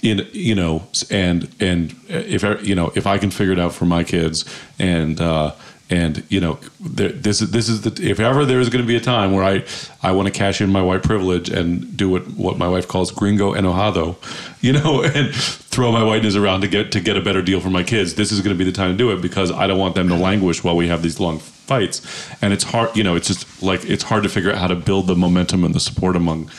in 0.03 0.29
you 0.33 0.55
know 0.55 0.83
and 1.11 1.49
and 1.61 1.95
if 2.09 2.43
you 2.67 2.75
know 2.75 2.93
if 2.95 3.07
I 3.07 3.19
can 3.19 3.31
figure 3.31 3.53
it 3.53 3.59
out 3.59 3.73
for 3.73 3.85
my 3.85 4.05
kids 4.05 4.45
and 4.79 5.21
uh, 5.21 5.53
And 5.93 6.25
you 6.31 6.41
know, 6.41 6.59
there, 6.81 7.11
this 7.11 7.43
is 7.43 7.51
this 7.51 7.69
is 7.69 7.83
the 7.83 7.93
if 8.03 8.19
ever 8.19 8.47
there 8.47 8.61
is 8.61 8.71
going 8.71 8.83
to 8.83 8.89
be 8.89 8.97
a 8.97 9.01
time 9.01 9.33
where 9.33 9.45
I 9.45 9.63
I 10.03 10.13
want 10.13 10.27
to 10.27 10.33
cash 10.33 10.63
in 10.63 10.73
my 10.73 10.81
white 10.81 11.03
privilege 11.03 11.51
and 11.51 11.95
do 11.95 12.09
what 12.09 12.27
what 12.29 12.57
my 12.57 12.67
wife 12.67 12.89
calls 12.89 13.11
gringo 13.11 13.53
enojado, 13.53 14.17
you 14.63 14.73
know, 14.73 15.03
and 15.03 15.35
throw 15.35 15.93
my 15.93 16.03
whiteness 16.03 16.35
around 16.35 16.63
to 16.63 16.69
get 16.69 16.93
to 16.93 17.01
get 17.01 17.19
a 17.19 17.21
better 17.21 17.43
deal 17.43 17.61
for 17.61 17.69
my 17.69 17.83
kids. 17.83 18.15
This 18.15 18.33
is 18.33 18.41
going 18.41 18.57
to 18.57 18.59
be 18.59 18.65
the 18.65 18.75
time 18.75 18.93
to 18.93 18.97
do 18.97 19.11
it 19.11 19.21
because 19.21 19.53
I 19.53 19.67
don't 19.67 19.79
want 19.79 19.95
them 19.95 20.09
to 20.09 20.17
languish 20.17 20.65
while 20.65 20.77
we 20.77 20.89
have 20.89 21.03
these 21.03 21.21
long 21.21 21.39
fights. 21.41 22.01
And 22.41 22.55
it's 22.55 22.65
hard, 22.65 22.97
you 22.97 23.05
know, 23.05 23.15
it's 23.15 23.29
just 23.29 23.63
like 23.63 23.85
it's 23.85 24.05
hard 24.05 24.23
to 24.23 24.31
figure 24.31 24.51
out 24.51 24.57
how 24.57 24.69
to 24.69 24.77
build 24.77 25.09
the 25.09 25.15
momentum 25.15 25.63
and 25.63 25.75
the 25.75 25.81
support 25.81 26.17
among 26.17 26.51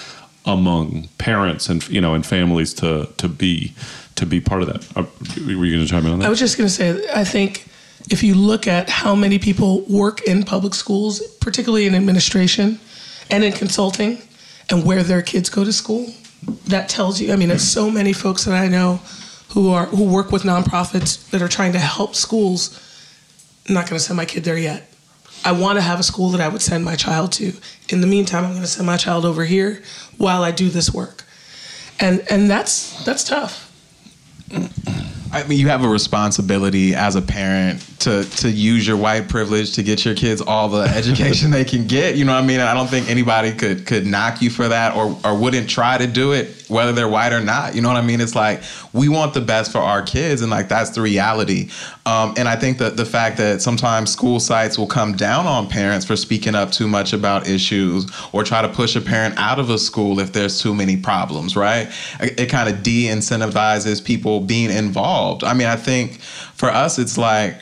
among 0.46 1.08
parents 1.18 1.70
and 1.70 1.88
you 1.90 2.02
know 2.02 2.14
and 2.14 2.24
families 2.24 2.72
to 2.76 3.08
to 3.18 3.28
be 3.28 3.74
to 4.14 4.28
be 4.28 4.40
part 4.40 4.62
of 4.62 4.68
that. 4.68 4.96
Uh, 4.96 5.06
were 5.44 5.66
you 5.66 5.76
going 5.76 5.88
to 5.88 5.92
chime 5.92 6.06
in 6.06 6.12
on 6.12 6.20
that? 6.20 6.28
I 6.28 6.30
was 6.30 6.38
just 6.38 6.56
going 6.56 6.68
to 6.68 6.74
say, 6.74 7.04
I 7.16 7.24
think 7.24 7.66
if 8.10 8.24
you 8.24 8.36
look 8.36 8.68
at 8.68 8.90
how 8.90 9.16
many 9.16 9.40
people 9.40 9.82
work 9.82 10.22
in 10.22 10.44
public 10.44 10.74
schools, 10.74 11.22
particularly 11.38 11.88
in 11.88 11.96
administration 11.96 12.80
and 13.30 13.44
in 13.44 13.54
consulting, 13.54 14.22
and 14.70 14.86
where 14.86 15.04
their 15.04 15.22
kids 15.22 15.50
go 15.50 15.64
to 15.64 15.74
school, 15.74 16.14
that 16.68 16.90
tells 16.90 17.22
you. 17.22 17.32
I 17.32 17.36
mean, 17.36 17.50
there's 17.50 17.68
so 17.68 17.90
many 17.90 18.14
folks 18.14 18.46
that 18.46 18.54
I 18.54 18.68
know 18.68 19.00
who 19.50 19.72
are 19.72 19.86
who 19.86 20.06
work 20.06 20.32
with 20.32 20.44
nonprofits 20.44 21.30
that 21.30 21.42
are 21.42 21.48
trying 21.48 21.74
to 21.74 21.80
help 21.80 22.16
schools. 22.16 22.80
I'm 23.68 23.76
not 23.76 23.90
going 23.90 23.98
to 23.98 24.04
send 24.04 24.18
my 24.18 24.26
kid 24.26 24.44
there 24.44 24.58
yet. 24.58 24.90
I 25.46 25.52
want 25.52 25.78
to 25.78 25.82
have 25.82 26.00
a 26.00 26.04
school 26.04 26.30
that 26.30 26.42
I 26.42 26.48
would 26.48 26.62
send 26.62 26.86
my 26.86 26.96
child 26.96 27.34
to. 27.34 27.54
In 27.90 28.02
the 28.02 28.08
meantime, 28.08 28.46
I'm 28.46 28.52
going 28.52 28.62
to 28.62 28.68
send 28.68 28.86
my 28.86 28.98
child 28.98 29.26
over 29.26 29.46
here 29.46 29.82
while 30.18 30.44
I 30.44 30.52
do 30.52 30.70
this 30.70 30.94
work, 30.94 31.24
and 32.00 32.26
and 32.30 32.50
that's 32.50 33.04
that's 33.06 33.24
tough. 33.24 33.70
I 35.32 35.44
mean, 35.48 35.60
you 35.60 35.70
have 35.70 35.84
a 35.84 35.90
responsibility 35.90 36.94
as 36.94 37.16
a 37.16 37.22
parent 37.22 37.82
to 38.04 38.24
to 38.38 38.50
use 38.50 38.88
your 38.88 38.98
white 38.98 39.28
privilege 39.28 39.74
to 39.74 39.84
get 39.84 40.06
your 40.06 40.16
kids 40.16 40.42
all 40.42 40.70
the 40.70 40.84
education 40.96 41.52
they 41.52 41.66
can 41.66 41.88
get. 41.88 42.16
You 42.16 42.26
know 42.26 42.34
what 42.34 42.44
I 42.44 42.48
mean? 42.48 42.60
I 42.60 42.74
don't 42.74 42.90
think 42.90 43.10
anybody 43.10 43.54
could 43.54 43.86
could 43.86 44.06
knock 44.06 44.42
you 44.42 44.50
for 44.50 44.68
that 44.68 44.96
or 44.96 45.18
or 45.24 45.38
wouldn't 45.38 45.70
try 45.70 45.98
to 45.98 46.08
do 46.08 46.34
it 46.34 46.64
whether 46.70 46.92
they're 46.92 47.08
white 47.08 47.32
or 47.32 47.40
not. 47.40 47.76
You 47.76 47.82
know 47.82 47.88
what 47.88 47.98
I 47.98 48.02
mean? 48.02 48.20
It's 48.20 48.36
like 48.36 48.64
we 48.92 49.08
want 49.08 49.34
the 49.34 49.42
best 49.42 49.72
for 49.72 49.78
our 49.78 50.02
kids, 50.02 50.42
and 50.42 50.52
like 50.52 50.68
that's 50.68 50.90
the 50.92 51.02
reality. 51.02 51.70
Um, 52.06 52.34
and 52.38 52.50
I 52.50 52.56
think 52.56 52.80
that 52.80 52.98
the 52.98 53.06
fact 53.06 53.38
that 53.38 53.62
sometimes 53.62 54.12
school 54.12 54.40
sites 54.40 54.78
will 54.78 54.88
come 54.88 55.16
down 55.16 55.46
on 55.46 55.70
parents 55.70 56.06
for 56.06 56.16
speaking 56.16 56.56
up 56.56 56.72
too 56.72 56.88
much 56.88 57.14
about 57.14 57.48
issues 57.48 58.12
or 58.34 58.44
try 58.44 58.62
to 58.62 58.68
push 58.70 58.96
a 58.96 59.02
parent 59.02 59.36
out 59.38 59.60
of 59.60 59.70
a 59.70 59.78
school 59.78 60.20
if 60.20 60.34
there's 60.34 60.62
too 60.62 60.74
many 60.74 60.98
problems, 60.98 61.56
right? 61.56 61.88
It, 62.20 62.40
it 62.42 62.50
kind 62.50 62.68
of 62.68 62.84
de 62.84 63.08
incentivizes 63.08 64.04
people 64.04 64.42
being 64.42 64.70
involved. 64.70 65.44
I 65.44 65.54
mean, 65.54 65.68
I 65.68 65.76
think 65.76 66.20
for 66.22 66.70
us, 66.70 67.00
it's 67.00 67.18
like, 67.18 67.56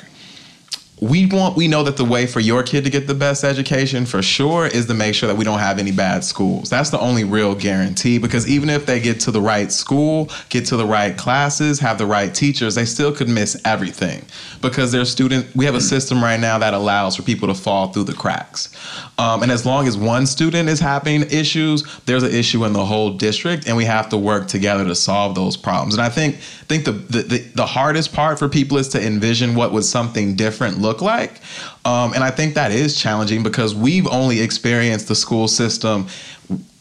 we 1.02 1.26
want 1.26 1.58
we 1.58 1.68
know 1.68 1.82
that 1.82 1.98
the 1.98 2.06
way 2.06 2.28
for 2.28 2.40
your 2.40 2.62
kid 2.62 2.84
to 2.84 2.90
get 2.92 3.08
the 3.08 3.16
best 3.16 3.44
education 3.44 4.06
for 4.06 4.22
sure 4.22 4.68
is 4.68 4.86
to 4.86 4.94
make 4.94 5.16
sure 5.16 5.28
that 5.28 5.36
we 5.36 5.44
don't 5.44 5.58
have 5.58 5.80
any 5.80 5.92
bad 5.92 6.24
schools. 6.24 6.70
That's 6.70 6.92
the 6.92 7.00
only 7.00 7.24
real 7.24 7.56
guarantee 7.56 8.20
because 8.20 8.48
even 8.48 8.70
if 8.70 8.86
they 8.86 9.00
get 9.00 9.20
to 9.22 9.32
the 9.32 9.42
right 9.42 9.72
school 9.72 10.30
get 10.50 10.68
to 10.68 10.78
the 10.78 10.86
right 10.86 11.18
classes 11.18 11.80
have 11.80 11.98
the 11.98 12.06
right 12.06 12.34
teachers 12.34 12.76
they 12.76 12.86
still 12.86 13.12
could 13.12 13.28
miss 13.28 13.60
everything. 13.66 14.24
Because 14.62 14.92
their 14.92 15.06
student 15.06 15.48
we 15.56 15.66
have 15.66 15.74
a 15.74 15.82
system 15.82 16.24
right 16.24 16.40
now 16.40 16.60
that 16.60 16.76
allows 16.76 17.16
for 17.16 17.24
people 17.24 17.48
to 17.48 17.56
fall 17.56 17.88
through 17.92 18.04
the 18.04 18.14
cracks. 18.14 18.70
Um, 19.18 19.42
and 19.42 19.52
as 19.52 19.66
long 19.66 19.88
as 19.88 19.98
one 19.98 20.28
student 20.28 20.70
is 20.70 20.80
having 20.80 21.24
issues 21.32 21.84
there's 22.06 22.22
an 22.22 22.32
issue 22.32 22.64
in 22.64 22.74
the 22.74 22.86
whole 22.86 23.10
district 23.10 23.68
and 23.68 23.76
we 23.76 23.86
have 23.86 24.10
to 24.10 24.18
work 24.18 24.48
together 24.48 24.86
to 24.86 24.94
solve 24.94 25.34
those 25.34 25.58
problems. 25.58 25.96
And 25.96 26.04
i 26.04 26.10
think 26.10 26.38
think 26.72 26.86
the 26.86 26.92
the, 26.92 27.24
the, 27.24 27.38
the 27.56 27.66
hardest 27.66 28.14
part 28.14 28.40
for 28.40 28.48
people 28.48 28.78
is 28.78 28.88
to 28.90 29.06
envision 29.06 29.56
what 29.56 29.72
would 29.74 29.84
something 29.84 30.36
different 30.36 30.78
look 30.78 31.02
like. 31.02 31.42
Um, 31.84 32.14
and 32.14 32.24
I 32.24 32.32
think 32.32 32.56
that 32.56 32.72
is 32.72 33.00
challenging 33.00 33.44
because 33.44 33.76
we've 33.76 34.08
only 34.08 34.40
experienced 34.40 35.08
the 35.08 35.16
school 35.16 35.48
system 35.48 36.08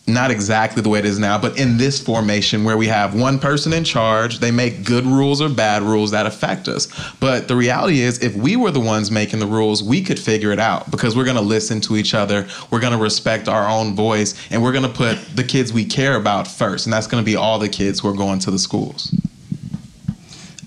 not 0.06 0.30
exactly 0.30 0.82
the 0.82 0.88
way 0.88 0.98
it 0.98 1.04
is 1.04 1.18
now, 1.18 1.38
but 1.38 1.58
in 1.58 1.76
this 1.76 2.00
formation 2.00 2.64
where 2.64 2.76
we 2.76 2.88
have 2.88 3.14
one 3.14 3.38
person 3.38 3.72
in 3.72 3.84
charge, 3.84 4.40
they 4.40 4.50
make 4.50 4.84
good 4.84 5.06
rules 5.06 5.40
or 5.40 5.48
bad 5.48 5.82
rules 5.82 6.10
that 6.10 6.26
affect 6.26 6.68
us. 6.68 6.88
But 7.20 7.48
the 7.48 7.56
reality 7.56 8.00
is, 8.00 8.18
if 8.18 8.34
we 8.34 8.56
were 8.56 8.70
the 8.70 8.80
ones 8.80 9.10
making 9.10 9.38
the 9.38 9.46
rules, 9.46 9.82
we 9.82 10.02
could 10.02 10.18
figure 10.18 10.50
it 10.50 10.58
out 10.58 10.90
because 10.90 11.16
we're 11.16 11.24
going 11.24 11.36
to 11.36 11.42
listen 11.42 11.80
to 11.82 11.96
each 11.96 12.14
other, 12.14 12.48
we're 12.70 12.80
going 12.80 12.92
to 12.92 12.98
respect 12.98 13.48
our 13.48 13.68
own 13.68 13.94
voice, 13.94 14.34
and 14.50 14.62
we're 14.62 14.72
going 14.72 14.84
to 14.84 14.92
put 14.92 15.16
the 15.36 15.44
kids 15.44 15.72
we 15.72 15.84
care 15.84 16.16
about 16.16 16.48
first. 16.48 16.86
And 16.86 16.92
that's 16.92 17.06
going 17.06 17.22
to 17.22 17.26
be 17.26 17.36
all 17.36 17.58
the 17.58 17.68
kids 17.68 18.00
who 18.00 18.08
are 18.08 18.16
going 18.16 18.40
to 18.40 18.50
the 18.50 18.58
schools. 18.58 19.14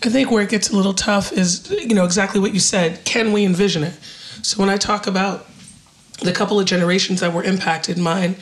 I 0.06 0.10
think 0.10 0.32
where 0.32 0.44
it 0.44 0.50
gets 0.50 0.70
a 0.70 0.76
little 0.76 0.94
tough 0.94 1.32
is, 1.32 1.70
you 1.72 1.96
know, 1.96 2.04
exactly 2.04 2.40
what 2.40 2.54
you 2.54 2.60
said. 2.60 3.06
Can 3.06 3.32
we 3.32 3.46
envision 3.46 3.84
it? 3.84 3.94
So 4.42 4.60
when 4.60 4.70
I 4.70 4.78
talk 4.78 5.08
about 5.08 5.48
the 6.22 6.34
couple 6.34 6.60
of 6.60 6.66
generations 6.66 7.22
that 7.22 7.34
were 7.34 7.44
impacted, 7.44 7.98
mine, 7.98 8.36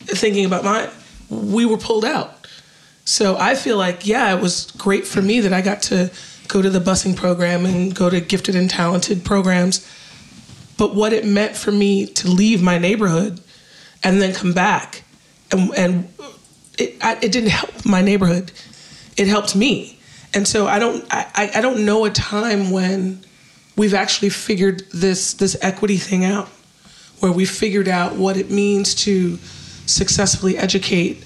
thinking 0.00 0.44
about 0.44 0.64
mine, 0.64 0.88
we 1.30 1.64
were 1.64 1.78
pulled 1.78 2.04
out. 2.04 2.46
So 3.04 3.36
I 3.36 3.54
feel 3.54 3.76
like, 3.76 4.06
yeah, 4.06 4.34
it 4.34 4.42
was 4.42 4.72
great 4.72 5.06
for 5.06 5.22
me 5.22 5.40
that 5.40 5.52
I 5.52 5.60
got 5.60 5.82
to 5.82 6.10
go 6.48 6.62
to 6.62 6.70
the 6.70 6.80
busing 6.80 7.16
program 7.16 7.66
and 7.66 7.94
go 7.94 8.10
to 8.10 8.20
gifted 8.20 8.56
and 8.56 8.68
talented 8.68 9.24
programs. 9.24 9.88
But 10.76 10.94
what 10.94 11.12
it 11.12 11.24
meant 11.24 11.56
for 11.56 11.70
me 11.70 12.06
to 12.06 12.28
leave 12.28 12.62
my 12.62 12.78
neighborhood 12.78 13.40
and 14.02 14.20
then 14.20 14.34
come 14.34 14.52
back, 14.52 15.04
and, 15.50 15.72
and 15.76 16.12
it, 16.78 16.96
I, 17.02 17.14
it 17.22 17.32
didn't 17.32 17.50
help 17.50 17.86
my 17.86 18.02
neighborhood. 18.02 18.52
It 19.16 19.28
helped 19.28 19.54
me 19.54 19.98
and 20.34 20.46
so 20.46 20.66
I 20.66 20.78
don't 20.78 21.04
I, 21.10 21.50
I 21.54 21.60
don't 21.60 21.84
know 21.84 22.04
a 22.04 22.10
time 22.10 22.70
when 22.70 23.24
we've 23.76 23.94
actually 23.94 24.30
figured 24.30 24.82
this 24.92 25.34
this 25.34 25.56
equity 25.62 25.96
thing 25.96 26.24
out, 26.24 26.48
where 27.20 27.32
we 27.32 27.44
figured 27.44 27.88
out 27.88 28.16
what 28.16 28.36
it 28.36 28.50
means 28.50 28.94
to 29.06 29.36
successfully 29.86 30.56
educate 30.56 31.24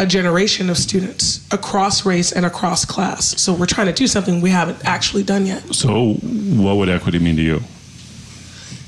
a 0.00 0.06
generation 0.06 0.70
of 0.70 0.78
students 0.78 1.46
across 1.52 2.06
race 2.06 2.30
and 2.30 2.46
across 2.46 2.84
class. 2.84 3.40
So 3.40 3.52
we're 3.52 3.66
trying 3.66 3.88
to 3.88 3.92
do 3.92 4.06
something 4.06 4.40
we 4.40 4.50
haven't 4.50 4.84
actually 4.84 5.24
done 5.24 5.44
yet. 5.44 5.62
So 5.74 6.14
what 6.14 6.76
would 6.76 6.88
equity 6.88 7.18
mean 7.18 7.36
to 7.36 7.42
you 7.42 7.60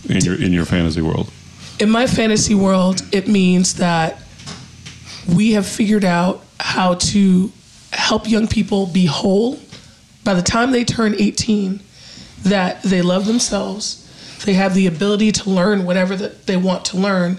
in 0.09 0.25
your 0.25 0.41
in 0.41 0.53
your 0.53 0.65
fantasy 0.65 1.03
world? 1.03 1.31
In 1.79 1.91
my 1.91 2.07
fantasy 2.07 2.55
world, 2.55 3.03
it 3.11 3.27
means 3.27 3.75
that 3.75 4.19
we 5.35 5.53
have 5.53 5.67
figured 5.67 6.05
out 6.05 6.45
how 6.59 6.95
to 6.95 7.51
help 7.93 8.29
young 8.29 8.47
people 8.47 8.87
be 8.87 9.07
whole. 9.07 9.59
By 10.25 10.35
the 10.35 10.43
time 10.43 10.73
they 10.73 10.85
turn 10.85 11.15
18 11.19 11.81
that 12.43 12.83
they 12.83 13.03
love 13.03 13.27
themselves 13.27 14.01
they 14.45 14.55
have 14.55 14.75
the 14.75 14.87
ability 14.87 15.33
to 15.33 15.51
learn 15.51 15.85
whatever 15.85 16.17
that 16.17 16.47
they 16.47 16.57
want 16.57 16.85
to 16.87 16.97
learn 16.97 17.39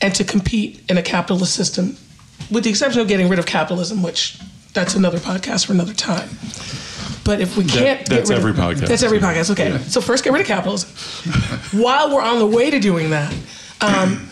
and 0.00 0.14
to 0.14 0.24
compete 0.24 0.82
in 0.88 0.98
a 0.98 1.02
capitalist 1.02 1.54
system 1.54 1.96
with 2.50 2.64
the 2.64 2.70
exception 2.70 3.00
of 3.00 3.08
getting 3.08 3.28
rid 3.28 3.38
of 3.38 3.46
capitalism 3.46 4.02
which 4.02 4.38
that's 4.72 4.94
another 4.94 5.18
podcast 5.18 5.66
for 5.66 5.72
another 5.72 5.94
time. 5.94 6.28
But 7.24 7.40
if 7.40 7.56
we 7.56 7.64
can't 7.64 8.04
that, 8.06 8.14
that's 8.14 8.30
every 8.30 8.50
of, 8.50 8.56
podcast. 8.58 8.86
That's 8.86 9.02
every 9.02 9.18
podcast 9.18 9.50
okay. 9.52 9.70
Yeah. 9.70 9.78
so 9.78 10.00
first 10.00 10.22
get 10.22 10.32
rid 10.32 10.42
of 10.42 10.46
capitalism. 10.46 10.90
While 11.80 12.14
we're 12.14 12.22
on 12.22 12.38
the 12.38 12.46
way 12.46 12.70
to 12.70 12.78
doing 12.78 13.10
that 13.10 13.34
um, 13.80 14.28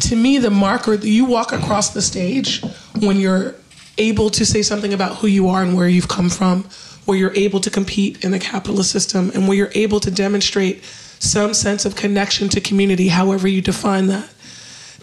to 0.00 0.16
me 0.16 0.38
the 0.38 0.50
marker 0.50 0.96
that 0.96 1.08
you 1.08 1.26
walk 1.26 1.52
across 1.52 1.90
the 1.90 2.02
stage 2.02 2.62
when 3.00 3.20
you're 3.20 3.54
able 3.98 4.30
to 4.30 4.44
say 4.44 4.62
something 4.62 4.92
about 4.92 5.18
who 5.18 5.26
you 5.26 5.48
are 5.48 5.62
and 5.62 5.76
where 5.76 5.88
you've 5.88 6.08
come 6.08 6.30
from, 6.30 6.64
where 7.04 7.18
you're 7.18 7.34
able 7.34 7.60
to 7.60 7.70
compete 7.70 8.24
in 8.24 8.30
the 8.30 8.38
capitalist 8.38 8.90
system, 8.90 9.30
and 9.34 9.46
where 9.46 9.56
you're 9.56 9.72
able 9.74 10.00
to 10.00 10.10
demonstrate 10.10 10.84
some 11.18 11.54
sense 11.54 11.84
of 11.84 11.94
connection 11.94 12.48
to 12.48 12.60
community, 12.60 13.08
however 13.08 13.46
you 13.46 13.60
define 13.60 14.06
that. 14.08 14.28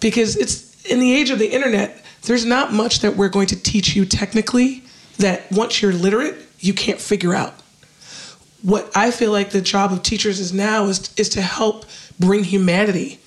Because 0.02 0.36
it's 0.36 0.86
in 0.86 1.00
the 1.00 1.16
age 1.16 1.30
of 1.30 1.40
the 1.40 1.48
internet, 1.48 2.04
there's 2.24 2.46
not 2.46 2.74
much 2.74 3.00
that 3.00 3.16
we're 3.16 3.30
going 3.30 3.48
to 3.48 3.62
teach 3.62 3.96
you 3.96 4.06
technically 4.06 4.84
that 5.18 5.50
once 5.52 5.82
you're 5.82 5.94
literate, 5.94 6.36
you 6.60 6.74
can't 6.74 7.00
figure 7.00 7.34
out. 7.34 7.54
What 8.62 8.92
I 8.96 9.12
feel 9.12 9.32
like 9.32 9.52
the 9.52 9.62
job 9.62 9.94
of 9.94 10.04
teachers 10.04 10.40
is 10.40 10.52
now 10.54 10.86
is, 10.86 11.14
is 11.16 11.30
to 11.30 11.42
help 11.42 11.86
bring 12.20 12.44
humanity 12.44 13.20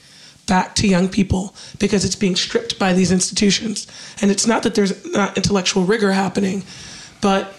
back 0.46 0.74
to 0.76 0.88
young 0.88 1.08
people 1.08 1.54
because 1.78 2.04
it's 2.04 2.16
being 2.16 2.36
stripped 2.36 2.78
by 2.78 2.92
these 2.92 3.12
institutions. 3.12 3.86
And 4.20 4.30
it's 4.30 4.46
not 4.46 4.62
that 4.64 4.74
there's 4.74 5.04
not 5.12 5.36
intellectual 5.36 5.84
rigor 5.84 6.12
happening, 6.12 6.64
but 7.20 7.54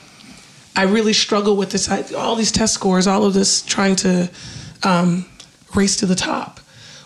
I 0.75 0.83
really 0.83 1.13
struggle 1.13 1.55
with 1.55 1.71
this 1.71 1.89
all 2.13 2.35
these 2.35 2.51
test 2.51 2.73
scores, 2.73 3.07
all 3.07 3.25
of 3.25 3.33
this 3.33 3.61
trying 3.61 3.95
to 3.97 4.29
um, 4.83 5.25
race 5.75 5.95
to 5.97 6.05
the 6.05 6.15
top. 6.15 6.59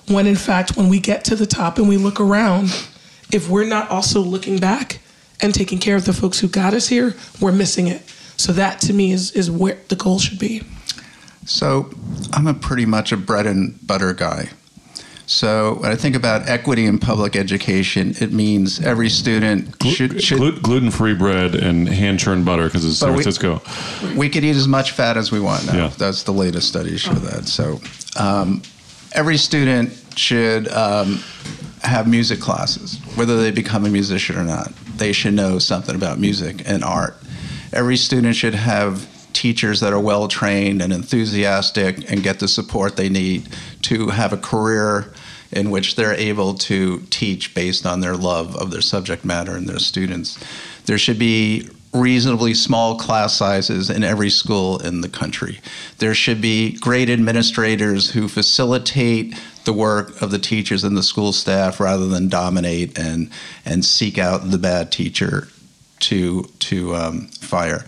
When 0.07 0.25
in 0.25 0.35
fact, 0.35 0.77
when 0.77 0.87
we 0.87 0.99
get 0.99 1.25
to 1.25 1.35
the 1.35 1.45
top 1.45 1.77
and 1.77 1.89
we 1.89 1.97
look 1.97 2.19
around, 2.19 2.69
if 3.31 3.49
we're 3.49 3.67
not 3.67 3.89
also 3.89 4.21
looking 4.21 4.57
back 4.57 4.99
and 5.41 5.53
taking 5.53 5.79
care 5.79 5.95
of 5.95 6.05
the 6.05 6.13
folks 6.13 6.39
who 6.39 6.47
got 6.47 6.73
us 6.73 6.87
here, 6.87 7.15
we're 7.41 7.51
missing 7.51 7.87
it. 7.87 8.01
So 8.37 8.53
that 8.53 8.79
to 8.81 8.93
me 8.93 9.11
is 9.11 9.31
is 9.31 9.51
where 9.51 9.77
the 9.89 9.95
goal 9.95 10.19
should 10.19 10.39
be. 10.39 10.63
So 11.45 11.89
I'm 12.33 12.47
a 12.47 12.53
pretty 12.53 12.85
much 12.85 13.11
a 13.11 13.17
bread 13.17 13.45
and 13.45 13.85
butter 13.85 14.13
guy. 14.13 14.49
So 15.29 15.75
when 15.81 15.91
I 15.91 15.95
think 15.95 16.15
about 16.15 16.47
equity 16.47 16.85
in 16.85 16.99
public 16.99 17.35
education, 17.35 18.13
it 18.21 18.31
means 18.31 18.79
every 18.79 19.09
student 19.09 19.75
should, 19.83 20.23
should 20.23 20.37
Glu- 20.37 20.59
gluten-free 20.61 21.15
bread 21.15 21.53
and 21.53 21.85
hand-churned 21.87 22.45
butter 22.45 22.65
because 22.67 22.85
it's 22.85 22.97
San 22.97 23.09
But 23.09 23.17
we- 23.17 23.23
Francisco. 23.23 23.61
we 24.17 24.29
could 24.29 24.45
eat 24.45 24.55
as 24.55 24.69
much 24.69 24.91
fat 24.91 25.17
as 25.17 25.29
we 25.29 25.41
want 25.41 25.65
now. 25.67 25.75
Yeah. 25.75 25.91
That's 25.97 26.23
the 26.23 26.31
latest 26.31 26.69
studies 26.69 27.01
show 27.01 27.13
that. 27.13 27.45
So 27.45 27.81
um, 28.17 28.61
every 29.11 29.35
student 29.35 29.91
should 30.15 30.69
um, 30.69 31.19
have 31.83 32.07
music 32.07 32.39
classes, 32.39 32.97
whether 33.15 33.35
they 33.41 33.51
become 33.51 33.85
a 33.85 33.89
musician 33.89 34.37
or 34.37 34.43
not. 34.45 34.71
They 34.95 35.11
should 35.11 35.33
know 35.33 35.59
something 35.59 35.93
about 35.95 36.19
music 36.19 36.63
and 36.65 36.85
art. 36.85 37.17
Every 37.73 37.97
student 37.97 38.33
should 38.37 38.55
have 38.55 39.05
teachers 39.37 39.81
that 39.81 39.93
are 39.93 39.99
well 39.99 40.27
trained 40.27 40.81
and 40.81 40.91
enthusiastic 40.91 42.09
and 42.09 42.23
get 42.23 42.39
the 42.39 42.47
support 42.47 42.95
they 42.95 43.07
need 43.07 43.47
to 43.83 44.07
have 44.07 44.33
a 44.33 44.37
career 44.37 45.13
in 45.51 45.69
which 45.69 45.95
they're 45.95 46.15
able 46.15 46.55
to 46.55 47.01
teach 47.11 47.53
based 47.53 47.85
on 47.85 48.01
their 48.01 48.15
love 48.15 48.55
of 48.55 48.71
their 48.71 48.81
subject 48.81 49.23
matter 49.23 49.55
and 49.55 49.69
their 49.69 49.77
students. 49.77 50.43
There 50.87 50.97
should 50.97 51.19
be 51.19 51.69
reasonably 51.93 52.55
small 52.55 52.97
class 52.97 53.35
sizes 53.35 53.91
in 53.91 54.03
every 54.03 54.31
school 54.31 54.79
in 54.79 55.01
the 55.01 55.09
country. 55.09 55.59
There 55.99 56.15
should 56.15 56.41
be 56.41 56.75
great 56.79 57.07
administrators 57.07 58.09
who 58.11 58.27
facilitate 58.27 59.35
the 59.65 59.73
work 59.73 60.19
of 60.19 60.31
the 60.31 60.39
teachers 60.39 60.83
and 60.83 60.97
the 60.97 61.03
school 61.03 61.31
staff 61.31 61.79
rather 61.79 62.07
than 62.07 62.27
dominate 62.27 62.97
and 62.97 63.29
and 63.65 63.85
seek 63.85 64.17
out 64.17 64.49
the 64.49 64.57
bad 64.57 64.91
teacher 64.91 65.47
to 65.99 66.43
to 66.59 66.95
um, 66.95 67.27
fire 67.27 67.85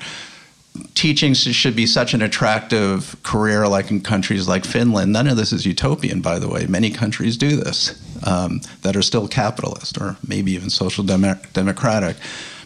teaching 0.93 1.33
should 1.33 1.75
be 1.75 1.85
such 1.85 2.13
an 2.13 2.21
attractive 2.21 3.15
career 3.23 3.67
like 3.67 3.91
in 3.91 4.01
countries 4.01 4.47
like 4.47 4.65
Finland. 4.65 5.13
None 5.13 5.27
of 5.27 5.37
this 5.37 5.51
is 5.51 5.65
utopian, 5.65 6.21
by 6.21 6.39
the 6.39 6.49
way. 6.49 6.65
Many 6.67 6.89
countries 6.89 7.37
do 7.37 7.55
this 7.55 7.99
um, 8.25 8.61
that 8.81 8.95
are 8.95 9.01
still 9.01 9.27
capitalist 9.27 9.97
or 9.99 10.17
maybe 10.27 10.51
even 10.51 10.69
social 10.69 11.03
demo- 11.03 11.39
democratic. 11.53 12.17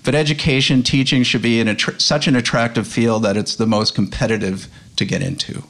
But 0.03 0.15
education, 0.15 0.83
teaching 0.83 1.23
should 1.23 1.41
be 1.41 1.59
in 1.59 1.67
attr 1.67 1.99
such 2.01 2.27
an 2.27 2.35
attractive 2.35 2.87
field 2.87 3.23
that 3.23 3.37
it's 3.37 3.55
the 3.55 3.67
most 3.67 3.95
competitive 3.95 4.67
to 4.97 5.05
get 5.05 5.21
into. 5.21 5.63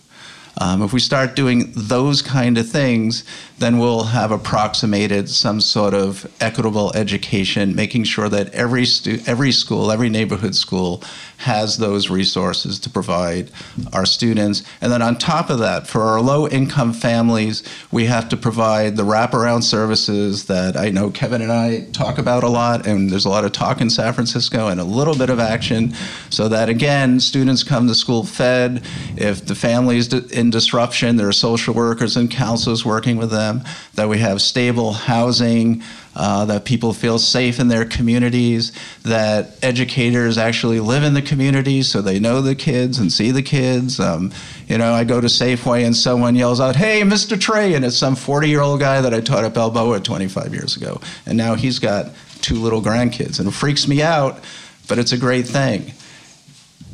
Um, 0.60 0.84
if 0.84 0.94
we 0.94 1.00
start 1.00 1.36
doing 1.36 1.72
those 1.76 2.22
kind 2.22 2.58
of 2.58 2.70
things, 2.70 3.24
then 3.58 3.80
we'll 3.80 4.04
have 4.06 4.32
approximated 4.32 5.30
some 5.30 5.60
sort 5.60 5.96
of 5.96 6.32
equitable 6.40 6.92
education, 6.94 7.76
making 7.76 8.04
sure 8.04 8.30
that 8.30 8.54
every 8.54 8.86
stu- 8.86 9.20
every 9.26 9.52
school, 9.52 9.92
every 9.92 10.10
neighborhood 10.10 10.56
school, 10.56 11.02
has 11.44 11.78
those 11.78 12.10
resources 12.10 12.80
to 12.80 12.90
provide 12.90 13.52
our 13.92 14.06
students. 14.06 14.64
And 14.82 14.92
then 14.92 15.02
on 15.02 15.18
top 15.18 15.50
of 15.50 15.60
that, 15.60 15.88
for 15.88 16.02
our 16.02 16.22
low-income 16.22 16.94
families, 16.94 17.64
we 17.92 18.06
have 18.06 18.30
to 18.30 18.38
provide 18.38 18.96
the 18.96 19.04
wraparound 19.04 19.64
services 19.64 20.46
that 20.46 20.76
I 20.76 20.90
know 20.90 21.10
Kevine 21.10 21.42
and 21.42 21.52
I 21.52 21.86
talk 21.92 22.18
about 22.18 22.44
a 22.44 22.50
lot, 22.50 22.88
and 22.88 23.10
there's 23.10 23.26
a 23.26 23.30
lot 23.30 23.46
of 23.46 23.52
talk 23.52 23.82
in 23.82 23.90
San 23.90 24.14
Francisco 24.14 24.68
and 24.68 24.80
a 24.80 24.84
little 24.84 25.16
bit 25.16 25.30
of 25.30 25.40
action, 25.40 25.94
so 26.30 26.48
that 26.50 26.70
again, 26.70 27.20
students 27.20 27.64
come 27.64 27.88
to 27.88 27.96
school 27.96 28.24
fed. 28.24 28.84
If 29.18 29.46
the 29.46 29.56
family 29.56 29.98
is 29.98 30.12
in 30.14 30.50
disruption, 30.50 31.18
there 31.18 31.28
are 31.28 31.34
social 31.34 31.74
workers 31.74 32.18
and 32.18 32.32
counselors 32.32 32.86
working 32.86 33.18
with 33.18 33.32
them. 33.32 33.64
That 33.96 34.10
we 34.10 34.20
have 34.20 34.42
stable 34.42 34.94
housing, 34.94 35.84
uh, 36.16 36.46
that 36.46 36.66
people 36.66 36.94
feel 36.94 37.18
safe 37.18 37.60
in 37.60 37.68
their 37.68 37.86
communities, 37.86 38.72
that 39.04 39.58
educators 39.62 40.38
actually 40.38 40.80
live 40.80 41.04
in 41.04 41.14
the 41.14 41.22
communities 41.22 41.90
so 41.90 42.02
they 42.02 42.20
know 42.20 42.42
the 42.42 42.56
kids 42.56 43.00
and 43.00 43.12
see 43.12 43.32
the 43.32 43.42
kids. 43.42 44.00
Um, 44.00 44.32
you 44.68 44.78
know, 44.78 44.94
I 44.94 45.04
go 45.04 45.20
to 45.20 45.28
Safeway 45.28 45.86
and 45.86 45.96
someone 45.96 46.36
yells 46.36 46.60
out, 46.60 46.76
"Hey, 46.76 47.02
Mr. 47.02 47.40
Tray!" 47.40 47.74
and 47.74 47.84
it's 47.84 47.98
some 47.98 48.16
40-year-old 48.16 48.80
guy 48.80 49.02
that 49.02 49.14
I 49.14 49.22
taught 49.22 49.44
at 49.44 49.54
Balboa 49.54 50.00
25 50.00 50.54
years 50.54 50.78
ago, 50.78 51.02
and 51.26 51.38
now 51.38 51.56
he's 51.56 51.80
got 51.80 52.12
two 52.42 52.56
little 52.56 52.82
grandkids, 52.82 53.40
and 53.40 53.48
it 53.48 53.52
freaks 53.52 53.88
me 53.88 54.02
out, 54.02 54.44
but 54.88 55.00
it's 55.00 55.14
a 55.14 55.18
great 55.18 55.48
thing. 55.48 55.94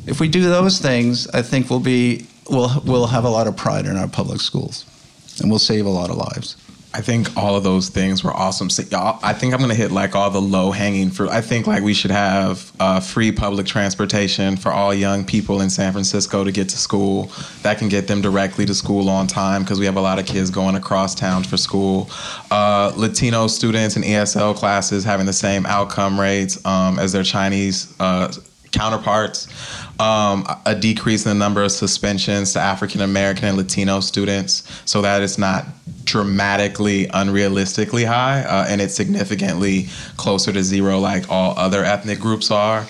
If 0.06 0.20
we 0.20 0.28
do 0.28 0.42
those 0.42 0.78
things, 0.78 1.28
I 1.28 1.42
think 1.42 1.68
we'll 1.68 1.80
be 1.80 2.26
we'll 2.48 2.82
we'll 2.84 3.06
have 3.06 3.24
a 3.24 3.28
lot 3.28 3.46
of 3.46 3.56
pride 3.56 3.86
in 3.86 3.96
our 3.96 4.08
public 4.08 4.40
schools, 4.40 4.86
and 5.40 5.50
we'll 5.50 5.58
save 5.58 5.86
a 5.86 5.90
lot 5.90 6.10
of 6.10 6.16
lives. 6.16 6.56
I 6.92 7.00
think 7.02 7.36
all 7.36 7.54
of 7.54 7.62
those 7.62 7.88
things 7.88 8.24
were 8.24 8.32
awesome. 8.32 8.68
So, 8.68 8.82
y'all, 8.82 9.20
I 9.22 9.32
think 9.32 9.54
I'm 9.54 9.60
gonna 9.60 9.74
hit 9.74 9.92
like 9.92 10.16
all 10.16 10.28
the 10.28 10.40
low 10.40 10.72
hanging 10.72 11.10
fruit. 11.10 11.30
I 11.30 11.40
think 11.40 11.68
like 11.68 11.84
we 11.84 11.94
should 11.94 12.10
have 12.10 12.72
uh, 12.80 12.98
free 12.98 13.30
public 13.30 13.66
transportation 13.66 14.56
for 14.56 14.72
all 14.72 14.92
young 14.92 15.24
people 15.24 15.60
in 15.60 15.70
San 15.70 15.92
Francisco 15.92 16.42
to 16.42 16.50
get 16.50 16.68
to 16.70 16.76
school. 16.76 17.30
That 17.62 17.78
can 17.78 17.88
get 17.88 18.08
them 18.08 18.20
directly 18.20 18.66
to 18.66 18.74
school 18.74 19.08
on 19.08 19.28
time 19.28 19.62
because 19.62 19.78
we 19.78 19.86
have 19.86 19.96
a 19.96 20.00
lot 20.00 20.18
of 20.18 20.26
kids 20.26 20.50
going 20.50 20.74
across 20.74 21.14
town 21.14 21.44
for 21.44 21.56
school. 21.56 22.10
Uh, 22.50 22.92
Latino 22.96 23.46
students 23.46 23.96
in 23.96 24.02
ESL 24.02 24.56
classes 24.56 25.04
having 25.04 25.26
the 25.26 25.32
same 25.32 25.66
outcome 25.66 26.18
rates 26.18 26.64
um, 26.66 26.98
as 26.98 27.12
their 27.12 27.22
Chinese. 27.22 27.94
Uh, 28.00 28.32
counterparts, 28.72 29.48
um, 30.00 30.46
a 30.64 30.74
decrease 30.74 31.26
in 31.26 31.28
the 31.28 31.38
number 31.38 31.62
of 31.62 31.70
suspensions 31.70 32.54
to 32.54 32.58
African 32.58 33.02
American 33.02 33.48
and 33.48 33.58
Latino 33.58 34.00
students, 34.00 34.66
so 34.86 35.02
that 35.02 35.22
it's 35.22 35.36
not 35.36 35.66
dramatically 36.04 37.06
unrealistically 37.08 38.06
high, 38.06 38.40
uh, 38.40 38.66
and 38.68 38.80
it's 38.80 38.94
significantly 38.94 39.88
closer 40.16 40.52
to 40.52 40.62
zero 40.62 40.98
like 40.98 41.30
all 41.30 41.56
other 41.58 41.84
ethnic 41.84 42.18
groups 42.18 42.50
are. 42.50 42.80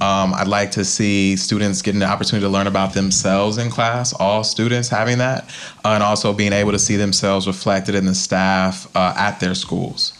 Um, 0.00 0.34
I'd 0.34 0.48
like 0.48 0.70
to 0.72 0.84
see 0.84 1.36
students 1.36 1.82
getting 1.82 2.00
the 2.00 2.06
opportunity 2.06 2.44
to 2.44 2.50
learn 2.50 2.66
about 2.66 2.94
themselves 2.94 3.58
in 3.58 3.70
class, 3.70 4.14
all 4.14 4.42
students 4.42 4.88
having 4.88 5.18
that, 5.18 5.44
uh, 5.84 5.90
and 5.90 6.02
also 6.02 6.32
being 6.32 6.52
able 6.52 6.72
to 6.72 6.78
see 6.78 6.96
themselves 6.96 7.46
reflected 7.46 7.94
in 7.94 8.06
the 8.06 8.14
staff 8.14 8.88
uh, 8.96 9.14
at 9.16 9.38
their 9.38 9.54
schools 9.54 10.14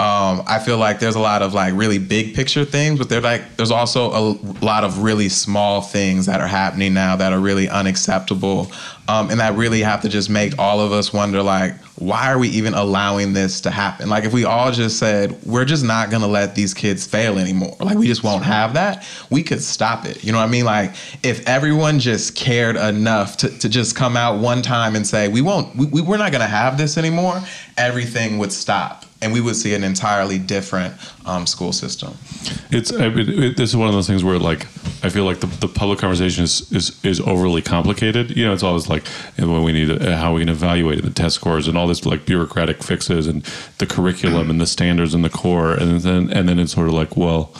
um, 0.00 0.44
I 0.46 0.60
feel 0.60 0.78
like 0.78 1.00
there's 1.00 1.16
a 1.16 1.20
lot 1.20 1.42
of 1.42 1.54
like 1.54 1.74
really 1.74 1.98
big 1.98 2.32
picture 2.32 2.64
things, 2.64 3.00
but 3.00 3.08
there's 3.08 3.24
like 3.24 3.56
there's 3.56 3.72
also 3.72 4.12
a 4.12 4.22
lot 4.64 4.84
of 4.84 5.02
really 5.02 5.28
small 5.28 5.80
things 5.80 6.26
that 6.26 6.40
are 6.40 6.46
happening 6.46 6.94
now 6.94 7.16
that 7.16 7.32
are 7.32 7.40
really 7.40 7.68
unacceptable, 7.68 8.70
um, 9.08 9.28
and 9.28 9.40
that 9.40 9.56
really 9.56 9.80
have 9.80 10.00
to 10.02 10.08
just 10.08 10.30
make 10.30 10.56
all 10.56 10.78
of 10.78 10.92
us 10.92 11.12
wonder 11.12 11.42
like 11.42 11.74
why 11.96 12.30
are 12.30 12.38
we 12.38 12.48
even 12.50 12.74
allowing 12.74 13.32
this 13.32 13.60
to 13.62 13.70
happen? 13.70 14.08
Like 14.08 14.22
if 14.22 14.32
we 14.32 14.44
all 14.44 14.70
just 14.70 15.00
said 15.00 15.36
we're 15.44 15.64
just 15.64 15.84
not 15.84 16.10
gonna 16.10 16.28
let 16.28 16.54
these 16.54 16.74
kids 16.74 17.04
fail 17.04 17.36
anymore, 17.36 17.74
like 17.80 17.98
we 17.98 18.06
just 18.06 18.22
won't 18.22 18.44
have 18.44 18.74
that, 18.74 19.04
we 19.30 19.42
could 19.42 19.60
stop 19.60 20.04
it. 20.06 20.22
You 20.22 20.30
know 20.30 20.38
what 20.38 20.44
I 20.44 20.48
mean? 20.48 20.64
Like 20.64 20.92
if 21.24 21.44
everyone 21.48 21.98
just 21.98 22.36
cared 22.36 22.76
enough 22.76 23.36
to, 23.38 23.48
to 23.58 23.68
just 23.68 23.96
come 23.96 24.16
out 24.16 24.38
one 24.38 24.62
time 24.62 24.94
and 24.94 25.04
say 25.04 25.26
we 25.26 25.42
won't, 25.42 25.74
we 25.74 26.02
we're 26.02 26.18
not 26.18 26.30
gonna 26.30 26.46
have 26.46 26.78
this 26.78 26.96
anymore, 26.96 27.42
everything 27.76 28.38
would 28.38 28.52
stop 28.52 28.97
and 29.20 29.32
we 29.32 29.40
would 29.40 29.56
see 29.56 29.74
an 29.74 29.82
entirely 29.82 30.38
different 30.38 30.94
um, 31.26 31.46
school 31.46 31.72
system. 31.72 32.16
It's 32.70 32.92
I 32.92 33.08
mean, 33.08 33.28
it, 33.28 33.56
this 33.56 33.70
is 33.70 33.76
one 33.76 33.88
of 33.88 33.94
those 33.94 34.06
things 34.06 34.22
where 34.22 34.38
like 34.38 34.66
I 35.04 35.08
feel 35.08 35.24
like 35.24 35.40
the, 35.40 35.46
the 35.46 35.68
public 35.68 35.98
conversation 35.98 36.44
is, 36.44 36.70
is 36.72 37.04
is 37.04 37.20
overly 37.20 37.62
complicated. 37.62 38.36
You 38.36 38.46
know, 38.46 38.52
it's 38.52 38.62
always 38.62 38.88
like 38.88 39.06
and 39.36 39.52
when 39.52 39.62
we 39.62 39.72
need 39.72 39.90
uh, 39.90 40.16
how 40.16 40.34
we 40.34 40.40
can 40.42 40.48
evaluate 40.48 41.02
the 41.02 41.10
test 41.10 41.34
scores 41.34 41.66
and 41.68 41.76
all 41.76 41.86
this 41.86 42.06
like 42.06 42.26
bureaucratic 42.26 42.82
fixes 42.82 43.26
and 43.26 43.42
the 43.78 43.86
curriculum 43.86 44.50
and 44.50 44.60
the 44.60 44.66
standards 44.66 45.14
and 45.14 45.24
the 45.24 45.30
core 45.30 45.72
and 45.72 46.00
then 46.00 46.30
and 46.30 46.48
then 46.48 46.58
it's 46.58 46.72
sort 46.72 46.88
of 46.88 46.94
like 46.94 47.16
well. 47.16 47.52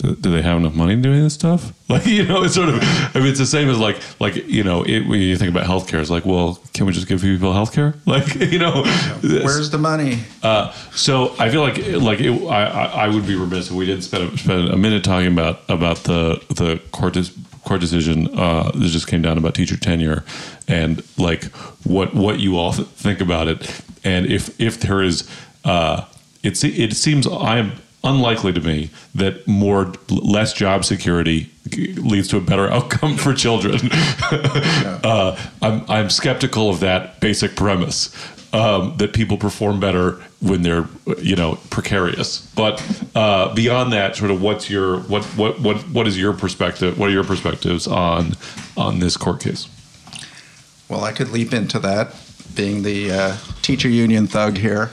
Do 0.00 0.14
do 0.16 0.30
they 0.30 0.40
have 0.40 0.56
enough 0.56 0.74
money 0.74 0.96
to 0.96 1.02
do 1.02 1.10
any 1.10 1.18
of 1.18 1.24
this 1.24 1.34
stuff? 1.34 1.72
Like 1.90 2.06
you 2.06 2.24
know, 2.24 2.44
it's 2.44 2.54
sort 2.54 2.68
of. 2.68 2.76
I 2.82 3.18
mean, 3.18 3.26
it's 3.26 3.40
the 3.40 3.44
same 3.46 3.68
as 3.68 3.78
like 3.78 3.98
like 4.20 4.36
you 4.46 4.62
know, 4.62 4.84
it, 4.84 5.08
when 5.08 5.20
you 5.20 5.36
think 5.36 5.50
about 5.50 5.66
healthcare, 5.66 6.00
it's 6.00 6.08
like, 6.08 6.24
well, 6.24 6.60
can 6.72 6.86
we 6.86 6.92
just 6.92 7.08
give 7.08 7.20
people 7.20 7.52
healthcare? 7.52 7.96
Like 8.06 8.32
you 8.36 8.60
know, 8.60 8.84
Where's 9.22 9.70
the 9.70 9.78
money? 9.78 10.20
uh, 10.44 10.72
so 10.94 11.34
I 11.38 11.50
feel 11.50 11.62
like 11.62 11.78
like 12.00 12.20
it, 12.20 12.30
I, 12.46 12.62
I 12.64 12.84
I 13.04 13.08
would 13.08 13.26
be 13.26 13.34
remiss 13.34 13.66
if 13.70 13.72
we 13.72 13.86
didn't 13.86 14.02
spend 14.02 14.32
a, 14.32 14.38
spend 14.38 14.68
a 14.68 14.76
minute 14.76 15.02
talking 15.02 15.32
about 15.32 15.62
about 15.68 16.04
the 16.04 16.40
the 16.54 16.80
court 16.92 17.14
dis, 17.14 17.32
court 17.64 17.80
decision 17.80 18.28
uh, 18.38 18.70
that 18.70 18.88
just 18.88 19.08
came 19.08 19.20
down 19.22 19.36
about 19.36 19.54
teacher 19.56 19.76
tenure 19.76 20.22
and 20.68 21.02
like 21.18 21.44
what 21.84 22.14
what 22.14 22.38
you 22.38 22.56
all 22.56 22.72
th- 22.72 22.86
think 22.88 23.20
about 23.20 23.48
it 23.48 23.82
and 24.04 24.26
if 24.26 24.58
if 24.60 24.78
there 24.80 25.02
is 25.02 25.28
uh, 25.64 26.04
it 26.44 26.62
it 26.64 26.94
seems 26.96 27.26
I'm 27.26 27.72
unlikely 28.02 28.52
to 28.52 28.60
me 28.60 28.90
that 29.14 29.46
more 29.46 29.92
less 30.08 30.52
job 30.52 30.84
security 30.84 31.50
leads 31.96 32.28
to 32.28 32.36
a 32.36 32.40
better 32.40 32.68
outcome 32.72 33.16
for 33.16 33.34
children. 33.34 33.78
uh, 33.92 35.38
I'm 35.62 35.84
I'm 35.88 36.10
skeptical 36.10 36.70
of 36.70 36.80
that 36.80 37.20
basic 37.20 37.56
premise 37.56 38.14
um, 38.52 38.96
that 38.96 39.12
people 39.12 39.36
perform 39.36 39.80
better 39.80 40.20
when 40.40 40.62
they're 40.62 40.88
you 41.18 41.36
know 41.36 41.58
precarious. 41.70 42.46
But 42.54 42.82
uh, 43.14 43.54
beyond 43.54 43.92
that, 43.92 44.16
sort 44.16 44.30
of 44.30 44.42
what's 44.42 44.70
your 44.70 45.00
what 45.00 45.24
what 45.36 45.60
what 45.60 45.76
what 45.88 46.06
is 46.06 46.18
your 46.18 46.32
perspective? 46.32 46.98
What 46.98 47.10
are 47.10 47.12
your 47.12 47.24
perspectives 47.24 47.86
on 47.86 48.34
on 48.76 49.00
this 49.00 49.16
court 49.16 49.40
case? 49.40 49.68
Well, 50.88 51.04
I 51.04 51.12
could 51.12 51.28
leap 51.28 51.52
into 51.52 51.78
that, 51.78 52.14
being 52.54 52.82
the 52.82 53.10
uh, 53.10 53.36
teacher 53.62 53.88
union 53.88 54.26
thug 54.26 54.56
here. 54.56 54.90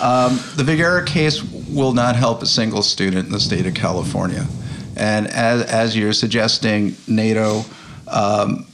Um, 0.00 0.40
the 0.56 0.64
Vergara 0.64 1.04
case 1.04 1.42
will 1.42 1.92
not 1.92 2.16
help 2.16 2.42
a 2.42 2.46
single 2.46 2.82
student 2.82 3.26
in 3.26 3.32
the 3.32 3.40
state 3.40 3.66
of 3.66 3.74
California. 3.74 4.46
And 4.96 5.26
as, 5.28 5.62
as 5.62 5.96
you're 5.96 6.12
suggesting, 6.12 6.96
Nato, 7.06 7.64
um, 8.08 8.66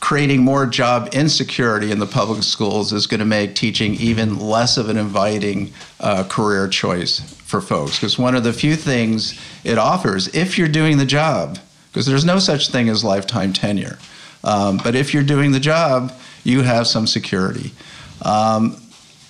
creating 0.00 0.42
more 0.42 0.66
job 0.66 1.10
insecurity 1.12 1.90
in 1.90 1.98
the 1.98 2.06
public 2.06 2.42
schools 2.42 2.92
is 2.92 3.06
going 3.06 3.20
to 3.20 3.26
make 3.26 3.54
teaching 3.54 3.94
even 3.94 4.38
less 4.38 4.76
of 4.78 4.88
an 4.88 4.96
inviting 4.96 5.72
uh, 6.00 6.24
career 6.24 6.66
choice 6.68 7.20
for 7.44 7.60
folks. 7.60 7.96
Because 7.96 8.18
one 8.18 8.34
of 8.34 8.42
the 8.42 8.52
few 8.52 8.76
things 8.76 9.38
it 9.64 9.76
offers, 9.76 10.34
if 10.34 10.56
you're 10.56 10.68
doing 10.68 10.96
the 10.96 11.04
job, 11.04 11.58
because 11.92 12.06
there's 12.06 12.24
no 12.24 12.38
such 12.38 12.70
thing 12.70 12.88
as 12.88 13.04
lifetime 13.04 13.52
tenure, 13.52 13.98
um, 14.42 14.80
but 14.82 14.94
if 14.94 15.12
you're 15.12 15.22
doing 15.22 15.52
the 15.52 15.60
job, 15.60 16.12
you 16.44 16.62
have 16.62 16.86
some 16.86 17.06
security. 17.06 17.72
Um, 18.22 18.76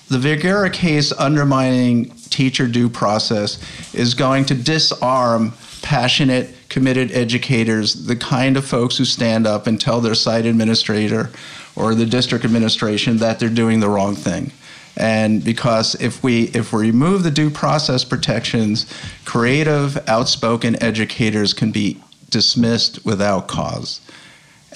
the 0.09 0.19
Vergara 0.19 0.71
case 0.71 1.13
undermining 1.13 2.11
teacher 2.31 2.67
due 2.67 2.89
process 2.89 3.59
is 3.95 4.15
going 4.15 4.45
to 4.47 4.55
disarm 4.55 5.53
passionate, 5.83 6.55
committed 6.69 7.13
educators, 7.13 8.07
the 8.07 8.17
kind 8.17 8.57
of 8.57 8.65
folks 8.65 8.99
who 8.99 9.05
stand 9.05 9.47
up 9.47 9.67
and 9.67 9.81
tell 9.81 10.01
their 10.01 10.15
site 10.15 10.47
administrator 10.47 11.31
or 11.77 11.95
the 11.95 12.07
district 12.07 12.45
administration 12.45 13.19
that 13.19 13.39
they're 13.39 13.49
doing 13.49 13.81
the 13.81 13.89
wrong 13.89 14.15
thing. 14.15 14.53
And 14.97 15.43
because 15.43 15.95
if 16.01 16.23
we 16.23 16.45
if 16.49 16.73
we 16.73 16.87
remove 16.87 17.23
the 17.23 17.31
due 17.31 17.51
process 17.51 18.05
protections, 18.05 18.93
creative, 19.25 19.97
outspoken 20.09 20.83
educators 20.83 21.55
can 21.55 21.71
be 21.71 22.03
dismissed 22.29 23.05
without 23.05 23.49
cause. 23.49 24.01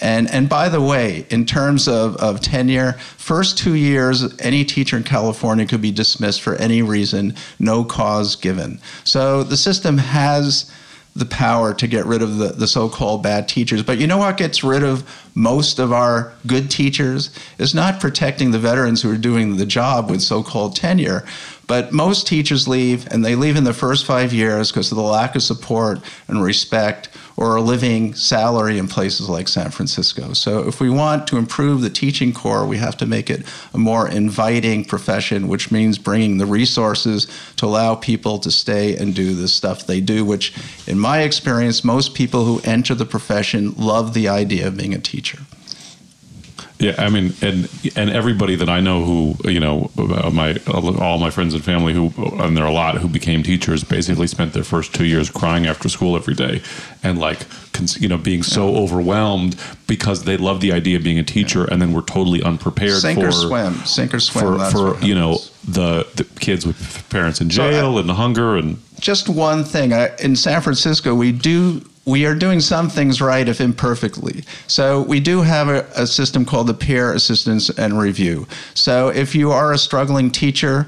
And, 0.00 0.30
and 0.30 0.48
by 0.48 0.68
the 0.68 0.80
way, 0.80 1.26
in 1.30 1.46
terms 1.46 1.86
of, 1.86 2.16
of 2.16 2.40
tenure, 2.40 2.94
first 3.16 3.58
two 3.58 3.74
years, 3.74 4.38
any 4.40 4.64
teacher 4.64 4.96
in 4.96 5.04
California 5.04 5.66
could 5.66 5.82
be 5.82 5.92
dismissed 5.92 6.42
for 6.42 6.56
any 6.56 6.82
reason, 6.82 7.34
no 7.58 7.84
cause 7.84 8.36
given. 8.36 8.80
So 9.04 9.44
the 9.44 9.56
system 9.56 9.98
has 9.98 10.70
the 11.16 11.24
power 11.26 11.72
to 11.72 11.86
get 11.86 12.06
rid 12.06 12.22
of 12.22 12.38
the, 12.38 12.48
the 12.48 12.66
so-called 12.66 13.22
bad 13.22 13.46
teachers. 13.48 13.84
But 13.84 13.98
you 13.98 14.06
know 14.08 14.18
what 14.18 14.36
gets 14.36 14.64
rid 14.64 14.82
of 14.82 15.08
most 15.34 15.78
of 15.78 15.92
our 15.92 16.32
good 16.44 16.70
teachers 16.70 17.30
is 17.58 17.72
not 17.72 18.00
protecting 18.00 18.50
the 18.50 18.58
veterans 18.58 19.00
who 19.00 19.12
are 19.12 19.16
doing 19.16 19.56
the 19.56 19.66
job 19.66 20.10
with 20.10 20.22
so-called 20.22 20.74
tenure, 20.74 21.24
but 21.66 21.92
most 21.92 22.26
teachers 22.26 22.68
leave, 22.68 23.06
and 23.10 23.24
they 23.24 23.34
leave 23.34 23.56
in 23.56 23.64
the 23.64 23.74
first 23.74 24.04
five 24.06 24.32
years 24.32 24.70
because 24.70 24.90
of 24.92 24.96
the 24.96 25.02
lack 25.02 25.34
of 25.34 25.42
support 25.42 26.00
and 26.28 26.42
respect 26.42 27.08
or 27.36 27.56
a 27.56 27.62
living 27.62 28.14
salary 28.14 28.78
in 28.78 28.86
places 28.86 29.28
like 29.28 29.48
San 29.48 29.70
Francisco. 29.70 30.32
So, 30.34 30.68
if 30.68 30.80
we 30.80 30.88
want 30.88 31.26
to 31.28 31.36
improve 31.36 31.80
the 31.80 31.90
teaching 31.90 32.32
corps, 32.32 32.66
we 32.66 32.76
have 32.76 32.96
to 32.98 33.06
make 33.06 33.28
it 33.28 33.44
a 33.72 33.78
more 33.78 34.08
inviting 34.08 34.84
profession, 34.84 35.48
which 35.48 35.72
means 35.72 35.98
bringing 35.98 36.38
the 36.38 36.46
resources 36.46 37.26
to 37.56 37.66
allow 37.66 37.94
people 37.94 38.38
to 38.38 38.50
stay 38.50 38.96
and 38.96 39.14
do 39.14 39.34
the 39.34 39.48
stuff 39.48 39.86
they 39.86 40.00
do, 40.00 40.24
which, 40.24 40.52
in 40.86 40.98
my 40.98 41.22
experience, 41.22 41.82
most 41.82 42.14
people 42.14 42.44
who 42.44 42.60
enter 42.64 42.94
the 42.94 43.06
profession 43.06 43.74
love 43.76 44.14
the 44.14 44.28
idea 44.28 44.68
of 44.68 44.76
being 44.76 44.94
a 44.94 44.98
teacher. 44.98 45.38
Yeah, 46.78 46.96
I 46.98 47.08
mean, 47.08 47.32
and 47.40 47.70
and 47.94 48.10
everybody 48.10 48.56
that 48.56 48.68
I 48.68 48.80
know 48.80 49.04
who 49.04 49.36
you 49.48 49.60
know, 49.60 49.90
uh, 49.96 50.30
my 50.30 50.56
all 50.66 51.18
my 51.18 51.30
friends 51.30 51.54
and 51.54 51.62
family 51.62 51.94
who, 51.94 52.12
and 52.42 52.56
there 52.56 52.64
are 52.64 52.70
a 52.70 52.72
lot 52.72 52.98
who 52.98 53.08
became 53.08 53.44
teachers, 53.44 53.84
basically 53.84 54.26
spent 54.26 54.54
their 54.54 54.64
first 54.64 54.92
two 54.92 55.04
years 55.04 55.30
crying 55.30 55.66
after 55.66 55.88
school 55.88 56.16
every 56.16 56.34
day, 56.34 56.62
and 57.04 57.20
like 57.20 57.46
you 58.00 58.08
know 58.08 58.18
being 58.18 58.42
so 58.42 58.74
overwhelmed 58.74 59.56
because 59.86 60.24
they 60.24 60.36
love 60.36 60.60
the 60.60 60.72
idea 60.72 60.96
of 60.96 61.04
being 61.04 61.18
a 61.18 61.22
teacher, 61.22 61.60
yeah. 61.60 61.66
and 61.70 61.80
then 61.80 61.92
were 61.92 62.02
totally 62.02 62.42
unprepared 62.42 63.00
sink 63.00 63.20
for 63.20 63.28
or 63.28 63.32
swim, 63.32 63.74
sink 63.86 64.12
or 64.12 64.18
swim 64.18 64.58
for, 64.58 64.94
for 64.94 65.04
you 65.04 65.14
know 65.14 65.38
the, 65.68 66.04
the 66.16 66.24
kids 66.40 66.66
with 66.66 67.08
parents 67.08 67.40
in 67.40 67.48
jail 67.48 67.92
so 67.92 67.98
I, 67.98 68.00
and 68.00 68.10
hunger 68.10 68.56
and 68.56 68.78
just 68.98 69.28
one 69.28 69.64
thing 69.64 69.92
I, 69.92 70.14
in 70.16 70.34
San 70.34 70.60
Francisco 70.60 71.14
we 71.14 71.30
do 71.30 71.82
we 72.06 72.26
are 72.26 72.34
doing 72.34 72.60
some 72.60 72.88
things 72.88 73.20
right, 73.20 73.48
if 73.48 73.60
imperfectly. 73.60 74.44
So 74.66 75.02
we 75.02 75.20
do 75.20 75.40
have 75.42 75.68
a, 75.68 75.86
a, 75.96 76.06
system 76.06 76.44
called 76.44 76.66
the 76.66 76.74
peer 76.74 77.12
assistance 77.12 77.70
and 77.70 77.98
review. 77.98 78.46
So 78.74 79.08
if 79.08 79.34
you 79.34 79.52
are 79.52 79.72
a 79.72 79.78
struggling 79.78 80.30
teacher, 80.30 80.86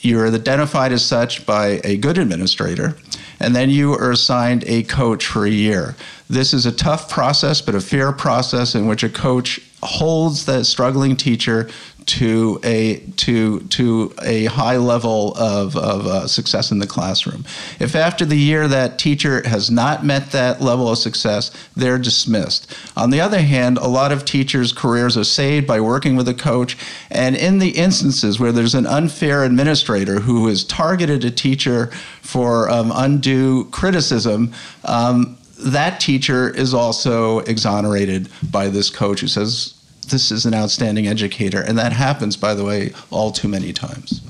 you're 0.00 0.28
identified 0.28 0.92
as 0.92 1.04
such 1.04 1.44
by 1.44 1.80
a 1.84 1.96
good 1.98 2.18
administrator, 2.18 2.96
and 3.40 3.54
then 3.54 3.68
you 3.68 3.92
are 3.94 4.10
assigned 4.10 4.64
a 4.66 4.84
coach 4.84 5.26
for 5.26 5.44
a 5.44 5.50
year. 5.50 5.96
This 6.30 6.54
is 6.54 6.66
a 6.66 6.72
tough 6.72 7.10
process, 7.10 7.60
but 7.60 7.74
a 7.74 7.80
fair 7.80 8.12
process 8.12 8.74
in 8.74 8.86
which 8.86 9.02
a 9.02 9.08
coach 9.08 9.60
holds 9.82 10.46
that 10.46 10.64
struggling 10.64 11.16
teacher 11.16 11.68
to 12.08 12.58
a 12.64 12.96
to 13.16 13.60
to 13.60 14.14
a 14.22 14.46
high 14.46 14.78
level 14.78 15.34
of, 15.36 15.76
of 15.76 16.06
uh, 16.06 16.26
success 16.26 16.72
in 16.72 16.78
the 16.78 16.86
classroom. 16.86 17.44
If 17.78 17.94
after 17.94 18.24
the 18.24 18.38
year 18.38 18.66
that 18.66 18.98
teacher 18.98 19.46
has 19.46 19.70
not 19.70 20.04
met 20.04 20.30
that 20.32 20.62
level 20.62 20.88
of 20.88 20.96
success, 20.96 21.50
they're 21.76 21.98
dismissed. 21.98 22.74
On 22.96 23.10
the 23.10 23.20
other 23.20 23.40
hand, 23.40 23.76
a 23.76 23.86
lot 23.86 24.10
of 24.10 24.24
teachers' 24.24 24.72
careers 24.72 25.18
are 25.18 25.24
saved 25.24 25.66
by 25.66 25.80
working 25.80 26.16
with 26.16 26.28
a 26.28 26.34
coach, 26.34 26.78
and 27.10 27.36
in 27.36 27.58
the 27.58 27.70
instances 27.70 28.40
where 28.40 28.52
there's 28.52 28.74
an 28.74 28.86
unfair 28.86 29.44
administrator 29.44 30.20
who 30.20 30.46
has 30.48 30.64
targeted 30.64 31.24
a 31.24 31.30
teacher 31.30 31.86
for 32.22 32.70
um, 32.70 32.90
undue 32.94 33.66
criticism. 33.66 34.52
Um, 34.84 35.36
that 35.58 36.00
teacher 36.00 36.48
is 36.48 36.72
also 36.72 37.40
exonerated 37.40 38.28
by 38.50 38.68
this 38.68 38.90
coach 38.90 39.20
who 39.20 39.28
says, 39.28 39.77
this 40.10 40.30
is 40.30 40.46
an 40.46 40.54
outstanding 40.54 41.06
educator. 41.06 41.60
And 41.60 41.78
that 41.78 41.92
happens, 41.92 42.36
by 42.36 42.54
the 42.54 42.64
way, 42.64 42.92
all 43.10 43.30
too 43.30 43.48
many 43.48 43.72
times. 43.72 44.20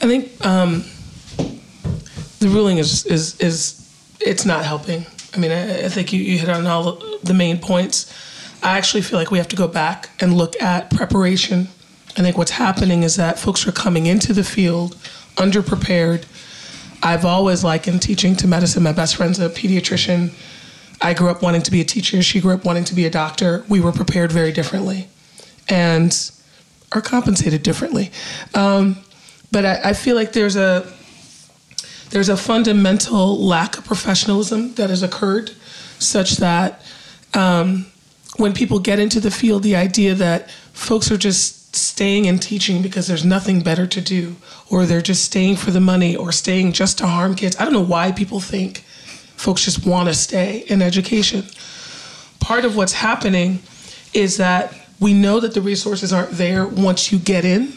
I 0.00 0.06
think 0.06 0.44
um, 0.46 0.84
the 2.38 2.48
ruling 2.48 2.78
is, 2.78 3.04
is, 3.06 3.38
is, 3.40 4.16
it's 4.20 4.44
not 4.44 4.64
helping. 4.64 5.06
I 5.34 5.38
mean, 5.38 5.50
I, 5.50 5.84
I 5.84 5.88
think 5.88 6.12
you, 6.12 6.20
you 6.20 6.38
hit 6.38 6.48
on 6.48 6.66
all 6.66 7.02
the 7.22 7.34
main 7.34 7.58
points. 7.58 8.12
I 8.62 8.76
actually 8.76 9.02
feel 9.02 9.18
like 9.18 9.30
we 9.30 9.38
have 9.38 9.48
to 9.48 9.56
go 9.56 9.68
back 9.68 10.10
and 10.20 10.36
look 10.36 10.60
at 10.60 10.90
preparation. 10.90 11.68
I 12.16 12.22
think 12.22 12.36
what's 12.36 12.52
happening 12.52 13.02
is 13.02 13.16
that 13.16 13.38
folks 13.38 13.66
are 13.66 13.72
coming 13.72 14.06
into 14.06 14.32
the 14.32 14.42
field 14.42 14.96
underprepared. 15.36 16.24
I've 17.02 17.24
always 17.24 17.62
likened 17.62 18.02
teaching 18.02 18.34
to 18.36 18.48
medicine. 18.48 18.82
My 18.82 18.92
best 18.92 19.16
friend's 19.16 19.38
a 19.38 19.48
pediatrician. 19.48 20.32
I 21.00 21.14
grew 21.14 21.28
up 21.28 21.42
wanting 21.42 21.62
to 21.62 21.70
be 21.70 21.80
a 21.80 21.84
teacher. 21.84 22.22
She 22.22 22.40
grew 22.40 22.54
up 22.54 22.64
wanting 22.64 22.84
to 22.84 22.94
be 22.94 23.04
a 23.06 23.10
doctor. 23.10 23.64
We 23.68 23.80
were 23.80 23.92
prepared 23.92 24.32
very 24.32 24.52
differently 24.52 25.08
and 25.68 26.30
are 26.92 27.00
compensated 27.00 27.62
differently. 27.62 28.10
Um, 28.54 28.98
but 29.52 29.64
I, 29.64 29.90
I, 29.90 29.92
feel 29.92 30.16
like 30.16 30.32
there's 30.32 30.56
a 30.56 30.90
there's 32.10 32.28
a 32.28 32.36
fundamental 32.36 33.38
lack 33.38 33.76
of 33.78 33.84
professionalism 33.84 34.74
that 34.74 34.90
has 34.90 35.02
occurred, 35.02 35.50
such 35.98 36.36
that 36.36 36.82
um, 37.34 37.86
when 38.36 38.54
people 38.54 38.78
get 38.78 38.98
into 38.98 39.20
the 39.20 39.30
field, 39.30 39.62
the 39.62 39.76
idea 39.76 40.14
that 40.14 40.50
folks 40.72 41.10
are 41.10 41.18
just 41.18 41.76
staying 41.76 42.26
and 42.26 42.40
teaching 42.40 42.80
because 42.80 43.06
there's 43.06 43.24
nothing 43.24 43.60
better 43.60 43.86
to 43.86 44.00
do, 44.00 44.36
or 44.70 44.86
they're 44.86 45.02
just 45.02 45.24
staying 45.24 45.56
for 45.56 45.70
the 45.70 45.80
money, 45.80 46.16
or 46.16 46.32
staying 46.32 46.72
just 46.72 46.98
to 46.98 47.06
harm 47.06 47.34
kids. 47.34 47.56
I 47.58 47.64
don't 47.64 47.74
know 47.74 47.80
why 47.80 48.12
people 48.12 48.40
think 48.40 48.84
folks 49.38 49.64
just 49.64 49.86
want 49.86 50.08
to 50.08 50.14
stay 50.14 50.64
in 50.66 50.82
education. 50.82 51.44
Part 52.40 52.64
of 52.64 52.76
what's 52.76 52.92
happening 52.92 53.60
is 54.12 54.36
that 54.38 54.74
we 55.00 55.14
know 55.14 55.38
that 55.40 55.54
the 55.54 55.60
resources 55.60 56.12
aren't 56.12 56.32
there 56.32 56.66
once 56.66 57.12
you 57.12 57.18
get 57.18 57.44
in, 57.44 57.72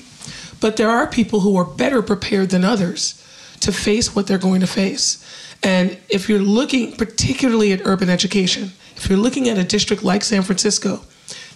but 0.60 0.78
there 0.78 0.90
are 0.90 1.08
people 1.08 1.42
who 1.42 1.56
are 1.56 1.66
better 1.66 2.02
prepared 2.02 2.50
than 2.50 2.66
others 2.66 3.18
to 3.60 3.72
face 3.72 4.16
what 4.16 4.26
they're 4.26 4.40
going 4.40 4.62
to 4.62 4.68
face. 4.68 5.24
And 5.62 5.98
if 6.10 6.28
you're 6.28 6.40
looking 6.40 6.96
particularly 6.96 7.72
at 7.74 7.82
urban 7.86 8.10
education, 8.10 8.72
if 8.96 9.08
you're 9.08 9.20
looking 9.20 9.48
at 9.48 9.60
a 9.60 9.64
district 9.64 10.04
like 10.04 10.24
San 10.24 10.42
Francisco, 10.42 11.02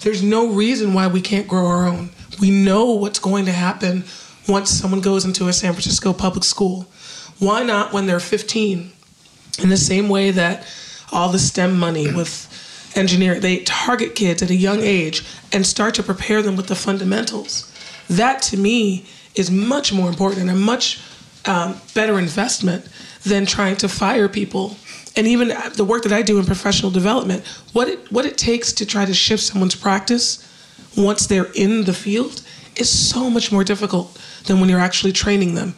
there's 0.01 0.21
no 0.21 0.51
reason 0.51 0.93
why 0.93 1.07
we 1.07 1.21
can't 1.21 1.47
grow 1.47 1.65
our 1.65 1.87
own. 1.87 2.11
We 2.39 2.51
know 2.51 2.91
what's 2.91 3.17
going 3.17 3.45
to 3.45 3.51
happen 3.51 4.03
once 4.47 4.69
someone 4.69 5.01
goes 5.01 5.25
into 5.25 5.47
a 5.47 5.53
San 5.53 5.73
Francisco 5.73 6.13
public 6.13 6.43
school. 6.43 6.85
Why 7.39 7.63
not 7.63 7.91
when 7.91 8.05
they're 8.05 8.19
15 8.19 8.91
in 9.59 9.69
the 9.69 9.77
same 9.77 10.09
way 10.09 10.31
that 10.31 10.65
all 11.11 11.31
the 11.31 11.39
STEM 11.39 11.77
money 11.77 12.11
with 12.13 12.51
engineering, 12.95 13.41
they 13.41 13.59
target 13.59 14.15
kids 14.15 14.41
at 14.41 14.49
a 14.49 14.55
young 14.55 14.81
age 14.81 15.25
and 15.51 15.65
start 15.65 15.93
to 15.95 16.03
prepare 16.03 16.41
them 16.41 16.55
with 16.55 16.67
the 16.67 16.75
fundamentals. 16.75 17.71
That 18.09 18.41
to 18.43 18.57
me 18.57 19.05
is 19.35 19.51
much 19.51 19.93
more 19.93 20.09
important 20.09 20.41
and 20.41 20.49
a 20.49 20.55
much 20.55 20.99
um, 21.45 21.79
better 21.93 22.17
investment 22.17 22.87
than 23.23 23.45
trying 23.45 23.75
to 23.77 23.89
fire 23.89 24.29
people. 24.29 24.77
And 25.15 25.27
even 25.27 25.53
the 25.75 25.85
work 25.85 26.03
that 26.03 26.13
I 26.13 26.21
do 26.21 26.39
in 26.39 26.45
professional 26.45 26.91
development, 26.91 27.45
what 27.73 27.87
it, 27.87 28.11
what 28.11 28.25
it 28.25 28.37
takes 28.37 28.73
to 28.73 28.85
try 28.85 29.05
to 29.05 29.13
shift 29.13 29.43
someone's 29.43 29.75
practice 29.75 30.41
once 30.97 31.27
they're 31.27 31.51
in 31.55 31.85
the 31.85 31.93
field 31.93 32.41
is 32.75 32.89
so 32.89 33.29
much 33.29 33.51
more 33.51 33.63
difficult 33.63 34.19
than 34.45 34.59
when 34.59 34.69
you're 34.69 34.79
actually 34.79 35.13
training 35.13 35.55
them 35.55 35.75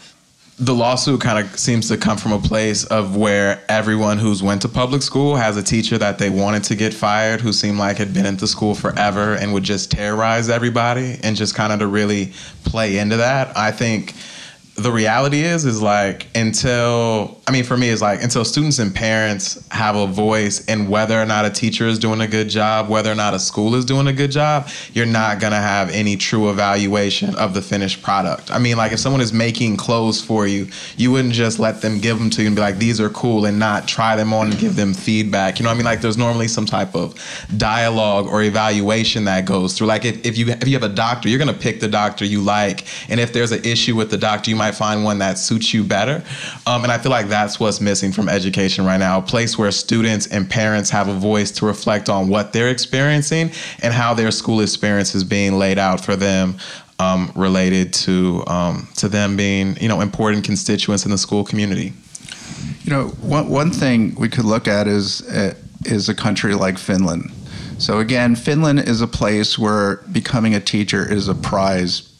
the 0.60 0.74
lawsuit 0.74 1.22
kind 1.22 1.38
of 1.38 1.60
seems 1.60 1.88
to 1.88 1.98
come 1.98 2.18
from 2.18 2.32
a 2.32 2.40
place 2.40 2.84
of 2.86 3.16
where 3.16 3.64
everyone 3.70 4.18
who's 4.18 4.42
went 4.42 4.64
to 4.64 4.68
public 4.68 5.04
school 5.04 5.36
has 5.36 5.56
a 5.56 5.62
teacher 5.62 6.00
that 6.00 6.18
they 6.18 6.32
wanted 6.32 6.64
to 6.64 6.76
get 6.76 6.96
fired 6.96 7.40
who 7.40 7.54
seemed 7.54 7.78
like 7.78 7.98
had 7.98 8.12
been 8.12 8.26
into 8.26 8.48
school 8.48 8.74
forever 8.74 9.36
and 9.36 9.54
would 9.54 9.62
just 9.62 9.92
terrorize 9.92 10.50
everybody 10.50 11.20
and 11.22 11.36
just 11.36 11.54
kind 11.54 11.72
of 11.72 11.78
to 11.78 11.86
really 11.86 12.34
play 12.64 12.98
into 12.98 13.18
that. 13.18 13.56
I 13.56 13.70
think 13.70 14.16
the 14.78 14.92
reality 14.92 15.42
is 15.42 15.66
is 15.66 15.82
like 15.82 16.28
until 16.36 17.42
i 17.48 17.52
mean 17.52 17.64
for 17.64 17.76
me 17.76 17.90
is 17.90 18.02
like 18.02 18.22
until 18.22 18.46
students 18.46 18.78
and 18.78 18.94
parents 18.94 19.68
have 19.72 19.96
a 19.96 20.06
voice 20.06 20.64
in 20.66 20.88
whether 20.88 21.20
or 21.20 21.26
not 21.26 21.46
a 21.46 21.50
teacher 21.50 21.88
is 21.88 21.98
doing 21.98 22.22
a 22.22 22.28
good 22.28 22.48
job 22.48 22.88
whether 22.88 23.12
or 23.12 23.16
not 23.16 23.34
a 23.34 23.40
school 23.40 23.74
is 23.74 23.84
doing 23.84 24.06
a 24.06 24.14
good 24.14 24.30
job 24.30 24.68
you're 24.94 25.06
not 25.06 25.40
going 25.40 25.52
to 25.52 25.60
have 25.60 25.90
any 25.90 26.16
true 26.16 26.50
evaluation 26.50 27.36
of 27.36 27.54
the 27.54 27.62
finished 27.62 28.02
product. 28.02 28.52
I 28.52 28.60
mean 28.60 28.78
like 28.78 28.92
if 28.92 29.00
someone 29.00 29.22
is 29.22 29.34
making 29.34 29.78
clothes 29.78 30.22
for 30.22 30.48
you 30.48 30.68
you 30.96 31.12
wouldn't 31.12 31.34
just 31.34 31.60
let 31.60 31.82
them 31.82 32.00
give 32.00 32.20
them 32.20 32.30
to 32.32 32.42
you 32.42 32.48
and 32.48 32.56
be 32.56 32.62
like 32.62 32.78
these 32.78 33.02
are 33.02 33.10
cool 33.10 33.46
and 33.46 33.58
not 33.58 33.88
try 33.88 34.16
them 34.16 34.34
on 34.34 34.52
and 34.52 34.60
give 34.60 34.76
them 34.76 34.94
feedback. 34.94 35.60
You 35.60 35.64
know 35.64 35.70
what 35.70 35.76
i 35.76 35.78
mean? 35.78 35.86
Like 35.86 36.02
there's 36.02 36.18
normally 36.18 36.48
some 36.48 36.66
type 36.66 36.96
of 36.96 37.16
dialogue 37.58 38.28
or 38.28 38.44
evaluation 38.44 39.26
that 39.26 39.46
goes 39.46 39.78
through. 39.78 39.88
Like 39.88 40.06
if, 40.06 40.26
if 40.26 40.38
you 40.38 40.50
if 40.50 40.68
you 40.68 40.74
have 40.74 40.90
a 40.90 40.94
doctor 40.94 41.30
you're 41.30 41.40
going 41.40 41.54
to 41.54 41.60
pick 41.60 41.80
the 41.80 41.88
doctor 41.88 42.26
you 42.26 42.42
like 42.42 42.86
and 43.10 43.20
if 43.20 43.34
there's 43.34 43.52
an 43.52 43.64
issue 43.66 43.96
with 43.96 44.12
the 44.12 44.18
doctor 44.18 44.50
you 44.50 44.56
might 44.56 44.67
might 44.68 44.76
find 44.76 45.04
one 45.04 45.20
that 45.20 45.38
suits 45.38 45.74
you 45.74 45.84
better. 45.84 46.24
Um, 46.66 46.84
and 46.84 46.92
I 46.92 46.98
feel 46.98 47.12
like 47.12 47.28
that's 47.28 47.60
what's 47.60 47.80
missing 47.80 48.12
from 48.12 48.28
education 48.28 48.86
right 48.86 48.98
now 48.98 49.20
a 49.20 49.22
place 49.22 49.58
where 49.58 49.72
students 49.72 50.28
and 50.28 50.50
parents 50.50 50.90
have 50.90 51.08
a 51.08 51.14
voice 51.14 51.52
to 51.52 51.66
reflect 51.66 52.10
on 52.10 52.28
what 52.28 52.52
they're 52.54 52.70
experiencing 52.70 53.52
and 53.82 53.94
how 53.94 54.14
their 54.14 54.32
school 54.32 54.60
experience 54.62 55.16
is 55.16 55.24
being 55.24 55.58
laid 55.58 55.78
out 55.78 56.04
for 56.04 56.16
them. 56.16 56.58
Um, 57.00 57.32
related 57.36 57.94
to 58.06 58.44
um, 58.48 58.88
to 58.96 59.08
them 59.08 59.38
being 59.38 59.78
you 59.80 59.88
know 59.88 60.02
important 60.02 60.44
constituents 60.44 61.06
in 61.06 61.12
the 61.12 61.18
school 61.20 61.44
community. 61.44 61.94
You 62.82 62.92
know, 62.92 63.10
one 63.22 63.50
one 63.50 63.70
thing 63.70 64.16
we 64.16 64.30
could 64.30 64.46
look 64.46 64.68
at 64.68 64.88
is 64.88 65.22
uh, 65.30 65.54
is 65.86 66.10
a 66.10 66.16
country 66.16 66.56
like 66.56 66.80
Finland. 66.80 67.32
So 67.78 68.00
again, 68.00 68.36
Finland 68.36 68.80
is 68.80 69.02
a 69.02 69.08
place 69.08 69.60
where 69.60 69.98
becoming 70.12 70.56
a 70.56 70.60
teacher 70.60 71.06
is 71.08 71.28
a 71.28 71.36
prize 71.36 72.17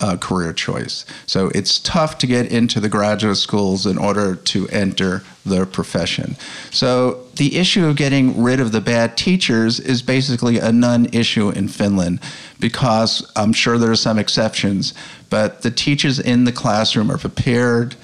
uh, 0.00 0.16
career 0.16 0.52
choice. 0.52 1.06
So 1.26 1.48
it's 1.54 1.78
tough 1.78 2.18
to 2.18 2.26
get 2.26 2.52
into 2.52 2.80
the 2.80 2.88
graduate 2.88 3.38
schools 3.38 3.86
in 3.86 3.96
order 3.96 4.36
to 4.36 4.68
enter 4.68 5.22
the 5.44 5.64
profession. 5.64 6.36
So 6.70 7.24
the 7.36 7.56
issue 7.56 7.86
of 7.86 7.96
getting 7.96 8.42
rid 8.42 8.60
of 8.60 8.72
the 8.72 8.80
bad 8.80 9.16
teachers 9.16 9.80
is 9.80 10.02
basically 10.02 10.58
a 10.58 10.72
non 10.72 11.06
issue 11.06 11.50
in 11.50 11.68
Finland 11.68 12.20
because 12.60 13.30
I'm 13.36 13.52
sure 13.52 13.78
there 13.78 13.90
are 13.90 13.96
some 13.96 14.18
exceptions, 14.18 14.92
but 15.30 15.62
the 15.62 15.70
teachers 15.70 16.18
in 16.18 16.44
the 16.44 16.52
classroom 16.52 17.10
are 17.10 17.18
prepared, 17.18 17.96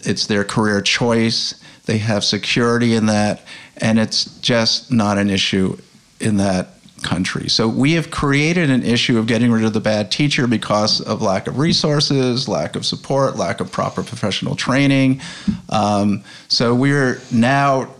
it's 0.00 0.26
their 0.26 0.44
career 0.44 0.80
choice, 0.80 1.54
they 1.84 1.98
have 1.98 2.24
security 2.24 2.94
in 2.94 3.06
that, 3.06 3.42
and 3.78 3.98
it's 3.98 4.24
just 4.40 4.90
not 4.90 5.18
an 5.18 5.30
issue 5.30 5.76
in 6.20 6.36
that 6.38 6.75
country. 7.02 7.48
So 7.48 7.68
we 7.68 7.92
have 7.92 8.10
created 8.10 8.70
an 8.70 8.82
issue 8.82 9.18
of 9.18 9.26
getting 9.26 9.52
rid 9.52 9.64
of 9.64 9.72
the 9.72 9.80
bad 9.80 10.10
teacher 10.10 10.46
because 10.46 11.00
of 11.00 11.22
lack 11.22 11.46
of 11.46 11.58
resources, 11.58 12.48
lack 12.48 12.76
of 12.76 12.86
support, 12.86 13.36
lack 13.36 13.60
of 13.60 13.70
proper 13.70 14.02
professional 14.02 14.56
training. 14.56 15.20
Um, 15.68 16.24
so 16.48 16.74
we're 16.74 17.20
now 17.32 17.94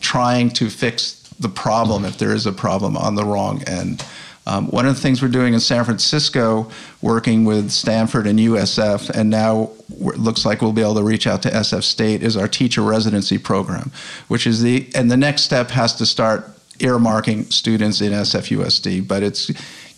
trying 0.00 0.50
to 0.50 0.70
fix 0.70 1.28
the 1.40 1.48
problem 1.48 2.04
if 2.04 2.18
there 2.18 2.32
is 2.32 2.46
a 2.46 2.52
problem 2.52 2.96
on 2.96 3.14
the 3.14 3.24
wrong 3.24 3.62
end. 3.64 4.04
Um, 4.46 4.68
one 4.68 4.86
of 4.86 4.94
the 4.94 5.00
things 5.00 5.20
we're 5.20 5.28
doing 5.28 5.52
in 5.52 5.60
San 5.60 5.84
Francisco, 5.84 6.70
working 7.02 7.44
with 7.44 7.70
Stanford 7.70 8.26
and 8.26 8.38
USF, 8.38 9.10
and 9.10 9.28
now 9.28 9.70
looks 9.90 10.46
like 10.46 10.62
we'll 10.62 10.72
be 10.72 10.80
able 10.80 10.94
to 10.94 11.02
reach 11.02 11.26
out 11.26 11.42
to 11.42 11.50
SF 11.50 11.82
State, 11.82 12.22
is 12.22 12.34
our 12.34 12.48
teacher 12.48 12.80
residency 12.80 13.36
program, 13.36 13.92
which 14.28 14.46
is 14.46 14.62
the 14.62 14.88
and 14.94 15.10
the 15.10 15.18
next 15.18 15.42
step 15.42 15.70
has 15.70 15.94
to 15.96 16.06
start 16.06 16.57
earmarking 16.78 17.52
students 17.52 18.00
in 18.00 18.12
SFUSD, 18.12 19.06
but 19.06 19.22
it's 19.22 19.50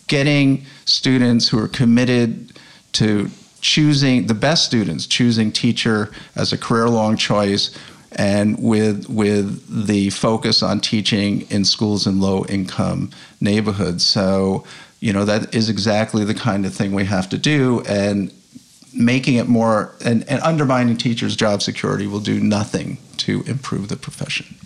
getting 0.07 0.65
students 0.85 1.47
who 1.47 1.59
are 1.59 1.67
committed 1.67 2.51
to 2.93 3.29
choosing 3.61 4.27
the 4.27 4.33
best 4.33 4.65
students, 4.65 5.05
choosing 5.05 5.51
teacher 5.51 6.11
as 6.35 6.51
a 6.51 6.57
career 6.57 6.89
long 6.89 7.15
choice 7.15 7.77
and 8.13 8.61
with 8.61 9.07
with 9.09 9.87
the 9.87 10.09
focus 10.09 10.61
on 10.61 10.81
teaching 10.81 11.49
in 11.49 11.63
schools 11.63 12.05
in 12.05 12.19
low 12.19 12.45
income 12.45 13.09
neighborhoods. 13.39 14.05
So, 14.05 14.65
you 14.99 15.13
know, 15.13 15.23
that 15.25 15.55
is 15.55 15.69
exactly 15.69 16.25
the 16.25 16.33
kind 16.33 16.65
of 16.65 16.73
thing 16.73 16.91
we 16.91 17.05
have 17.05 17.29
to 17.29 17.37
do 17.37 17.81
and 17.87 18.33
making 18.93 19.35
it 19.35 19.47
more 19.47 19.95
and, 20.03 20.27
and 20.27 20.41
undermining 20.41 20.97
teachers' 20.97 21.35
job 21.35 21.61
security 21.61 22.07
will 22.07 22.19
do 22.19 22.39
nothing 22.39 22.97
to 23.17 23.43
improve 23.43 23.87
the 23.87 23.95
profession. 23.95 24.57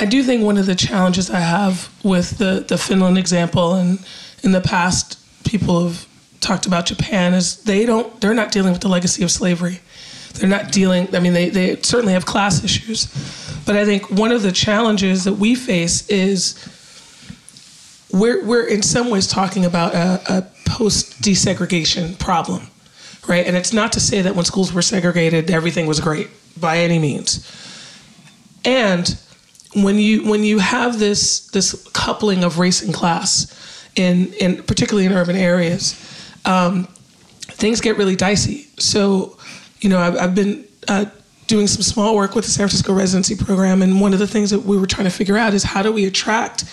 I 0.00 0.04
do 0.06 0.22
think 0.22 0.44
one 0.44 0.56
of 0.56 0.66
the 0.66 0.76
challenges 0.76 1.28
I 1.28 1.40
have 1.40 1.92
with 2.04 2.38
the, 2.38 2.64
the 2.66 2.78
Finland 2.78 3.18
example 3.18 3.74
and 3.74 3.98
in 4.42 4.52
the 4.52 4.60
past 4.60 5.18
people 5.44 5.88
have 5.88 6.06
talked 6.40 6.66
about 6.66 6.86
Japan 6.86 7.34
is 7.34 7.62
they 7.64 7.84
don't 7.84 8.20
they're 8.20 8.34
not 8.34 8.52
dealing 8.52 8.72
with 8.72 8.80
the 8.80 8.88
legacy 8.88 9.24
of 9.24 9.30
slavery. 9.30 9.80
They're 10.34 10.48
not 10.48 10.70
dealing 10.70 11.14
I 11.16 11.20
mean 11.20 11.32
they, 11.32 11.48
they 11.48 11.76
certainly 11.82 12.12
have 12.12 12.26
class 12.26 12.62
issues. 12.62 13.06
But 13.66 13.76
I 13.76 13.84
think 13.84 14.08
one 14.10 14.30
of 14.30 14.42
the 14.42 14.52
challenges 14.52 15.24
that 15.24 15.34
we 15.34 15.56
face 15.56 16.08
is 16.08 16.54
we're 18.12 18.44
we're 18.44 18.66
in 18.66 18.82
some 18.82 19.10
ways 19.10 19.26
talking 19.26 19.64
about 19.64 19.94
a, 19.94 20.20
a 20.28 20.42
post 20.64 21.20
desegregation 21.22 22.16
problem. 22.18 22.68
Right? 23.26 23.46
And 23.46 23.56
it's 23.56 23.72
not 23.72 23.92
to 23.92 24.00
say 24.00 24.22
that 24.22 24.36
when 24.36 24.44
schools 24.44 24.72
were 24.72 24.80
segregated 24.80 25.50
everything 25.50 25.86
was 25.86 25.98
great 25.98 26.30
by 26.56 26.78
any 26.78 27.00
means. 27.00 27.44
And 28.64 29.18
when 29.74 29.98
you 29.98 30.28
when 30.28 30.44
you 30.44 30.58
have 30.58 30.98
this 30.98 31.48
this 31.48 31.88
coupling 31.92 32.44
of 32.44 32.58
race 32.58 32.82
and 32.82 32.94
class 32.94 33.54
in 33.96 34.32
in 34.34 34.62
particularly 34.62 35.06
in 35.06 35.12
urban 35.12 35.36
areas, 35.36 35.94
um, 36.44 36.86
things 37.42 37.80
get 37.80 37.96
really 37.98 38.16
dicey. 38.16 38.66
So, 38.78 39.36
you 39.80 39.88
know, 39.88 39.98
I've, 39.98 40.16
I've 40.16 40.34
been 40.34 40.66
uh, 40.86 41.06
doing 41.46 41.66
some 41.66 41.82
small 41.82 42.14
work 42.16 42.34
with 42.34 42.44
the 42.44 42.50
San 42.50 42.68
Francisco 42.68 42.92
residency 42.92 43.36
program, 43.36 43.82
and 43.82 44.00
one 44.00 44.12
of 44.12 44.18
the 44.18 44.26
things 44.26 44.50
that 44.50 44.60
we 44.60 44.78
were 44.78 44.86
trying 44.86 45.06
to 45.06 45.10
figure 45.10 45.36
out 45.36 45.54
is 45.54 45.62
how 45.62 45.82
do 45.82 45.92
we 45.92 46.06
attract 46.06 46.64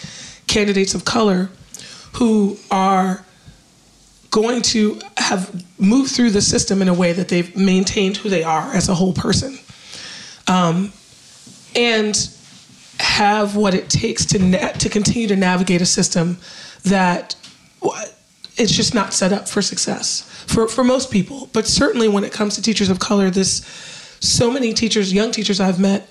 candidates 0.47 0.93
of 0.93 1.05
color 1.05 1.49
who 2.13 2.57
are 2.71 3.25
going 4.31 4.61
to 4.61 4.99
have 5.17 5.63
moved 5.79 6.11
through 6.11 6.29
the 6.29 6.41
system 6.41 6.81
in 6.81 6.87
a 6.87 6.93
way 6.93 7.13
that 7.13 7.29
they've 7.29 7.55
maintained 7.55 8.17
who 8.17 8.29
they 8.29 8.43
are 8.43 8.73
as 8.73 8.89
a 8.89 8.93
whole 8.93 9.13
person. 9.13 9.57
Um, 10.47 10.91
and 11.73 12.15
have 12.99 13.55
what 13.55 13.73
it 13.73 13.89
takes 13.89 14.25
to 14.25 14.39
na- 14.39 14.71
to 14.71 14.89
continue 14.89 15.27
to 15.27 15.35
navigate 15.35 15.81
a 15.81 15.85
system 15.85 16.37
that 16.83 17.35
it's 18.57 18.71
just 18.71 18.93
not 18.93 19.13
set 19.13 19.33
up 19.33 19.47
for 19.47 19.61
success 19.61 20.21
for 20.47 20.67
for 20.67 20.83
most 20.83 21.11
people. 21.11 21.49
But 21.53 21.65
certainly 21.65 22.07
when 22.07 22.23
it 22.23 22.31
comes 22.31 22.55
to 22.55 22.61
teachers 22.61 22.89
of 22.89 22.99
color, 22.99 23.29
this 23.29 23.65
so 24.19 24.49
many 24.51 24.73
teachers, 24.73 25.13
young 25.13 25.31
teachers 25.31 25.59
I've 25.59 25.79
met, 25.79 26.09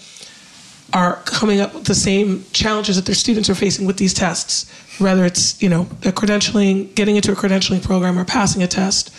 are 0.92 1.16
coming 1.24 1.60
up 1.60 1.74
with 1.74 1.84
the 1.84 1.94
same 1.94 2.44
challenges 2.52 2.96
that 2.96 3.06
their 3.06 3.14
students 3.14 3.48
are 3.50 3.54
facing 3.54 3.86
with 3.86 3.96
these 3.96 4.14
tests. 4.14 4.70
Whether 5.00 5.24
it's 5.24 5.60
you 5.62 5.68
know 5.68 5.84
the 6.00 6.12
credentialing, 6.12 6.94
getting 6.94 7.16
into 7.16 7.32
a 7.32 7.34
credentialing 7.34 7.82
program, 7.82 8.18
or 8.18 8.24
passing 8.24 8.62
a 8.62 8.66
test, 8.66 9.14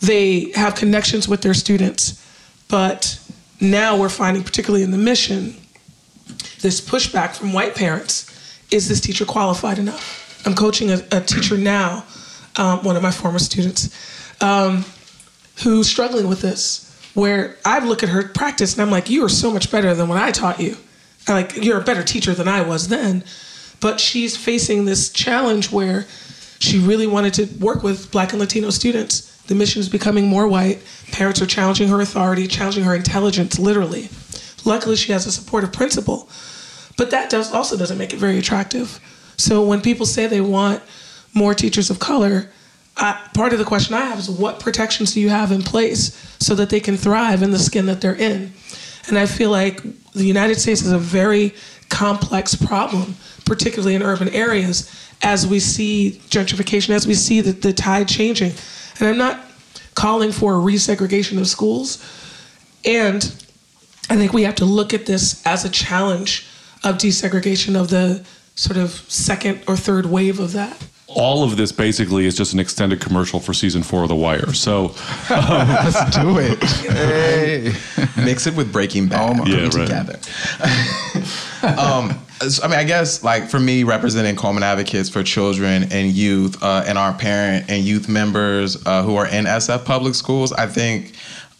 they 0.00 0.52
have 0.54 0.74
connections 0.74 1.28
with 1.28 1.42
their 1.42 1.54
students, 1.54 2.22
but 2.68 3.18
now 3.60 3.96
we're 3.96 4.08
finding, 4.08 4.42
particularly 4.42 4.82
in 4.82 4.90
the 4.90 4.98
mission, 4.98 5.54
this 6.62 6.80
pushback 6.80 7.34
from 7.36 7.52
white 7.52 7.74
parents 7.74 8.28
is 8.72 8.88
this 8.88 9.00
teacher 9.00 9.24
qualified 9.24 9.78
enough? 9.78 10.42
I'm 10.46 10.54
coaching 10.54 10.90
a, 10.90 11.02
a 11.12 11.20
teacher 11.20 11.58
now, 11.58 12.04
um, 12.56 12.82
one 12.82 12.96
of 12.96 13.02
my 13.02 13.10
former 13.10 13.38
students, 13.38 13.90
um, 14.42 14.84
who's 15.62 15.88
struggling 15.88 16.28
with 16.28 16.40
this. 16.40 16.88
Where 17.14 17.58
I 17.66 17.80
look 17.80 18.02
at 18.02 18.08
her 18.08 18.26
practice 18.26 18.72
and 18.72 18.80
I'm 18.80 18.90
like, 18.90 19.10
you 19.10 19.22
are 19.22 19.28
so 19.28 19.50
much 19.50 19.70
better 19.70 19.94
than 19.94 20.08
when 20.08 20.16
I 20.16 20.30
taught 20.30 20.58
you. 20.58 20.78
I 21.28 21.34
like, 21.34 21.62
you're 21.62 21.78
a 21.78 21.84
better 21.84 22.02
teacher 22.02 22.32
than 22.32 22.48
I 22.48 22.62
was 22.62 22.88
then. 22.88 23.22
But 23.80 24.00
she's 24.00 24.34
facing 24.34 24.86
this 24.86 25.10
challenge 25.10 25.70
where 25.70 26.06
she 26.58 26.78
really 26.78 27.06
wanted 27.06 27.34
to 27.34 27.44
work 27.62 27.82
with 27.82 28.10
Black 28.10 28.32
and 28.32 28.40
Latino 28.40 28.70
students. 28.70 29.36
The 29.42 29.54
mission 29.54 29.80
is 29.80 29.90
becoming 29.90 30.26
more 30.26 30.48
white. 30.48 30.82
Parents 31.10 31.42
are 31.42 31.46
challenging 31.46 31.88
her 31.88 32.00
authority, 32.00 32.46
challenging 32.46 32.84
her 32.84 32.94
intelligence, 32.94 33.58
literally. 33.58 34.08
Luckily, 34.64 34.96
she 34.96 35.12
has 35.12 35.26
a 35.26 35.32
supportive 35.32 35.72
principal 35.72 36.28
but 36.96 37.10
that 37.10 37.30
does 37.30 37.52
also 37.52 37.76
doesn't 37.76 37.98
make 37.98 38.12
it 38.12 38.18
very 38.18 38.38
attractive. 38.38 39.00
So 39.36 39.64
when 39.64 39.80
people 39.80 40.06
say 40.06 40.26
they 40.26 40.40
want 40.40 40.82
more 41.34 41.54
teachers 41.54 41.90
of 41.90 41.98
color, 41.98 42.50
I, 42.96 43.28
part 43.34 43.52
of 43.52 43.58
the 43.58 43.64
question 43.64 43.94
I 43.94 44.02
have 44.02 44.18
is 44.18 44.30
what 44.30 44.60
protections 44.60 45.14
do 45.14 45.20
you 45.20 45.30
have 45.30 45.50
in 45.50 45.62
place 45.62 46.14
so 46.38 46.54
that 46.56 46.70
they 46.70 46.80
can 46.80 46.96
thrive 46.96 47.42
in 47.42 47.50
the 47.50 47.58
skin 47.58 47.86
that 47.86 48.00
they're 48.00 48.14
in? 48.14 48.52
And 49.08 49.18
I 49.18 49.26
feel 49.26 49.50
like 49.50 49.82
the 50.12 50.24
United 50.24 50.60
States 50.60 50.82
is 50.82 50.92
a 50.92 50.98
very 50.98 51.54
complex 51.88 52.54
problem, 52.54 53.16
particularly 53.46 53.94
in 53.94 54.02
urban 54.02 54.28
areas, 54.28 54.90
as 55.22 55.46
we 55.46 55.58
see 55.60 56.20
gentrification, 56.28 56.90
as 56.90 57.06
we 57.06 57.14
see 57.14 57.40
the, 57.40 57.52
the 57.52 57.72
tide 57.72 58.08
changing. 58.08 58.52
And 59.00 59.08
I'm 59.08 59.18
not 59.18 59.40
calling 59.94 60.30
for 60.30 60.54
a 60.54 60.58
resegregation 60.58 61.40
of 61.40 61.48
schools. 61.48 62.04
And 62.84 63.34
I 64.10 64.16
think 64.16 64.32
we 64.32 64.42
have 64.42 64.56
to 64.56 64.64
look 64.64 64.92
at 64.92 65.06
this 65.06 65.44
as 65.46 65.64
a 65.64 65.70
challenge 65.70 66.46
of 66.84 66.96
desegregation 66.96 67.80
of 67.80 67.88
the 67.88 68.24
sort 68.54 68.76
of 68.76 68.90
second 69.08 69.62
or 69.66 69.76
third 69.76 70.06
wave 70.06 70.40
of 70.40 70.52
that. 70.52 70.76
all 71.14 71.44
of 71.44 71.56
this 71.56 71.72
basically 71.72 72.24
is 72.24 72.34
just 72.34 72.54
an 72.54 72.60
extended 72.60 73.00
commercial 73.00 73.38
for 73.38 73.52
season 73.52 73.82
four 73.82 74.02
of 74.02 74.08
The 74.08 74.14
Wire. 74.14 74.52
So 74.54 74.94
Let's 75.30 76.16
do 76.16 76.38
it. 76.38 76.62
Hey. 76.62 77.74
Mix 78.16 78.46
it 78.46 78.56
with 78.56 78.72
Breaking 78.72 79.08
Bad. 79.08 79.40
Oh 79.40 79.44
Yeah, 79.46 79.64
right. 79.64 79.72
together. 79.72 80.18
um, 81.78 82.18
so, 82.48 82.64
I 82.64 82.68
mean, 82.68 82.78
I 82.78 82.84
guess 82.84 83.22
like 83.22 83.48
for 83.48 83.60
me, 83.60 83.84
representing 83.84 84.36
Coleman 84.36 84.62
Advocates 84.62 85.08
for 85.08 85.22
Children 85.22 85.84
and 85.92 86.10
Youth 86.10 86.62
uh, 86.62 86.84
and 86.86 86.98
our 86.98 87.12
parent 87.12 87.70
and 87.70 87.84
youth 87.84 88.08
members 88.08 88.84
uh, 88.86 89.02
who 89.02 89.16
are 89.16 89.26
in 89.26 89.44
SF 89.44 89.84
public 89.84 90.14
schools, 90.14 90.52
I 90.52 90.66
think. 90.66 91.14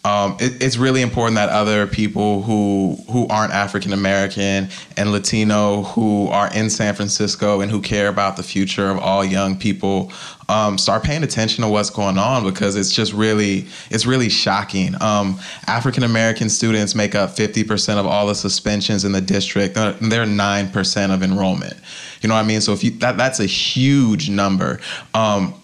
Um, 0.05 0.35
it, 0.39 0.61
it's 0.61 0.75
really 0.75 1.01
important 1.01 1.35
that 1.35 1.49
other 1.49 1.87
people 1.87 2.41
who 2.41 2.97
who 3.09 3.25
aren't 3.27 3.53
African 3.53 3.93
American 3.93 4.67
and 4.97 5.11
Latino 5.11 5.83
who 5.83 6.27
are 6.27 6.53
in 6.53 6.69
San 6.69 6.93
Francisco 6.93 7.61
and 7.61 7.71
who 7.71 7.81
care 7.81 8.09
about 8.09 8.35
the 8.35 8.43
future 8.43 8.89
of 8.89 8.99
all 8.99 9.23
young 9.23 9.57
people 9.57 10.11
um, 10.49 10.77
start 10.77 11.03
paying 11.03 11.23
attention 11.23 11.63
to 11.63 11.69
what's 11.69 11.89
going 11.89 12.17
on 12.17 12.43
because 12.43 12.75
it's 12.75 12.91
just 12.91 13.13
really 13.13 13.65
it's 13.89 14.05
really 14.05 14.29
shocking. 14.29 15.01
Um, 15.01 15.39
African 15.67 16.03
American 16.03 16.49
students 16.49 16.95
make 16.95 17.15
up 17.15 17.29
50% 17.29 17.97
of 17.97 18.05
all 18.05 18.27
the 18.27 18.35
suspensions 18.35 19.05
in 19.05 19.13
the 19.13 19.21
district. 19.21 19.75
They're, 19.75 19.93
they're 19.93 20.25
9% 20.25 21.13
of 21.13 21.23
enrollment. 21.23 21.75
You 22.21 22.29
know 22.29 22.35
what 22.35 22.41
I 22.41 22.47
mean? 22.47 22.61
So 22.61 22.73
if 22.73 22.83
you 22.83 22.91
that 22.99 23.17
that's 23.17 23.39
a 23.39 23.45
huge 23.45 24.29
number. 24.29 24.79
Um, 25.13 25.55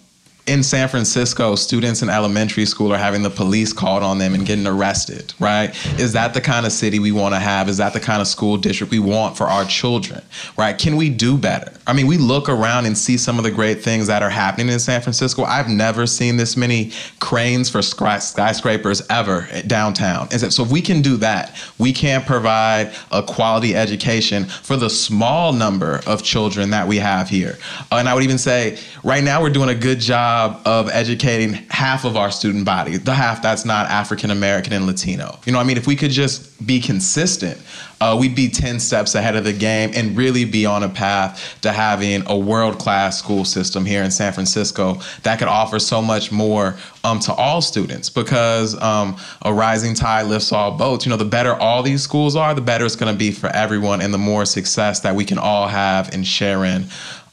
in 0.50 0.64
San 0.64 0.88
Francisco, 0.88 1.54
students 1.54 2.02
in 2.02 2.10
elementary 2.10 2.66
school 2.66 2.92
are 2.92 2.98
having 2.98 3.22
the 3.22 3.30
police 3.30 3.72
called 3.72 4.02
on 4.02 4.18
them 4.18 4.34
and 4.34 4.44
getting 4.44 4.66
arrested, 4.66 5.32
right? 5.38 5.70
Is 6.00 6.12
that 6.14 6.34
the 6.34 6.40
kind 6.40 6.66
of 6.66 6.72
city 6.72 6.98
we 6.98 7.12
want 7.12 7.36
to 7.36 7.38
have? 7.38 7.68
Is 7.68 7.76
that 7.76 7.92
the 7.92 8.00
kind 8.00 8.20
of 8.20 8.26
school 8.26 8.56
district 8.56 8.90
we 8.90 8.98
want 8.98 9.36
for 9.36 9.44
our 9.44 9.64
children, 9.64 10.20
right? 10.58 10.76
Can 10.76 10.96
we 10.96 11.08
do 11.08 11.38
better? 11.38 11.72
I 11.86 11.92
mean, 11.92 12.08
we 12.08 12.18
look 12.18 12.48
around 12.48 12.86
and 12.86 12.98
see 12.98 13.16
some 13.16 13.38
of 13.38 13.44
the 13.44 13.52
great 13.52 13.80
things 13.80 14.08
that 14.08 14.24
are 14.24 14.30
happening 14.30 14.68
in 14.70 14.80
San 14.80 15.00
Francisco. 15.00 15.44
I've 15.44 15.68
never 15.68 16.04
seen 16.04 16.36
this 16.36 16.56
many 16.56 16.90
cranes 17.20 17.70
for 17.70 17.80
skyscrapers 17.80 19.02
ever 19.08 19.48
downtown. 19.68 20.26
And 20.32 20.52
so- 20.52 20.64
if 20.64 20.70
we 20.70 20.82
can 20.82 21.00
do 21.00 21.16
that, 21.18 21.54
we 21.78 21.92
can 21.92 22.22
provide 22.22 22.92
a 23.12 23.22
quality 23.22 23.76
education 23.76 24.46
for 24.46 24.76
the 24.76 24.90
small 24.90 25.52
number 25.52 26.00
of 26.08 26.24
children 26.24 26.70
that 26.70 26.88
we 26.88 26.96
have 26.96 27.28
here. 27.28 27.56
And 27.92 28.08
I 28.08 28.14
would 28.14 28.24
even 28.24 28.38
say 28.38 28.78
right 29.04 29.22
now 29.22 29.40
we're 29.40 29.50
doing 29.50 29.68
a 29.68 29.74
good 29.74 30.00
job 30.00 30.39
of 30.64 30.88
educating 30.90 31.52
half 31.70 32.04
of 32.04 32.16
our 32.16 32.30
student 32.30 32.64
body, 32.64 32.96
the 32.96 33.14
half 33.14 33.42
that's 33.42 33.64
not 33.64 33.88
African 33.90 34.30
American 34.30 34.72
and 34.72 34.86
Latino. 34.86 35.38
You 35.44 35.52
know 35.52 35.58
what 35.58 35.64
I 35.64 35.66
mean? 35.66 35.76
If 35.76 35.86
we 35.86 35.96
could 35.96 36.10
just 36.10 36.66
be 36.66 36.80
consistent, 36.80 37.60
uh, 38.00 38.16
we'd 38.18 38.34
be 38.34 38.48
10 38.48 38.80
steps 38.80 39.14
ahead 39.14 39.36
of 39.36 39.44
the 39.44 39.52
game 39.52 39.90
and 39.94 40.16
really 40.16 40.44
be 40.44 40.64
on 40.64 40.82
a 40.82 40.88
path 40.88 41.58
to 41.60 41.70
having 41.70 42.22
a 42.26 42.36
world 42.36 42.78
class 42.78 43.18
school 43.18 43.44
system 43.44 43.84
here 43.84 44.02
in 44.02 44.10
San 44.10 44.32
Francisco 44.32 44.98
that 45.22 45.38
could 45.38 45.48
offer 45.48 45.78
so 45.78 46.00
much 46.00 46.32
more 46.32 46.76
um, 47.04 47.18
to 47.20 47.32
all 47.34 47.60
students 47.60 48.08
because 48.08 48.80
um, 48.80 49.16
a 49.42 49.52
rising 49.52 49.94
tide 49.94 50.26
lifts 50.26 50.50
all 50.52 50.76
boats. 50.76 51.04
You 51.04 51.10
know, 51.10 51.16
the 51.16 51.24
better 51.24 51.54
all 51.54 51.82
these 51.82 52.02
schools 52.02 52.36
are, 52.36 52.54
the 52.54 52.60
better 52.60 52.86
it's 52.86 52.96
going 52.96 53.12
to 53.12 53.18
be 53.18 53.30
for 53.30 53.48
everyone 53.48 54.00
and 54.00 54.14
the 54.14 54.18
more 54.18 54.44
success 54.44 55.00
that 55.00 55.14
we 55.14 55.24
can 55.24 55.38
all 55.38 55.68
have 55.68 56.10
in. 56.14 56.86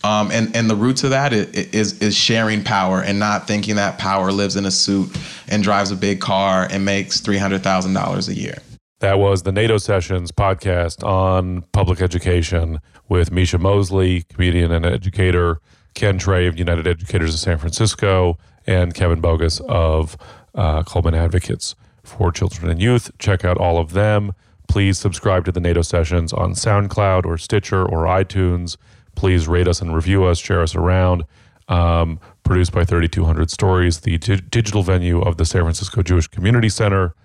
Um, 0.08 0.32
and, 0.32 0.55
and 0.55 0.70
the 0.70 0.76
roots 0.76 1.03
of 1.03 1.10
that 1.10 1.34
is, 1.34 1.99
is 2.01 2.16
sharing 2.16 2.64
power 2.64 3.01
and 3.01 3.20
not 3.20 3.45
thinking 3.45 3.76
that 3.76 3.97
power 3.97 4.32
lives 4.32 4.55
in 4.55 4.66
a 4.66 4.72
suit 4.72 5.10
and 5.49 5.62
drives 5.62 5.91
a 5.91 5.97
big 5.97 6.22
car 6.22 6.66
and 6.72 6.86
makes 6.86 7.20
$300,000 7.20 8.30
a 8.30 8.34
year. 8.34 8.58
That 8.99 9.20
was 9.20 9.43
the 9.43 9.51
Nato 9.51 9.78
Sessions 9.78 10.32
podcast 10.32 11.05
on 11.05 11.64
public 11.74 11.99
education 12.01 12.80
with 13.10 13.32
Micia 13.32 13.60
Mosley, 13.60 14.24
comedian 14.24 14.72
and 14.72 14.86
educator, 14.86 15.60
Ken 15.93 16.18
Tray 16.18 16.47
of 16.47 16.58
United 16.58 16.88
Educators 16.88 17.34
of 17.34 17.41
San 17.41 17.58
Francisco, 17.58 18.38
and 18.66 18.93
Kevine 18.93 19.22
Boggess 19.22 19.60
of 19.68 20.16
uh, 20.55 20.84
Coleman 20.84 21.16
Advocates 21.16 21.76
for 22.03 22.32
Children 22.32 22.72
and 22.72 22.82
Youth. 22.82 23.12
Check 23.20 23.43
out 23.43 23.58
all 23.58 23.78
of 23.78 23.91
them. 23.91 24.32
Please 24.70 24.97
subscribe 24.97 25.43
to 25.45 25.51
the 25.51 25.60
Nato 25.60 25.82
Sessions 25.82 26.32
on 26.32 26.53
SoundCloud 26.53 27.26
or 27.26 27.38
Stitcher 27.38 27.86
or 27.86 28.05
iTunes. 28.05 28.78
Please 29.18 29.47
rate 29.47 29.68
us 29.68 29.82
and 29.82 29.95
review 29.95 30.26
us, 30.26 30.38
share 30.38 30.61
us 30.61 30.76
around. 30.76 31.26
Um, 31.68 32.20
produced 32.43 32.72
by 32.72 32.86
3200 32.86 33.49
Stories, 33.49 34.01
the 34.01 34.18
di- 34.20 34.38
digital 34.38 34.84
venue 34.84 35.20
of 35.20 35.38
the 35.38 35.43
San 35.43 35.63
Francisco 35.63 36.01
Jewish 36.03 36.28
Community 36.28 36.70
Center. 36.70 37.15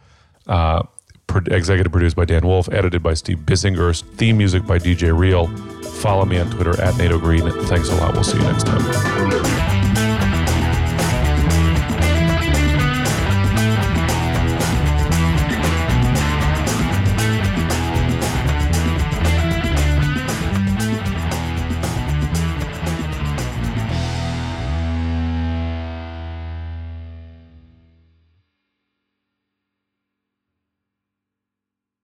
Uh, 0.46 0.82
pro- 1.26 1.42
executive 1.54 1.92
produced 1.92 2.16
by 2.16 2.24
Dan 2.24 2.44
Wolf, 2.46 2.68
edited 2.72 3.02
by 3.02 3.12
Steve 3.14 3.40
Bissinger, 3.40 4.02
theme 4.16 4.38
music 4.38 4.66
by 4.66 4.78
DJ 4.78 5.16
Real. 5.16 5.46
Follow 6.00 6.24
me 6.24 6.38
on 6.38 6.50
Twitter 6.50 6.80
at 6.80 6.96
Nato 6.96 7.18
Green. 7.18 7.48
Thanks 7.66 7.90
a 7.90 7.94
lot. 7.96 8.14
We'll 8.14 8.24
see 8.24 8.38
you 8.38 8.44
next 8.44 8.64
time. 8.64 9.51